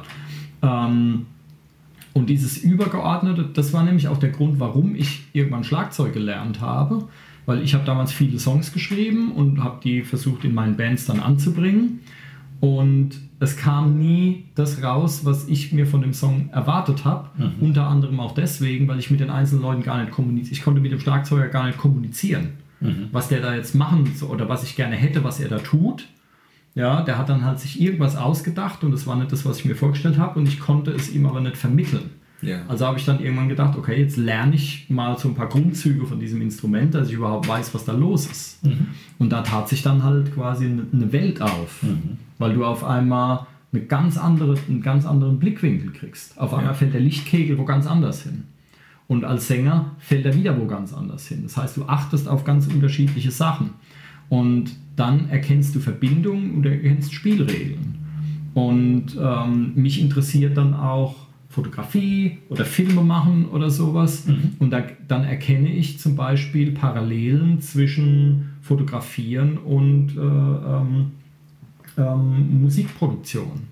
Ähm, 0.64 1.26
und 2.18 2.32
dieses 2.32 2.58
Übergeordnete, 2.58 3.46
das 3.54 3.74
war 3.74 3.84
nämlich 3.84 4.08
auch 4.08 4.18
der 4.18 4.30
Grund, 4.30 4.60
warum 4.60 4.96
ich 4.96 5.26
irgendwann 5.34 5.64
Schlagzeug 5.64 6.14
gelernt 6.14 6.62
habe, 6.62 7.08
weil 7.46 7.62
ich 7.62 7.76
habe 7.76 7.86
damals 7.86 8.12
viele 8.12 8.40
Songs 8.40 8.74
geschrieben 8.74 9.32
und 9.34 9.64
habe 9.64 9.80
die 9.84 10.02
versucht 10.02 10.44
in 10.44 10.56
meinen 10.56 10.78
Bands 10.78 11.06
dann 11.06 11.20
anzubringen. 11.20 12.00
Und 12.60 13.12
es 13.40 13.56
kam 13.56 14.00
nie 14.00 14.46
das 14.56 14.82
raus, 14.82 15.26
was 15.26 15.48
ich 15.48 15.72
mir 15.74 15.86
von 15.86 16.02
dem 16.02 16.14
Song 16.14 16.50
erwartet 16.52 17.06
habe. 17.06 17.30
Mhm. 17.38 17.52
Unter 17.60 17.88
anderem 17.88 18.20
auch 18.20 18.34
deswegen, 18.34 18.88
weil 18.88 18.98
ich 18.98 19.12
mit 19.12 19.20
den 19.20 19.30
einzelnen 19.30 19.62
Leuten 19.62 19.84
gar 19.84 20.02
nicht 20.02 20.12
kommuniziere. 20.12 20.54
Ich 20.54 20.64
konnte 20.64 20.82
mit 20.82 20.92
dem 20.92 21.00
Schlagzeuger 21.00 21.50
gar 21.50 21.68
nicht 21.68 21.78
kommunizieren, 21.78 22.54
mhm. 22.80 23.10
was 23.12 23.28
der 23.28 23.42
da 23.42 23.54
jetzt 23.54 23.76
machen 23.76 24.12
soll 24.16 24.32
oder 24.32 24.50
was 24.50 24.64
ich 24.64 24.76
gerne 24.76 24.96
hätte, 24.96 25.24
was 25.24 25.40
er 25.40 25.50
da 25.50 25.60
tut. 25.60 26.08
Ja, 26.78 27.02
der 27.02 27.18
hat 27.18 27.28
dann 27.28 27.44
halt 27.44 27.60
sich 27.60 27.82
irgendwas 27.82 28.16
ausgedacht 28.16 28.84
und 28.84 28.92
das 28.92 29.08
war 29.08 29.16
nicht 29.16 29.32
das, 29.32 29.46
was 29.46 29.60
ich 29.60 29.66
mir 29.66 29.76
vorgestellt 29.76 30.20
habe 30.20 30.40
und 30.40 30.48
ich 30.48 30.60
konnte 30.60 30.92
es 30.92 31.10
ihm 31.10 31.26
aber 31.26 31.42
nicht 31.42 31.58
vermitteln. 31.58 32.12
Ja. 32.44 32.62
Also 32.68 32.86
habe 32.86 33.00
ich 33.00 33.06
dann 33.06 33.20
irgendwann 33.20 33.50
gedacht, 33.50 33.76
okay, 33.76 34.00
jetzt 34.00 34.16
lerne 34.16 34.54
ich 34.54 34.88
mal 34.88 35.18
so 35.18 35.28
ein 35.28 35.34
paar 35.34 35.50
Grundzüge 35.50 36.06
von 36.06 36.20
diesem 36.20 36.40
Instrument, 36.40 36.94
dass 36.94 37.08
ich 37.08 37.16
überhaupt 37.16 37.48
weiß, 37.48 37.74
was 37.74 37.86
da 37.86 37.94
los 37.94 38.28
ist. 38.28 38.64
Mhm. 38.64 38.90
Und 39.18 39.32
da 39.32 39.42
tat 39.42 39.68
sich 39.70 39.82
dann 39.82 40.04
halt 40.04 40.36
quasi 40.36 40.66
eine 40.66 41.12
Welt 41.12 41.42
auf, 41.42 41.82
mhm. 41.82 42.20
weil 42.38 42.54
du 42.54 42.64
auf 42.64 42.84
einmal 42.84 43.48
eine 43.74 43.82
ganz 43.82 44.20
andere, 44.20 44.56
einen 44.70 44.84
ganz 44.84 45.08
anderen 45.08 45.40
Blickwinkel 45.40 45.92
kriegst. 45.92 46.38
Auf 46.38 46.54
einmal 46.54 46.74
ja. 46.74 46.74
fällt 46.76 46.94
der 46.94 47.02
Lichtkegel 47.02 47.58
wo 47.58 47.66
ganz 47.66 47.88
anders 47.88 48.22
hin. 48.22 48.44
Und 49.08 49.24
als 49.24 49.48
Sänger 49.48 49.96
fällt 49.98 50.26
er 50.28 50.36
wieder 50.36 50.60
wo 50.60 50.68
ganz 50.68 50.94
anders 50.94 51.28
hin. 51.28 51.42
Das 51.42 51.58
heißt, 51.58 51.78
du 51.78 51.86
achtest 51.86 52.28
auf 52.28 52.44
ganz 52.44 52.68
unterschiedliche 52.68 53.32
Sachen. 53.32 53.72
Und 54.30 54.72
dann 54.96 55.30
erkennst 55.30 55.76
du 55.76 55.80
Verbindungen 55.80 56.56
und 56.56 56.66
erkennst 56.66 57.14
Spielregeln. 57.14 57.96
Und 58.54 59.16
ähm, 59.22 59.74
mich 59.76 60.02
interessiert 60.02 60.58
dann 60.58 60.74
auch 60.74 61.16
Fotografie 61.50 62.40
oder 62.50 62.66
Filme 62.66 63.02
machen 63.04 63.46
oder 63.46 63.70
sowas. 63.70 64.28
Und 64.60 64.72
da, 64.72 64.84
dann 65.08 65.24
erkenne 65.24 65.72
ich 65.74 66.00
zum 66.00 66.16
Beispiel 66.16 66.72
Parallelen 66.72 67.62
zwischen 67.62 68.50
Fotografieren 68.62 69.58
und 69.58 70.18
äh, 70.18 70.22
ähm, 70.22 71.12
ähm, 71.98 72.62
Musikproduktion. 72.62 73.68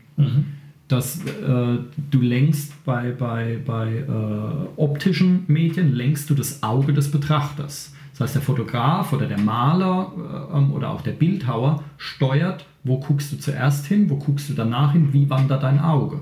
Dass 0.87 1.25
äh, 1.25 1.77
du 2.11 2.21
lenkst 2.21 2.85
bei, 2.85 3.11
bei, 3.11 3.59
bei 3.65 3.97
äh, 3.97 4.79
optischen 4.79 5.43
Medien, 5.47 5.93
lenkst 5.93 6.29
du 6.29 6.35
das 6.35 6.63
Auge 6.63 6.93
des 6.93 7.09
Betrachters. 7.11 7.93
Das 8.17 8.29
heißt, 8.29 8.35
der 8.35 8.41
Fotograf 8.43 9.11
oder 9.11 9.25
der 9.25 9.39
Maler 9.39 10.11
äh, 10.17 10.57
ähm, 10.57 10.71
oder 10.71 10.91
auch 10.91 11.01
der 11.01 11.11
Bildhauer 11.11 11.83
steuert, 11.97 12.65
wo 12.85 12.97
guckst 12.99 13.33
du 13.33 13.37
zuerst 13.37 13.87
hin, 13.87 14.09
wo 14.09 14.15
guckst 14.15 14.49
du 14.49 14.53
danach 14.53 14.93
hin, 14.93 15.09
wie 15.11 15.29
wandert 15.29 15.63
dein 15.63 15.79
Auge. 15.79 16.19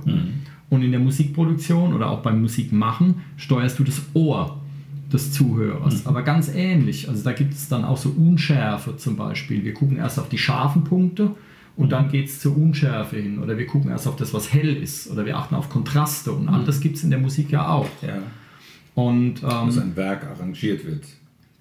Und 0.69 0.81
in 0.81 0.89
der 0.89 0.99
Musikproduktion 0.99 1.93
oder 1.93 2.09
auch 2.09 2.21
beim 2.21 2.41
Musikmachen 2.41 3.21
steuerst 3.37 3.77
du 3.77 3.83
das 3.83 4.01
Ohr 4.15 4.59
des 5.11 5.31
Zuhörers. 5.31 6.07
Aber 6.07 6.23
ganz 6.23 6.49
ähnlich. 6.49 7.07
Also 7.07 7.23
da 7.23 7.31
gibt 7.31 7.53
es 7.53 7.69
dann 7.69 7.85
auch 7.85 7.97
so 7.97 8.09
Unschärfe 8.09 8.97
zum 8.97 9.15
Beispiel. 9.15 9.63
Wir 9.63 9.75
gucken 9.75 9.97
erst 9.97 10.17
auf 10.17 10.29
die 10.29 10.39
scharfen 10.39 10.83
Punkte 10.83 11.35
und 11.75 11.91
dann 11.91 12.09
geht 12.09 12.25
es 12.25 12.39
zur 12.39 12.57
Unschärfe 12.57 13.17
hin. 13.17 13.37
Oder 13.37 13.55
wir 13.57 13.67
gucken 13.67 13.91
erst 13.91 14.07
auf 14.07 14.15
das, 14.15 14.33
was 14.33 14.51
hell 14.51 14.75
ist. 14.75 15.11
Oder 15.11 15.27
wir 15.27 15.37
achten 15.37 15.53
auf 15.53 15.69
Kontraste. 15.69 16.31
Und 16.31 16.49
all 16.49 16.63
das 16.63 16.79
gibt 16.79 16.97
es 16.97 17.03
in 17.03 17.11
der 17.11 17.19
Musik 17.19 17.51
ja 17.51 17.67
auch. 17.69 17.89
Ja. 18.01 18.17
Und 18.95 19.43
ähm, 19.43 19.67
Dass 19.67 19.77
ein 19.77 19.95
Werk 19.95 20.25
arrangiert 20.25 20.83
wird. 20.85 21.03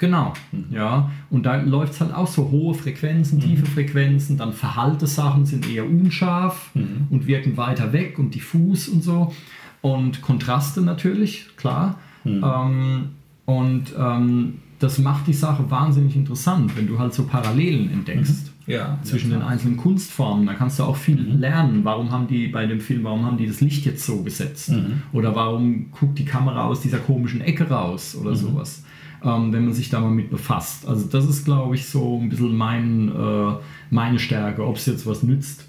Genau, 0.02 0.32
ja. 0.72 1.12
Und 1.30 1.46
da 1.46 1.54
läuft 1.62 1.92
es 1.92 2.00
halt 2.00 2.12
auch 2.12 2.26
so 2.26 2.50
hohe 2.50 2.74
Frequenzen, 2.74 3.38
tiefe 3.38 3.66
Frequenzen, 3.66 4.36
dann 4.36 4.52
verhallte 4.52 5.06
Sachen 5.06 5.46
sind 5.46 5.70
eher 5.72 5.86
unscharf 5.88 6.70
und 7.10 7.28
wirken 7.28 7.56
weiter 7.56 7.92
weg 7.92 8.18
und 8.18 8.34
diffus 8.34 8.88
und 8.88 9.04
so. 9.04 9.32
Und 9.80 10.20
Kontraste 10.20 10.80
natürlich, 10.80 11.46
klar. 11.56 12.00
Ähm, 12.24 13.10
und 13.46 13.84
ähm, 13.96 14.54
das 14.80 14.98
macht 14.98 15.28
die 15.28 15.32
Sache 15.34 15.70
wahnsinnig 15.70 16.16
interessant, 16.16 16.76
wenn 16.76 16.88
du 16.88 16.98
halt 16.98 17.14
so 17.14 17.22
Parallelen 17.24 17.88
entdeckst 17.92 18.50
Ja. 18.66 18.98
zwischen 19.04 19.30
den 19.30 19.42
einzelnen 19.42 19.76
Kunstformen. 19.76 20.46
Da 20.46 20.54
kannst 20.54 20.80
du 20.80 20.82
auch 20.82 20.96
viel 20.96 21.20
lernen. 21.20 21.84
Warum 21.84 22.10
haben 22.10 22.26
die 22.26 22.48
bei 22.48 22.66
dem 22.66 22.80
Film, 22.80 23.04
warum 23.04 23.24
haben 23.24 23.36
die 23.36 23.46
das 23.46 23.60
Licht 23.60 23.86
jetzt 23.86 24.04
so 24.04 24.24
gesetzt? 24.24 24.72
Oder 25.12 25.36
warum 25.36 25.92
guckt 25.92 26.18
die 26.18 26.24
Kamera 26.24 26.64
aus 26.64 26.80
dieser 26.80 26.98
komischen 26.98 27.40
Ecke 27.40 27.68
raus 27.68 28.16
oder 28.20 28.34
sowas? 28.34 28.82
Ähm, 29.24 29.52
wenn 29.52 29.64
man 29.66 29.72
sich 29.74 29.88
da 29.88 30.00
mal 30.00 30.10
mit 30.10 30.30
befasst. 30.30 30.86
Also 30.88 31.06
das 31.06 31.26
ist, 31.28 31.44
glaube 31.44 31.74
ich, 31.76 31.86
so 31.86 32.18
ein 32.20 32.28
bisschen 32.28 32.56
mein, 32.56 33.08
äh, 33.08 33.52
meine 33.90 34.18
Stärke. 34.18 34.66
Ob 34.66 34.76
es 34.76 34.86
jetzt 34.86 35.06
was 35.06 35.22
nützt, 35.22 35.68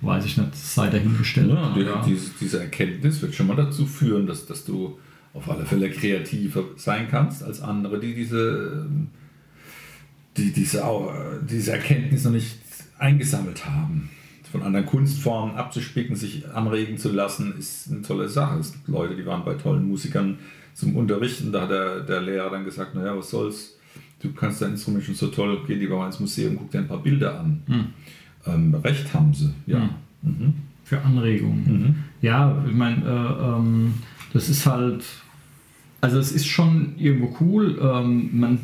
weiß 0.00 0.24
ich 0.24 0.36
nicht, 0.36 0.54
sei 0.56 0.88
dahingestellt. 0.90 1.50
Ja, 1.50 1.76
Ja. 1.76 2.02
diese, 2.06 2.30
diese 2.40 2.60
Erkenntnis 2.60 3.22
wird 3.22 3.34
schon 3.34 3.46
mal 3.46 3.56
dazu 3.56 3.86
führen, 3.86 4.26
dass, 4.26 4.46
dass 4.46 4.64
du 4.64 4.98
auf 5.34 5.48
alle 5.50 5.66
Fälle 5.66 5.90
kreativer 5.90 6.64
sein 6.76 7.06
kannst 7.10 7.42
als 7.42 7.60
andere, 7.60 8.00
die 8.00 8.14
diese, 8.14 8.86
die 10.36 10.52
diese, 10.52 10.82
diese 11.48 11.72
Erkenntnis 11.72 12.24
noch 12.24 12.32
nicht 12.32 12.58
eingesammelt 12.98 13.66
haben. 13.66 14.10
Von 14.50 14.62
anderen 14.62 14.86
Kunstformen 14.86 15.56
abzuspicken, 15.56 16.16
sich 16.16 16.48
anregen 16.54 16.96
zu 16.98 17.12
lassen, 17.12 17.54
ist 17.58 17.90
eine 17.90 18.02
tolle 18.02 18.28
Sache. 18.28 18.58
Es 18.58 18.72
gibt 18.72 18.88
Leute, 18.88 19.14
die 19.16 19.26
waren 19.26 19.44
bei 19.44 19.54
tollen 19.54 19.86
Musikern 19.88 20.38
zum 20.76 20.94
Unterrichten, 20.94 21.50
da 21.52 21.62
hat 21.62 21.70
der, 21.70 22.00
der 22.00 22.20
Lehrer 22.20 22.50
dann 22.50 22.64
gesagt, 22.64 22.94
naja, 22.94 23.16
was 23.16 23.30
soll's, 23.30 23.78
du 24.20 24.32
kannst 24.32 24.60
dein 24.60 24.72
Instrument 24.72 25.04
schon 25.04 25.14
so 25.14 25.28
toll, 25.28 25.58
geh 25.66 25.74
lieber 25.74 25.96
mal 25.96 26.06
ins 26.06 26.20
Museum, 26.20 26.56
guck 26.56 26.70
dir 26.70 26.78
ein 26.78 26.88
paar 26.88 27.02
Bilder 27.02 27.40
an. 27.40 27.62
Ähm, 28.46 28.74
recht 28.74 29.12
haben 29.14 29.32
sie, 29.32 29.52
ja. 29.66 29.88
Mhm. 30.22 30.52
Für 30.84 31.00
Anregungen. 31.00 32.04
Ja, 32.20 32.62
ich 32.68 32.74
meine, 32.74 33.04
äh, 33.04 33.56
ähm, 33.56 33.94
das 34.32 34.48
ist 34.50 34.66
halt, 34.66 35.04
also 36.00 36.18
es 36.18 36.30
ist 36.30 36.46
schon 36.46 36.94
irgendwo 36.98 37.34
cool. 37.40 37.78
Ähm, 37.82 38.38
man, 38.38 38.58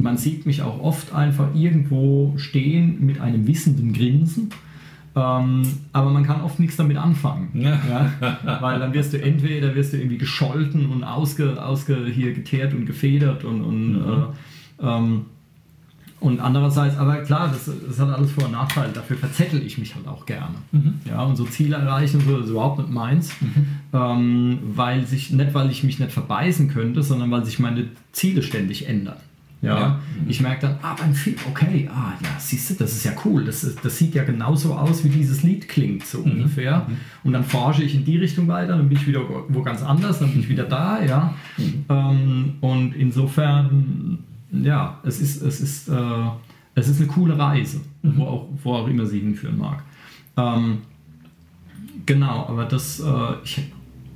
man 0.00 0.16
sieht 0.16 0.46
mich 0.46 0.62
auch 0.62 0.80
oft 0.80 1.12
einfach 1.12 1.54
irgendwo 1.54 2.34
stehen 2.36 3.04
mit 3.04 3.20
einem 3.20 3.46
wissenden 3.46 3.92
Grinsen. 3.92 4.50
Ähm, 5.16 5.62
aber 5.92 6.10
man 6.10 6.24
kann 6.24 6.40
oft 6.40 6.58
nichts 6.58 6.76
damit 6.76 6.96
anfangen. 6.96 7.50
Ja. 7.54 7.78
Ja? 7.88 8.58
Weil 8.60 8.80
dann 8.80 8.92
wirst 8.92 9.12
du 9.12 9.22
entweder 9.22 9.74
wirst 9.74 9.92
du 9.92 9.96
irgendwie 9.96 10.18
gescholten 10.18 10.86
und 10.90 11.04
ausge, 11.04 11.62
ausge 11.64 12.06
hier 12.06 12.32
geteert 12.32 12.74
und 12.74 12.84
gefedert 12.84 13.44
und, 13.44 13.62
und, 13.62 13.96
äh, 14.80 14.86
ähm, 14.86 15.26
und 16.18 16.40
andererseits, 16.40 16.96
aber 16.96 17.18
klar, 17.18 17.48
das, 17.48 17.70
das 17.86 18.00
hat 18.00 18.08
alles 18.08 18.32
Vor- 18.32 18.46
und 18.46 18.52
Nachteile. 18.52 18.92
Dafür 18.92 19.16
verzettel 19.16 19.62
ich 19.62 19.78
mich 19.78 19.94
halt 19.94 20.08
auch 20.08 20.24
gerne. 20.26 20.54
Ja, 21.08 21.22
und 21.22 21.36
so 21.36 21.44
Ziele 21.44 21.76
erreichen 21.76 22.20
so, 22.26 22.38
ist 22.38 22.48
überhaupt 22.48 22.78
nicht 22.78 22.90
meins. 22.90 23.32
Ähm, 23.92 24.58
weil 24.74 25.06
sich, 25.06 25.30
nicht 25.30 25.54
weil 25.54 25.70
ich 25.70 25.84
mich 25.84 26.00
nicht 26.00 26.10
verbeißen 26.10 26.68
könnte, 26.68 27.02
sondern 27.04 27.30
weil 27.30 27.44
sich 27.44 27.60
meine 27.60 27.88
Ziele 28.10 28.42
ständig 28.42 28.88
ändern. 28.88 29.18
Ja, 29.64 29.78
Ja. 29.78 30.00
ich 30.28 30.40
merke 30.40 30.62
dann, 30.66 30.78
ah, 30.82 30.94
beim 30.98 31.14
Film, 31.14 31.36
okay, 31.48 31.88
ah, 31.92 32.12
ja, 32.22 32.28
siehst 32.38 32.70
du, 32.70 32.74
das 32.74 32.92
ist 32.92 33.04
ja 33.04 33.12
cool. 33.24 33.44
Das, 33.44 33.64
ist, 33.64 33.84
das 33.84 33.96
sieht 33.98 34.14
ja 34.14 34.24
genauso 34.24 34.74
aus, 34.74 35.04
wie 35.04 35.08
dieses 35.08 35.42
Lied 35.42 35.68
klingt, 35.68 36.04
so 36.06 36.18
ungefähr. 36.18 36.86
Und 37.22 37.32
dann 37.32 37.44
forsche 37.44 37.82
ich 37.82 37.94
in 37.94 38.04
die 38.04 38.18
Richtung 38.18 38.46
weiter, 38.48 38.76
dann 38.76 38.88
bin 38.88 38.98
ich 38.98 39.06
wieder 39.06 39.22
wo 39.48 39.62
ganz 39.62 39.82
anders, 39.82 40.18
dann 40.18 40.30
bin 40.30 40.40
ich 40.40 40.48
wieder 40.48 40.64
da, 40.64 41.02
ja. 41.02 41.34
Ähm, 41.88 42.54
und 42.60 42.94
insofern, 42.94 44.18
ja, 44.52 44.98
es 45.04 45.20
ist, 45.20 45.42
es 45.42 45.60
ist, 45.60 45.88
äh, 45.88 45.94
es 46.74 46.88
ist 46.88 46.98
eine 47.00 47.08
coole 47.08 47.38
Reise, 47.38 47.80
wo, 48.02 48.24
auch, 48.24 48.48
wo 48.62 48.74
auch 48.74 48.88
immer 48.88 49.06
sie 49.06 49.20
hinführen 49.20 49.58
mag. 49.58 49.82
Ähm, 50.36 50.78
genau, 52.06 52.46
aber 52.48 52.64
das, 52.64 53.00
äh, 53.00 53.04
ich, 53.44 53.62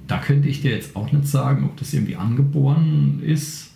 da 0.07 0.19
könnte 0.19 0.49
ich 0.49 0.61
dir 0.63 0.73
jetzt 0.73 0.97
auch 0.97 1.11
nicht 1.13 1.27
sagen, 1.27 1.65
ob 1.65 1.77
das 1.77 1.93
irgendwie 1.95 2.17
angeboren 2.17 3.21
ist 3.25 3.73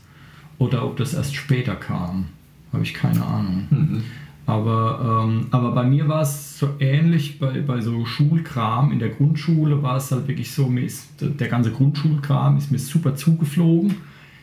oder 0.63 0.85
ob 0.85 0.97
das 0.97 1.13
erst 1.13 1.35
später 1.35 1.75
kam. 1.75 2.27
Habe 2.73 2.85
ich 2.85 2.95
keine 2.95 3.25
Ahnung. 3.25 4.03
Aber, 4.47 5.25
ähm, 5.25 5.47
aber 5.51 5.73
bei 5.73 5.85
mir 5.85 6.09
war 6.09 6.23
es 6.23 6.59
so 6.59 6.71
ähnlich, 6.79 7.39
bei, 7.39 7.61
bei 7.61 7.81
so 7.81 8.05
Schulkram 8.05 8.93
in 8.93 8.99
der 8.99 9.11
Grundschule 9.11 9.83
war 9.83 9.97
es 9.97 10.11
halt 10.11 10.27
wirklich 10.27 10.53
so, 10.53 10.67
mir 10.69 10.85
ist 10.85 11.09
der 11.21 11.49
ganze 11.49 11.71
Grundschulkram 11.71 12.57
ist 12.57 12.71
mir 12.71 12.79
super 12.79 13.15
zugeflogen. 13.15 13.95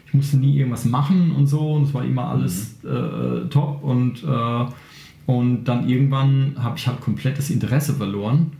Ich 0.08 0.14
musste 0.14 0.38
nie 0.38 0.58
irgendwas 0.58 0.86
machen 0.86 1.32
und 1.34 1.48
so 1.48 1.74
und 1.74 1.84
es 1.84 1.94
war 1.94 2.04
immer 2.04 2.30
alles 2.30 2.84
äh, 2.84 3.48
top 3.50 3.84
und, 3.84 4.24
äh, 4.24 4.66
und 5.26 5.66
dann 5.66 5.88
irgendwann 5.88 6.56
habe 6.58 6.78
ich 6.78 6.88
halt 6.88 7.02
komplett 7.02 7.38
das 7.38 7.50
Interesse 7.50 7.94
verloren 7.94 8.52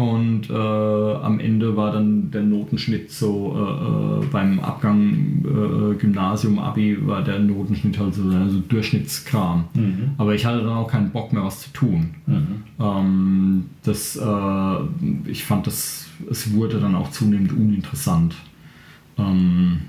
und 0.00 0.48
äh, 0.48 0.54
am 0.54 1.40
Ende 1.40 1.76
war 1.76 1.92
dann 1.92 2.30
der 2.30 2.40
Notenschnitt 2.40 3.10
so 3.10 3.54
äh, 3.54 4.24
äh, 4.24 4.26
beim 4.32 4.58
Abgang 4.58 5.44
äh, 5.44 5.94
Gymnasium, 5.96 6.58
Abi, 6.58 7.06
war 7.06 7.22
der 7.22 7.38
Notenschnitt 7.38 7.98
halt 7.98 8.14
so, 8.14 8.22
so 8.22 8.60
Durchschnittskram. 8.60 9.64
Aber 10.16 10.34
ich 10.34 10.46
hatte 10.46 10.60
dann 10.62 10.72
auch 10.72 10.88
keinen 10.90 11.10
Bock 11.10 11.34
mehr, 11.34 11.44
was 11.44 11.60
zu 11.60 11.72
tun. 11.74 12.14
Ähm, 12.82 13.66
das, 13.82 14.16
äh, 14.16 15.30
ich 15.30 15.44
fand, 15.44 15.66
das, 15.66 16.06
es 16.30 16.54
wurde 16.54 16.80
dann 16.80 16.94
auch 16.94 17.10
zunehmend 17.10 17.52
uninteressant. 17.52 18.36
Ähm, 19.18 19.80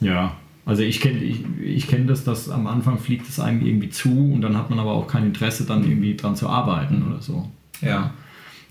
ja, 0.00 0.32
also 0.66 0.82
ich 0.82 1.00
kenne 1.00 1.18
ich, 1.20 1.44
ich 1.62 1.86
kenn 1.86 2.08
das, 2.08 2.24
dass 2.24 2.50
am 2.50 2.66
Anfang 2.66 2.98
fliegt 2.98 3.28
es 3.28 3.38
einem 3.38 3.64
irgendwie 3.64 3.90
zu 3.90 4.32
und 4.32 4.40
dann 4.40 4.56
hat 4.56 4.68
man 4.68 4.80
aber 4.80 4.94
auch 4.94 5.06
kein 5.06 5.26
Interesse, 5.26 5.64
dann 5.64 5.84
irgendwie 5.84 6.16
dran 6.16 6.34
zu 6.34 6.48
arbeiten 6.48 7.04
oder 7.08 7.22
so. 7.22 7.48
Ja. 7.80 8.10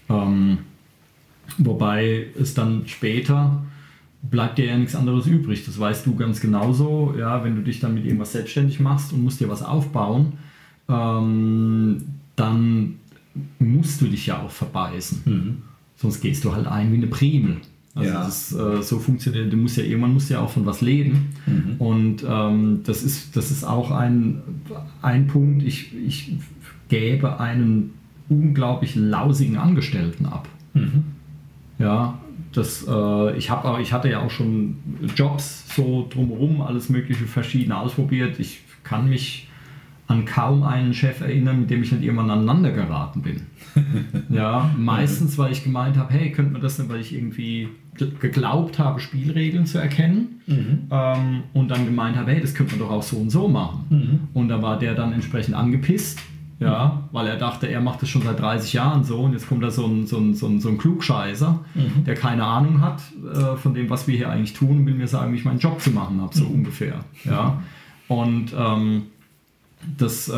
Ähm, 0.10 0.60
wobei 1.58 2.28
es 2.40 2.54
dann 2.54 2.84
später 2.88 3.64
bleibt 4.24 4.58
dir 4.58 4.66
ja 4.66 4.78
nichts 4.78 4.96
anderes 4.96 5.26
übrig. 5.28 5.66
Das 5.66 5.80
weißt 5.80 6.06
du 6.06 6.16
ganz 6.16 6.42
genauso. 6.42 7.14
Ja, 7.18 7.44
wenn 7.44 7.56
du 7.56 7.62
dich 7.62 7.80
dann 7.80 7.94
mit 7.94 8.06
irgendwas 8.06 8.32
selbstständig 8.34 8.80
machst 8.80 9.14
und 9.14 9.24
musst 9.24 9.40
dir 9.40 9.50
was 9.50 9.64
aufbauen, 9.64 10.34
ähm, 10.90 12.04
dann 12.36 12.96
musst 13.60 14.02
du 14.02 14.06
dich 14.08 14.28
ja 14.28 14.42
auch 14.42 14.52
verbeißen. 14.52 15.62
Sonst 15.96 16.22
gehst 16.22 16.44
du 16.44 16.54
halt 16.54 16.68
ein 16.68 16.92
wie 16.92 16.98
eine 16.98 17.08
Primel. 17.08 17.58
Also 17.96 18.10
Ja. 18.12 18.24
das, 18.24 18.54
äh, 18.54 18.84
so 18.84 19.00
funktioniert, 19.00 19.52
du 19.52 19.58
musst 19.58 19.78
ja 19.78 19.84
irgendwann 19.84 20.14
musst 20.14 20.30
ja 20.30 20.40
auch 20.40 20.50
von 20.52 20.66
was 20.66 20.82
leben. 20.82 21.30
Und 21.80 22.24
ähm, 22.28 22.82
das, 22.84 23.02
ist, 23.04 23.36
das 23.36 23.50
ist 23.50 23.64
auch 23.64 23.90
ein, 23.92 24.42
ein 25.02 25.28
Punkt, 25.28 25.64
ich, 25.64 25.94
ich 25.96 26.34
gäbe 26.90 27.40
einen 27.40 27.94
unglaublich 28.30 28.96
lausigen 28.96 29.58
Angestellten 29.58 30.26
ab. 30.26 30.48
Ja, 31.80 32.18
das, 32.54 32.86
äh, 32.88 33.38
ich, 33.38 33.50
hab, 33.50 33.80
ich 33.80 33.94
hatte 33.94 34.10
ja 34.10 34.22
auch 34.22 34.32
schon 34.32 34.78
Jobs 35.16 35.66
so 35.76 36.08
drumherum, 36.10 36.62
alles 36.62 36.90
mögliche 36.90 37.26
verschiedene 37.26 37.78
ausprobiert. 37.78 38.40
Ich 38.40 38.62
kann 38.84 39.10
mich 39.10 39.48
an 40.08 40.24
kaum 40.26 40.64
einen 40.64 40.94
Chef 40.94 41.20
erinnern, 41.22 41.60
mit 41.62 41.70
dem 41.70 41.84
ich 41.84 41.92
nicht 41.92 42.02
irgendwann 42.04 42.30
aneinander 42.32 42.72
geraten 42.72 43.22
bin. 43.22 43.42
ja, 44.30 44.72
meistens, 44.78 45.38
weil 45.38 45.52
ich 45.52 45.64
gemeint 45.66 45.98
habe, 45.98 46.14
hey, 46.14 46.32
könnte 46.32 46.54
man 46.54 46.62
das 46.62 46.80
nicht, 46.80 46.90
weil 46.90 47.02
ich 47.02 47.14
irgendwie 47.14 47.68
ge- 47.98 48.12
geglaubt 48.20 48.80
habe, 48.80 49.00
Spielregeln 49.02 49.66
zu 49.66 49.78
erkennen 49.80 50.42
ähm, 50.90 51.44
und 51.54 51.70
dann 51.70 51.86
gemeint 51.86 52.16
habe, 52.16 52.32
hey, 52.32 52.40
das 52.42 52.54
könnte 52.56 52.78
man 52.78 52.88
doch 52.88 52.92
auch 52.96 53.04
so 53.04 53.18
und 53.18 53.30
so 53.30 53.50
machen. 53.50 54.30
Und 54.34 54.48
da 54.48 54.62
war 54.62 54.80
der 54.80 54.96
dann 54.96 55.12
entsprechend 55.12 55.56
angepisst 55.56 56.20
ja, 56.60 57.04
weil 57.12 57.28
er 57.28 57.36
dachte, 57.38 57.68
er 57.68 57.82
macht 57.82 58.02
das 58.02 58.10
schon 58.10 58.24
seit 58.24 58.40
30 58.40 58.74
Jahren 58.74 59.04
so 59.04 59.20
und 59.20 59.34
jetzt 59.34 59.48
kommt 59.48 59.64
da 59.64 59.70
so 59.70 59.86
ein, 59.86 60.08
so 60.08 60.18
ein, 60.18 60.34
so 60.34 60.48
ein, 60.48 60.60
so 60.60 60.70
ein 60.70 60.78
Klugscheißer, 60.78 61.60
Mhm. 61.76 62.04
der 62.06 62.16
keine 62.16 62.44
Ahnung 62.46 62.82
hat 62.82 63.02
äh, 63.34 63.56
von 63.58 63.74
dem, 63.76 63.90
was 63.90 64.08
wir 64.08 64.18
hier 64.18 64.30
eigentlich 64.30 64.54
tun 64.54 64.78
und 64.80 64.86
will 64.88 64.96
mir 64.96 65.08
sagen, 65.08 65.34
wie 65.34 65.38
ich 65.38 65.46
meinen 65.46 65.60
Job 65.60 65.80
zu 65.82 65.92
machen 65.92 66.20
habe, 66.22 66.36
so 66.36 66.46
Mhm. 66.46 66.52
ungefähr. 66.56 66.96
Ja. 67.26 67.62
Und 68.08 68.54
ähm, 68.58 69.04
das, 69.98 70.28
äh, 70.30 70.34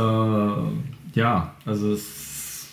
ja, 1.16 1.54
also 1.66 1.92
es, 1.94 2.68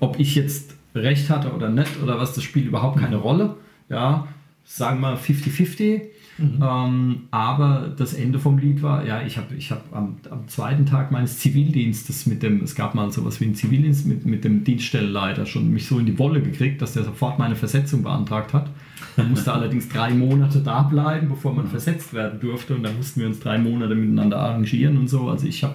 ob 0.00 0.18
ich 0.18 0.34
jetzt 0.34 0.74
recht 0.94 1.30
hatte 1.30 1.52
oder 1.52 1.68
nicht 1.68 2.02
oder 2.02 2.18
was, 2.18 2.32
das 2.34 2.42
spielt 2.44 2.66
überhaupt 2.66 2.98
keine 2.98 3.16
Rolle. 3.16 3.54
Ja, 3.88 4.26
sagen 4.64 5.00
wir 5.00 5.16
50-50. 5.18 6.02
Ähm, 6.38 7.22
aber 7.30 7.92
das 7.96 8.14
Ende 8.14 8.38
vom 8.38 8.58
Lied 8.58 8.82
war, 8.82 9.04
ja, 9.04 9.22
ich 9.22 9.36
habe 9.36 9.54
ich 9.56 9.70
hab 9.70 9.84
am, 9.94 10.16
am 10.30 10.46
zweiten 10.46 10.86
Tag 10.86 11.10
meines 11.10 11.38
Zivildienstes 11.38 12.26
mit 12.26 12.42
dem, 12.42 12.62
es 12.62 12.74
gab 12.74 12.94
mal 12.94 13.10
sowas 13.10 13.40
wie 13.40 13.46
einen 13.46 13.54
Zivildienst 13.54 14.06
mit, 14.06 14.24
mit 14.24 14.44
dem 14.44 14.62
Dienststellenleiter 14.62 15.46
schon 15.46 15.70
mich 15.70 15.86
so 15.86 15.98
in 15.98 16.06
die 16.06 16.18
Wolle 16.18 16.40
gekriegt, 16.40 16.80
dass 16.80 16.92
der 16.92 17.04
sofort 17.04 17.38
meine 17.38 17.56
Versetzung 17.56 18.04
beantragt 18.04 18.54
hat. 18.54 18.70
Man 19.16 19.30
musste 19.30 19.52
allerdings 19.52 19.88
drei 19.88 20.14
Monate 20.14 20.60
da 20.60 20.82
bleiben, 20.82 21.28
bevor 21.28 21.54
man 21.54 21.66
versetzt 21.66 22.12
werden 22.14 22.38
durfte 22.40 22.76
und 22.76 22.84
dann 22.84 22.96
mussten 22.96 23.20
wir 23.20 23.26
uns 23.26 23.40
drei 23.40 23.58
Monate 23.58 23.94
miteinander 23.94 24.38
arrangieren 24.38 24.96
und 24.96 25.08
so. 25.08 25.28
Also 25.28 25.46
ich 25.46 25.64
habe 25.64 25.74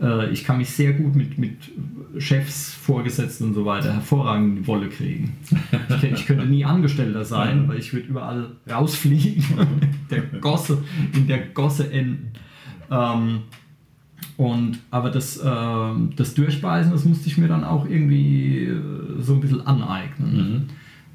äh, 0.00 0.30
ich 0.30 0.44
kann 0.44 0.58
mich 0.58 0.70
sehr 0.70 0.92
gut 0.92 1.14
mit, 1.14 1.38
mit 1.38 1.56
Chefs, 2.18 2.74
Vorgesetzten 2.74 3.48
und 3.48 3.54
so 3.54 3.64
weiter 3.64 3.92
hervorragend 3.92 4.48
in 4.48 4.62
die 4.62 4.66
Wolle 4.66 4.88
kriegen. 4.88 5.36
Ich, 5.88 6.04
ich 6.04 6.26
könnte 6.26 6.46
nie 6.46 6.64
Angestellter 6.64 7.24
sein, 7.24 7.68
weil 7.68 7.78
ich 7.78 7.92
würde 7.92 8.08
überall 8.08 8.46
rausfliegen, 8.70 9.44
der 10.10 10.22
Gosse, 10.40 10.78
in 11.14 11.26
der 11.26 11.38
Gosse 11.48 11.90
enden. 11.92 12.32
Ähm, 12.90 13.40
und, 14.36 14.78
aber 14.90 15.10
das, 15.10 15.40
ähm, 15.44 16.12
das 16.16 16.34
Durchbeißen, 16.34 16.90
das 16.90 17.04
musste 17.04 17.28
ich 17.28 17.36
mir 17.36 17.48
dann 17.48 17.62
auch 17.62 17.86
irgendwie 17.88 18.64
äh, 18.64 18.80
so 19.20 19.34
ein 19.34 19.40
bisschen 19.40 19.66
aneignen. 19.66 20.70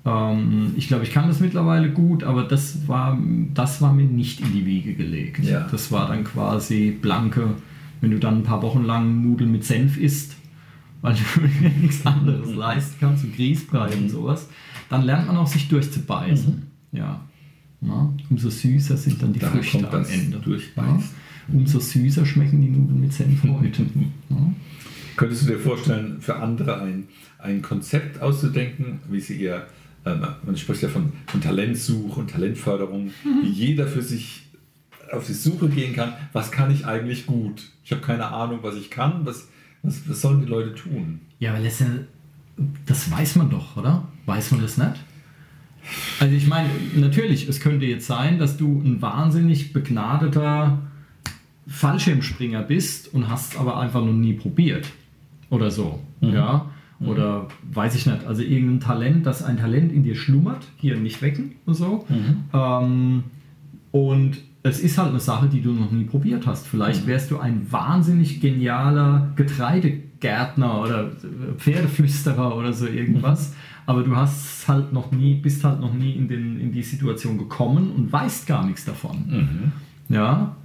Ähm, 0.05 0.73
ich 0.75 0.87
glaube, 0.87 1.03
ich 1.03 1.11
kann 1.11 1.27
das 1.27 1.39
mittlerweile 1.39 1.89
gut, 1.91 2.23
aber 2.23 2.43
das 2.43 2.87
war, 2.87 3.19
das 3.53 3.81
war 3.81 3.93
mir 3.93 4.05
nicht 4.05 4.41
in 4.41 4.53
die 4.53 4.65
Wiege 4.65 4.93
gelegt. 4.93 5.43
Ja. 5.43 5.67
Das 5.71 5.91
war 5.91 6.07
dann 6.07 6.23
quasi 6.23 6.91
blanke, 6.91 7.55
wenn 8.01 8.11
du 8.11 8.19
dann 8.19 8.39
ein 8.39 8.43
paar 8.43 8.61
Wochen 8.61 8.83
lang 8.83 9.21
Nudeln 9.21 9.51
mit 9.51 9.63
Senf 9.63 9.97
isst, 9.97 10.35
weil 11.01 11.15
du 11.15 11.41
nichts 11.81 12.05
anderes 12.05 12.53
leisten 12.53 12.95
kannst 12.99 13.23
und 13.23 13.35
Grießbrei 13.35 13.95
und 13.95 14.09
sowas, 14.09 14.49
dann 14.89 15.03
lernt 15.03 15.27
man 15.27 15.37
auch 15.37 15.47
sich 15.47 15.67
durchzubeißen. 15.67 16.63
Ja. 16.91 17.21
Ja, 17.81 18.13
umso 18.29 18.49
süßer 18.49 18.97
sind 18.97 19.21
dann 19.21 19.33
die 19.33 19.39
Da 19.39 19.49
Früchte 19.49 19.91
am 19.91 20.05
Ende. 20.05 20.39
Durchbeißen. 20.39 21.09
Ja. 21.47 21.53
Umso 21.53 21.79
süßer 21.79 22.25
schmecken 22.25 22.61
die 22.61 22.69
Nudeln 22.69 23.01
mit 23.01 23.13
Senf 23.13 23.43
heute. 23.43 23.83
Ja. 24.29 24.53
Könntest 25.15 25.43
du 25.43 25.53
dir 25.53 25.59
vorstellen, 25.59 26.17
für 26.19 26.37
andere 26.37 26.81
ein, 26.81 27.07
ein 27.37 27.61
Konzept 27.61 28.21
auszudenken, 28.21 28.99
wie 29.09 29.19
sie 29.19 29.35
ihr, 29.35 29.67
ähm, 30.05 30.25
man 30.45 30.57
spricht 30.57 30.81
ja 30.81 30.89
von, 30.89 31.13
von 31.27 31.41
Talentsuche 31.41 32.19
und 32.19 32.31
Talentförderung, 32.31 33.11
wie 33.43 33.49
jeder 33.49 33.87
für 33.87 34.01
sich 34.01 34.44
auf 35.11 35.25
die 35.25 35.33
Suche 35.33 35.69
gehen 35.69 35.95
kann, 35.95 36.13
was 36.33 36.51
kann 36.51 36.71
ich 36.71 36.85
eigentlich 36.85 37.25
gut? 37.25 37.63
Ich 37.83 37.91
habe 37.91 38.01
keine 38.01 38.27
Ahnung, 38.27 38.59
was 38.61 38.75
ich 38.75 38.89
kann, 38.89 39.25
was, 39.25 39.47
was, 39.83 40.07
was 40.09 40.21
sollen 40.21 40.41
die 40.41 40.47
Leute 40.47 40.73
tun? 40.73 41.21
Ja, 41.39 41.51
aber 41.53 41.59
ja, 41.59 41.69
das 42.85 43.11
weiß 43.11 43.35
man 43.35 43.49
doch, 43.49 43.77
oder? 43.77 44.07
Weiß 44.25 44.51
man 44.51 44.61
das 44.61 44.77
nicht? 44.77 44.95
Also 46.19 46.35
ich 46.35 46.47
meine, 46.47 46.69
natürlich, 46.95 47.47
es 47.47 47.59
könnte 47.59 47.85
jetzt 47.85 48.07
sein, 48.07 48.39
dass 48.39 48.57
du 48.57 48.81
ein 48.83 49.01
wahnsinnig 49.01 49.73
begnadeter 49.73 50.79
Fallschirmspringer 51.67 52.63
bist 52.63 53.13
und 53.13 53.29
hast 53.29 53.57
aber 53.59 53.79
einfach 53.79 54.03
noch 54.03 54.13
nie 54.13 54.33
probiert. 54.33 54.91
Oder 55.49 55.69
so. 55.69 55.99
Ja. 56.21 56.71
Oder 56.99 57.49
weiß 57.71 57.95
ich 57.95 58.05
nicht, 58.05 58.25
also 58.25 58.41
irgendein 58.41 58.79
Talent, 58.79 59.25
dass 59.25 59.43
ein 59.43 59.57
Talent 59.57 59.91
in 59.91 60.03
dir 60.03 60.15
schlummert, 60.15 60.65
hier 60.77 60.95
nicht 60.97 61.21
wecken 61.21 61.55
und 61.65 61.73
so. 61.73 62.05
Ähm, 62.53 63.23
und 63.91 64.37
es 64.65 64.79
ist 64.79 64.97
halt 64.97 65.09
eine 65.09 65.19
Sache, 65.19 65.47
die 65.47 65.61
du 65.61 65.73
noch 65.73 65.91
nie 65.91 66.05
probiert 66.05 66.47
hast. 66.47 66.65
Vielleicht 66.65 67.05
wärst 67.05 67.29
du 67.29 67.37
ein 67.37 67.71
wahnsinnig 67.71 68.41
genialer 68.41 69.31
Getreidegärtner 69.35 70.81
oder 70.81 71.11
Pferdeflüsterer 71.57 72.57
oder 72.57 72.73
so 72.73 72.87
irgendwas. 72.87 73.53
Aber 73.85 74.01
du 74.01 74.15
hast 74.15 74.67
halt 74.67 74.91
noch 74.91 75.11
nie, 75.11 75.35
bist 75.35 75.63
halt 75.63 75.79
noch 75.79 75.93
nie 75.93 76.13
in, 76.13 76.27
den, 76.27 76.59
in 76.59 76.71
die 76.71 76.81
Situation 76.81 77.37
gekommen 77.37 77.91
und 77.91 78.11
weißt 78.11 78.47
gar 78.47 78.65
nichts 78.65 78.85
davon. 78.85 79.71
Ja. 80.09 80.55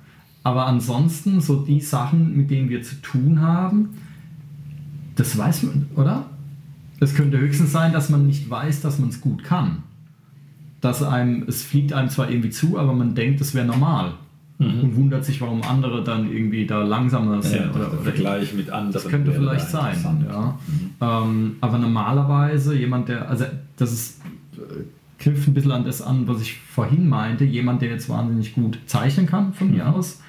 Aber 0.45 0.67
ansonsten, 0.67 1.43
so 1.43 1.63
die 1.63 1.83
Sachen, 1.83 2.35
mit 2.35 2.51
denen 2.51 2.71
wir 2.71 2.83
zu 2.83 3.03
tun 3.03 3.43
haben, 3.43 3.91
das 5.15 5.37
weiß 5.37 5.65
man, 5.65 5.89
oder? 5.97 6.25
Es 7.01 7.15
könnte 7.15 7.39
höchstens 7.39 7.73
sein, 7.73 7.93
dass 7.93 8.09
man 8.09 8.27
nicht 8.27 8.49
weiß, 8.49 8.81
dass 8.81 8.99
man 8.99 9.11
es 9.11 9.21
gut 9.21 9.45
kann. 9.45 9.83
Dass 10.81 11.03
einem, 11.03 11.45
es 11.47 11.63
fliegt 11.63 11.93
einem 11.93 12.09
zwar 12.09 12.31
irgendwie 12.31 12.51
zu, 12.51 12.79
aber 12.79 12.93
man 12.93 13.15
denkt, 13.15 13.41
es 13.41 13.55
wäre 13.55 13.67
normal. 13.67 14.13
Und 14.59 14.95
wundert 14.95 15.25
sich, 15.25 15.41
warum 15.41 15.63
andere 15.63 16.05
dann 16.05 16.31
irgendwie 16.31 16.67
da 16.67 16.83
langsamer 16.83 17.41
sind. 17.41 17.55
Ja, 17.63 17.71
oder, 17.71 17.79
der 17.79 17.93
oder 17.95 18.03
Vergleich 18.03 18.53
mit 18.53 18.69
anderen. 18.69 18.93
das 18.93 19.09
könnte 19.09 19.33
vielleicht 19.33 19.73
da 19.73 19.95
sein. 19.95 20.27
Ja. 20.29 20.59
Ähm, 21.01 21.57
aber 21.63 21.79
normalerweise 21.79 22.75
jemand, 22.77 23.09
der, 23.09 23.27
also 23.31 23.47
das 23.79 23.91
ist, 23.91 24.21
äh, 24.59 25.23
knüpft 25.23 25.49
ein 25.49 25.55
bisschen 25.55 25.73
an 25.73 25.85
das 25.85 26.03
an, 26.03 26.29
was 26.29 26.43
ich 26.43 26.59
vorhin 26.61 27.09
meinte, 27.09 27.45
jemand, 27.45 27.81
der 27.81 27.89
jetzt 27.89 28.11
wahnsinnig 28.11 28.55
gut 28.55 28.79
zeichnen 28.85 29.25
kann 29.25 29.55
von 29.55 29.69
Mhm. 29.69 29.75
mir 29.77 29.95
aus, 29.95 30.21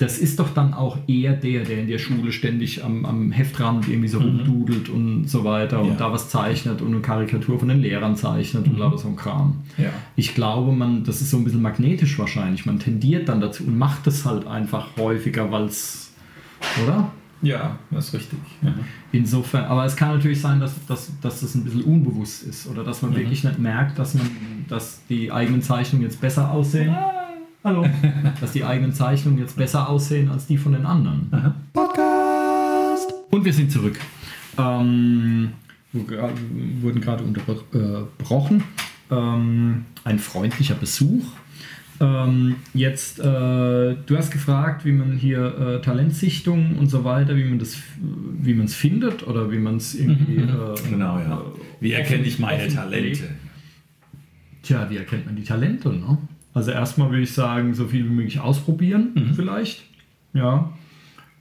das 0.00 0.18
ist 0.18 0.38
doch 0.40 0.52
dann 0.52 0.74
auch 0.74 0.98
eher 1.06 1.34
der, 1.34 1.62
der 1.62 1.78
in 1.78 1.86
der 1.86 1.98
Schule 1.98 2.32
ständig 2.32 2.82
am, 2.84 3.04
am 3.04 3.30
Heftrand 3.32 3.86
irgendwie 3.88 4.08
so 4.08 4.18
rumdudelt 4.18 4.88
und 4.88 5.28
so 5.28 5.44
weiter 5.44 5.78
Mhm. 5.78 5.84
Ja. 5.84 5.90
und 5.92 6.00
da 6.00 6.12
was 6.12 6.28
zeichnet 6.28 6.82
und 6.82 6.88
eine 6.92 7.00
Karikatur 7.00 7.58
von 7.58 7.68
den 7.68 7.80
Lehrern 7.80 8.16
zeichnet 8.16 8.66
und 8.66 8.78
lauter 8.78 8.98
so 8.98 9.08
ein 9.08 9.16
Kram. 9.16 9.56
Ja. 9.78 9.90
Ich 10.16 10.34
glaube, 10.34 10.72
man, 10.72 11.04
das 11.04 11.20
ist 11.20 11.30
so 11.30 11.36
ein 11.36 11.44
bisschen 11.44 11.62
magnetisch 11.62 12.18
wahrscheinlich. 12.18 12.66
Man 12.66 12.78
tendiert 12.78 13.28
dann 13.28 13.40
dazu 13.40 13.62
und 13.64 13.78
macht 13.78 14.06
es 14.06 14.24
halt 14.24 14.46
einfach 14.46 14.88
häufiger, 14.98 15.52
weil 15.52 15.64
es, 15.66 16.12
oder? 16.84 17.12
ja, 17.42 17.78
das 17.90 18.08
ist 18.08 18.14
richtig. 18.14 18.38
Ja. 18.62 18.74
Insofern, 19.12 19.64
aber 19.64 19.84
es 19.86 19.96
kann 19.96 20.14
natürlich 20.14 20.40
sein, 20.40 20.60
dass, 20.60 20.74
dass, 20.86 21.10
dass 21.22 21.40
das 21.40 21.54
ein 21.54 21.64
bisschen 21.64 21.82
unbewusst 21.84 22.42
ist 22.42 22.66
oder 22.68 22.84
dass 22.84 23.00
man 23.02 23.14
wirklich 23.16 23.44
nicht 23.44 23.58
merkt, 23.58 23.98
dass 23.98 24.14
man, 24.14 24.26
dass 24.68 25.00
die 25.08 25.32
eigenen 25.32 25.62
Zeichnungen 25.62 26.04
jetzt 26.04 26.20
besser 26.20 26.50
aussehen. 26.50 26.94
Hallo. 27.62 27.86
dass 28.40 28.52
die 28.52 28.64
eigenen 28.64 28.92
Zeichnungen 28.94 29.38
jetzt 29.38 29.56
besser 29.56 29.88
aussehen 29.88 30.30
als 30.30 30.46
die 30.46 30.56
von 30.56 30.72
den 30.72 30.86
anderen. 30.86 31.30
Podcast. 31.74 33.12
Und 33.30 33.44
wir 33.44 33.52
sind 33.52 33.70
zurück. 33.70 33.98
Ähm, 34.56 35.50
wir 35.92 36.32
wurden 36.80 37.00
gerade 37.02 37.22
unterbrochen. 37.22 38.64
Ähm, 39.10 39.84
ein 40.04 40.18
freundlicher 40.18 40.74
Besuch. 40.74 41.24
Ähm, 42.00 42.56
jetzt, 42.72 43.18
äh, 43.18 43.22
du 43.22 44.16
hast 44.16 44.30
gefragt, 44.30 44.86
wie 44.86 44.92
man 44.92 45.18
hier 45.18 45.58
äh, 45.58 45.82
Talentsichtung 45.82 46.78
und 46.78 46.88
so 46.88 47.04
weiter, 47.04 47.36
wie 47.36 47.44
man 47.44 47.58
das, 47.58 47.76
wie 48.40 48.54
man 48.54 48.66
es 48.66 48.74
findet 48.74 49.26
oder 49.26 49.52
wie 49.52 49.58
man 49.58 49.76
es 49.76 49.94
irgendwie. 49.94 50.36
Äh, 50.36 50.88
Genau, 50.88 51.18
ja. 51.18 51.42
Wie 51.80 51.92
erkenne 51.92 52.24
ich 52.24 52.38
meine 52.38 52.68
Talente? 52.68 53.28
Tja, 54.62 54.88
wie 54.88 54.96
erkennt 54.96 55.26
man 55.26 55.36
die 55.36 55.44
Talente? 55.44 55.90
Ne? 55.90 56.16
Also 56.60 56.72
erstmal 56.72 57.08
würde 57.08 57.22
ich 57.22 57.32
sagen, 57.32 57.72
so 57.72 57.86
viel 57.86 58.04
wie 58.04 58.12
möglich 58.12 58.38
ausprobieren, 58.38 59.32
vielleicht. 59.34 59.82
Ja. 60.34 60.70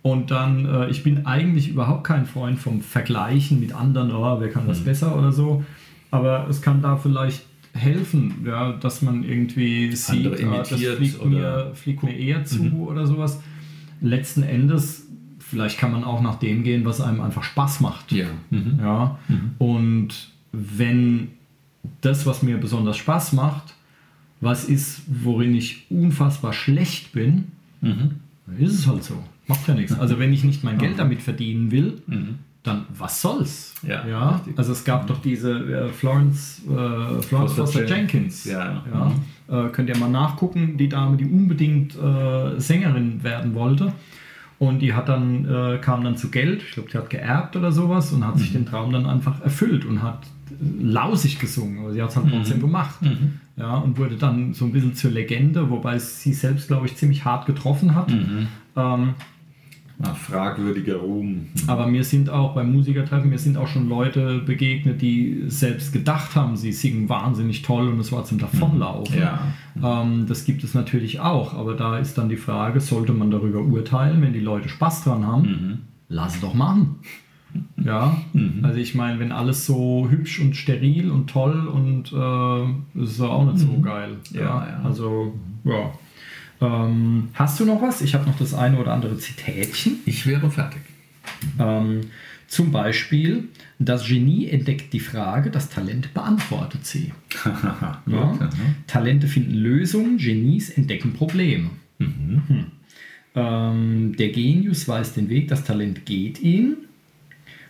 Und 0.01 0.31
dann, 0.31 0.65
äh, 0.65 0.89
ich 0.89 1.03
bin 1.03 1.25
eigentlich 1.25 1.67
überhaupt 1.67 2.05
kein 2.05 2.25
Freund 2.25 2.57
vom 2.57 2.79
Vergleichen 2.79 3.59
mit 3.59 3.73
anderen, 3.75 4.13
oh, 4.13 4.39
wer 4.39 4.49
kann 4.49 4.65
das 4.65 4.79
besser 4.79 5.17
oder 5.17 5.33
so. 5.33 5.65
Aber 6.09 6.47
es 6.49 6.61
kann 6.61 6.81
da 6.81 6.95
vielleicht 6.95 7.41
helfen, 7.73 8.45
ja, 8.45 8.71
dass 8.71 9.01
man 9.01 9.25
irgendwie 9.25 9.93
sieht, 9.93 10.25
Andere 10.25 10.47
ah, 10.51 10.57
das 10.59 10.71
imitiert 10.71 10.95
fliegt, 10.95 11.19
oder- 11.19 11.29
mir, 11.29 11.71
fliegt 11.75 12.03
mir 12.03 12.17
eher 12.17 12.45
zu 12.45 12.87
oder 12.87 13.05
sowas. 13.05 13.41
Letzten 13.99 14.43
Endes, 14.43 15.05
vielleicht 15.39 15.77
kann 15.77 15.91
man 15.91 16.05
auch 16.05 16.21
nach 16.21 16.35
dem 16.35 16.63
gehen, 16.63 16.85
was 16.85 17.01
einem 17.01 17.19
einfach 17.19 17.43
Spaß 17.43 17.81
macht. 17.81 18.13
Ja. 18.13 18.27
Mhm. 18.51 18.79
Ja. 18.81 19.19
Und 19.57 20.29
wenn 20.53 21.31
das, 21.99 22.25
was 22.25 22.41
mir 22.41 22.57
besonders 22.57 22.95
Spaß 22.95 23.33
macht, 23.33 23.75
was 24.41 24.65
ist, 24.65 25.01
worin 25.07 25.53
ich 25.55 25.85
unfassbar 25.89 26.53
schlecht 26.53 27.11
bin, 27.11 27.45
Mhm. 27.81 28.11
dann 28.47 28.57
ist 28.57 28.73
es 28.73 28.87
halt 28.87 29.03
so. 29.03 29.15
Macht 29.47 29.67
ja 29.67 29.73
nichts. 29.73 29.97
Also 29.99 30.19
wenn 30.19 30.31
ich 30.33 30.43
nicht 30.43 30.63
mein 30.63 30.77
Geld 30.77 30.99
damit 30.99 31.21
verdienen 31.21 31.71
will, 31.71 32.01
dann 32.63 32.85
was 32.97 33.21
soll's? 33.21 33.73
Ja, 33.87 34.05
ja? 34.07 34.41
Also 34.57 34.73
es 34.73 34.83
gab 34.83 35.07
doch 35.07 35.21
diese 35.21 35.51
äh, 35.51 35.89
Florence, 35.89 36.61
äh, 36.65 36.67
Florence 36.67 37.25
Foster 37.29 37.55
Foster 37.65 37.79
Jen- 37.85 37.97
Jenkins. 37.97 38.45
Ja. 38.45 38.83
Ja. 39.49 39.65
Äh, 39.65 39.69
könnt 39.69 39.89
ihr 39.89 39.97
mal 39.97 40.09
nachgucken, 40.09 40.77
die 40.77 40.89
Dame, 40.89 41.17
die 41.17 41.25
unbedingt 41.25 41.95
äh, 41.95 42.59
Sängerin 42.59 43.23
werden 43.23 43.53
wollte. 43.55 43.93
Und 44.59 44.79
die 44.79 44.93
hat 44.93 45.07
dann, 45.07 45.45
äh, 45.45 45.77
kam 45.79 46.03
dann 46.03 46.17
zu 46.17 46.29
Geld, 46.29 46.61
ich 46.61 46.71
glaube, 46.71 46.89
die 46.91 46.97
hat 46.97 47.09
geerbt 47.09 47.55
oder 47.55 47.71
sowas 47.71 48.11
und 48.11 48.27
hat 48.27 48.37
sich 48.37 48.51
den 48.51 48.65
Traum 48.65 48.91
dann 48.91 49.05
einfach 49.05 49.39
erfüllt 49.41 49.85
und 49.85 50.03
hat 50.03 50.19
lausig 50.81 51.39
gesungen, 51.39 51.79
aber 51.79 51.93
sie 51.93 52.01
hat 52.01 52.09
es 52.09 52.15
halt 52.15 52.29
trotzdem 52.29 52.59
gemacht. 52.61 52.95
Ja, 53.57 53.75
und 53.77 53.97
wurde 53.97 54.15
dann 54.15 54.53
so 54.53 54.65
ein 54.65 54.71
bisschen 54.71 54.95
zur 54.95 55.11
Legende, 55.11 55.69
wobei 55.69 55.95
es 55.95 56.21
sie 56.21 56.33
selbst, 56.33 56.67
glaube 56.67 56.85
ich, 56.85 56.95
ziemlich 56.95 57.25
hart 57.25 57.45
getroffen 57.45 57.95
hat. 57.95 58.11
Ähm, 58.75 59.13
Ah, 60.01 60.13
fragwürdiger 60.13 60.95
Ruhm. 60.95 61.47
Aber 61.67 61.85
mir 61.85 62.05
sind 62.05 62.29
auch 62.29 62.55
beim 62.55 62.71
Musikertreffen, 62.71 63.29
mir 63.29 63.37
sind 63.37 63.57
auch 63.57 63.67
schon 63.67 63.89
Leute 63.89 64.39
begegnet, 64.39 65.01
die 65.01 65.43
selbst 65.47 65.91
gedacht 65.91 66.35
haben, 66.35 66.55
sie 66.55 66.71
singen 66.71 67.09
wahnsinnig 67.09 67.63
toll 67.63 67.89
und 67.89 67.99
es 67.99 68.09
war 68.13 68.23
zum 68.23 68.37
Davonlaufen. 68.37 69.19
Ja. 69.19 69.41
Ähm, 69.83 70.25
das 70.25 70.45
gibt 70.45 70.63
es 70.63 70.73
natürlich 70.73 71.19
auch, 71.19 71.53
aber 71.53 71.73
da 71.73 71.97
ist 71.97 72.17
dann 72.17 72.29
die 72.29 72.37
Frage, 72.37 72.79
sollte 72.79 73.11
man 73.11 73.29
darüber 73.29 73.59
urteilen, 73.59 74.21
wenn 74.21 74.31
die 74.31 74.39
Leute 74.39 74.69
Spaß 74.69 75.03
dran 75.03 75.27
haben? 75.27 75.41
Mhm. 75.41 75.77
Lass 76.07 76.35
es 76.35 76.41
doch 76.41 76.53
machen. 76.53 76.95
Ja, 77.83 78.21
also 78.61 78.77
ich 78.77 78.93
meine, 78.93 79.19
wenn 79.19 79.31
alles 79.31 79.65
so 79.65 80.07
hübsch 80.09 80.39
und 80.39 80.55
steril 80.55 81.09
und 81.09 81.29
toll 81.29 81.67
und 81.67 82.11
äh, 82.11 83.01
ist 83.01 83.19
auch 83.21 83.45
nicht 83.45 83.59
so 83.59 83.79
geil. 83.79 84.17
Ja, 84.31 84.41
ja. 84.41 84.81
Also, 84.83 85.33
ja. 85.63 85.91
Ähm, 86.61 87.29
hast 87.33 87.59
du 87.59 87.65
noch 87.65 87.81
was? 87.81 88.01
Ich 88.01 88.13
habe 88.13 88.25
noch 88.29 88.37
das 88.37 88.53
eine 88.53 88.77
oder 88.77 88.93
andere 88.93 89.17
Zitätchen. 89.17 89.99
Ich 90.05 90.27
wäre 90.27 90.51
fertig. 90.51 90.81
Ähm, 91.57 92.01
zum 92.47 92.71
Beispiel, 92.71 93.47
das 93.77 94.07
Genie 94.07 94.47
entdeckt 94.47 94.91
die 94.93 94.99
Frage, 94.99 95.51
das 95.51 95.69
Talent 95.69 96.13
beantwortet 96.13 96.85
sie. 96.85 97.13
Ja? 97.45 98.31
Aha. 98.31 98.49
Talente 98.87 99.27
finden 99.27 99.53
Lösungen, 99.53 100.17
Genies 100.17 100.69
entdecken 100.71 101.13
Probleme. 101.13 101.69
Mhm. 101.99 102.41
Hm. 102.47 102.65
Ähm, 103.35 104.15
der 104.17 104.29
Genius 104.29 104.87
weiß 104.87 105.13
den 105.13 105.29
Weg, 105.29 105.47
das 105.47 105.63
Talent 105.63 106.05
geht 106.05 106.41
ihn. 106.41 106.77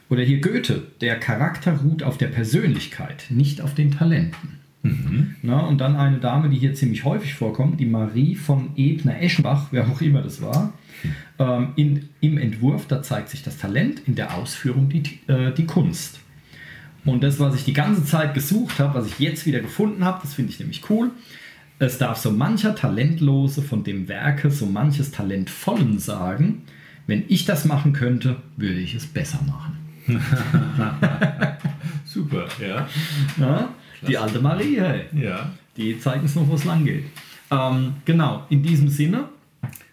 Oder 0.09 0.23
hier 0.23 0.41
Goethe, 0.41 0.83
der 1.01 1.19
Charakter 1.19 1.77
ruht 1.77 2.03
auf 2.03 2.17
der 2.17 2.27
Persönlichkeit, 2.27 3.25
nicht 3.29 3.61
auf 3.61 3.75
den 3.75 3.91
Talenten. 3.91 4.59
Mhm. 4.81 5.35
Na, 5.41 5.59
und 5.59 5.79
dann 5.79 5.95
eine 5.95 6.19
Dame, 6.19 6.49
die 6.49 6.57
hier 6.57 6.73
ziemlich 6.73 7.03
häufig 7.03 7.33
vorkommt, 7.33 7.79
die 7.79 7.85
Marie 7.85 8.35
von 8.35 8.71
Ebner-Eschenbach, 8.75 9.67
wer 9.71 9.87
auch 9.87 10.01
immer 10.01 10.21
das 10.21 10.41
war. 10.41 10.73
Ähm, 11.37 11.69
in, 11.75 12.09
Im 12.21 12.37
Entwurf, 12.37 12.87
da 12.87 13.01
zeigt 13.01 13.29
sich 13.29 13.43
das 13.43 13.57
Talent, 13.57 14.01
in 14.07 14.15
der 14.15 14.35
Ausführung 14.35 14.89
die, 14.89 15.19
äh, 15.27 15.53
die 15.53 15.65
Kunst. 15.65 16.19
Und 17.05 17.23
das, 17.23 17.39
was 17.39 17.55
ich 17.55 17.65
die 17.65 17.73
ganze 17.73 18.05
Zeit 18.05 18.33
gesucht 18.33 18.79
habe, 18.79 18.99
was 18.99 19.07
ich 19.07 19.19
jetzt 19.19 19.45
wieder 19.45 19.59
gefunden 19.59 20.03
habe, 20.03 20.19
das 20.21 20.33
finde 20.33 20.51
ich 20.51 20.59
nämlich 20.59 20.89
cool. 20.89 21.11
Es 21.77 21.97
darf 21.97 22.17
so 22.17 22.31
mancher 22.31 22.75
Talentlose 22.75 23.61
von 23.61 23.83
dem 23.83 24.07
Werke 24.09 24.51
so 24.51 24.65
manches 24.65 25.11
Talentvollen 25.11 25.99
sagen, 25.99 26.63
wenn 27.07 27.23
ich 27.27 27.45
das 27.45 27.65
machen 27.65 27.93
könnte, 27.93 28.37
würde 28.57 28.79
ich 28.79 28.95
es 28.95 29.07
besser 29.07 29.41
machen. 29.47 29.78
Super, 32.05 32.45
ja. 32.59 32.87
Ja? 33.39 33.69
Die 34.07 34.17
alte 34.17 34.39
Marie, 34.39 34.79
hey. 34.79 35.01
Ja. 35.13 35.51
Die 35.77 35.99
zeigen 35.99 36.25
es 36.25 36.35
noch, 36.35 36.47
wo 36.47 36.55
es 36.55 36.65
lang 36.65 36.85
geht. 36.85 37.05
Ähm, 37.51 37.93
genau, 38.05 38.45
in 38.49 38.63
diesem 38.63 38.87
Sinne, 38.89 39.25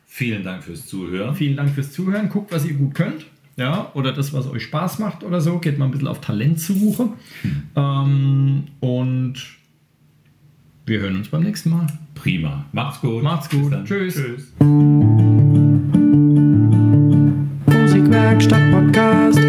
Vielen 0.07 0.45
Dank 0.45 0.64
fürs 0.64 0.87
Zuhören. 0.87 1.35
vielen 1.35 1.57
Dank 1.59 1.71
fürs 1.75 1.93
Zuhören. 1.93 2.31
Guckt, 2.31 2.51
was 2.51 2.64
ihr 2.64 2.73
gut 2.73 2.95
könnt. 2.95 3.27
Ja, 3.59 3.91
oder 3.93 4.12
das, 4.12 4.33
was 4.33 4.47
euch 4.47 4.62
Spaß 4.62 4.99
macht 4.99 5.23
oder 5.25 5.43
so. 5.43 5.59
Geht 5.59 5.79
mal 5.79 5.85
ein 5.87 5.91
bisschen 5.91 6.09
auf 6.09 6.23
Talentsuche. 6.23 7.11
Ähm, 7.75 8.64
und 8.81 9.35
wir 10.87 11.01
hören 11.01 11.17
uns 11.17 11.29
beim 11.29 11.43
nächsten 11.43 11.69
Mal. 11.69 11.87
Prima. 12.14 12.64
Macht's 12.73 13.01
gut. 13.03 13.23
Macht's 13.23 13.51
gut. 13.51 13.75
Tschüss. 13.85 14.14
Tschüss. 14.14 14.53
Musikwerkstatt 17.69 18.73
Podcast. 18.73 19.45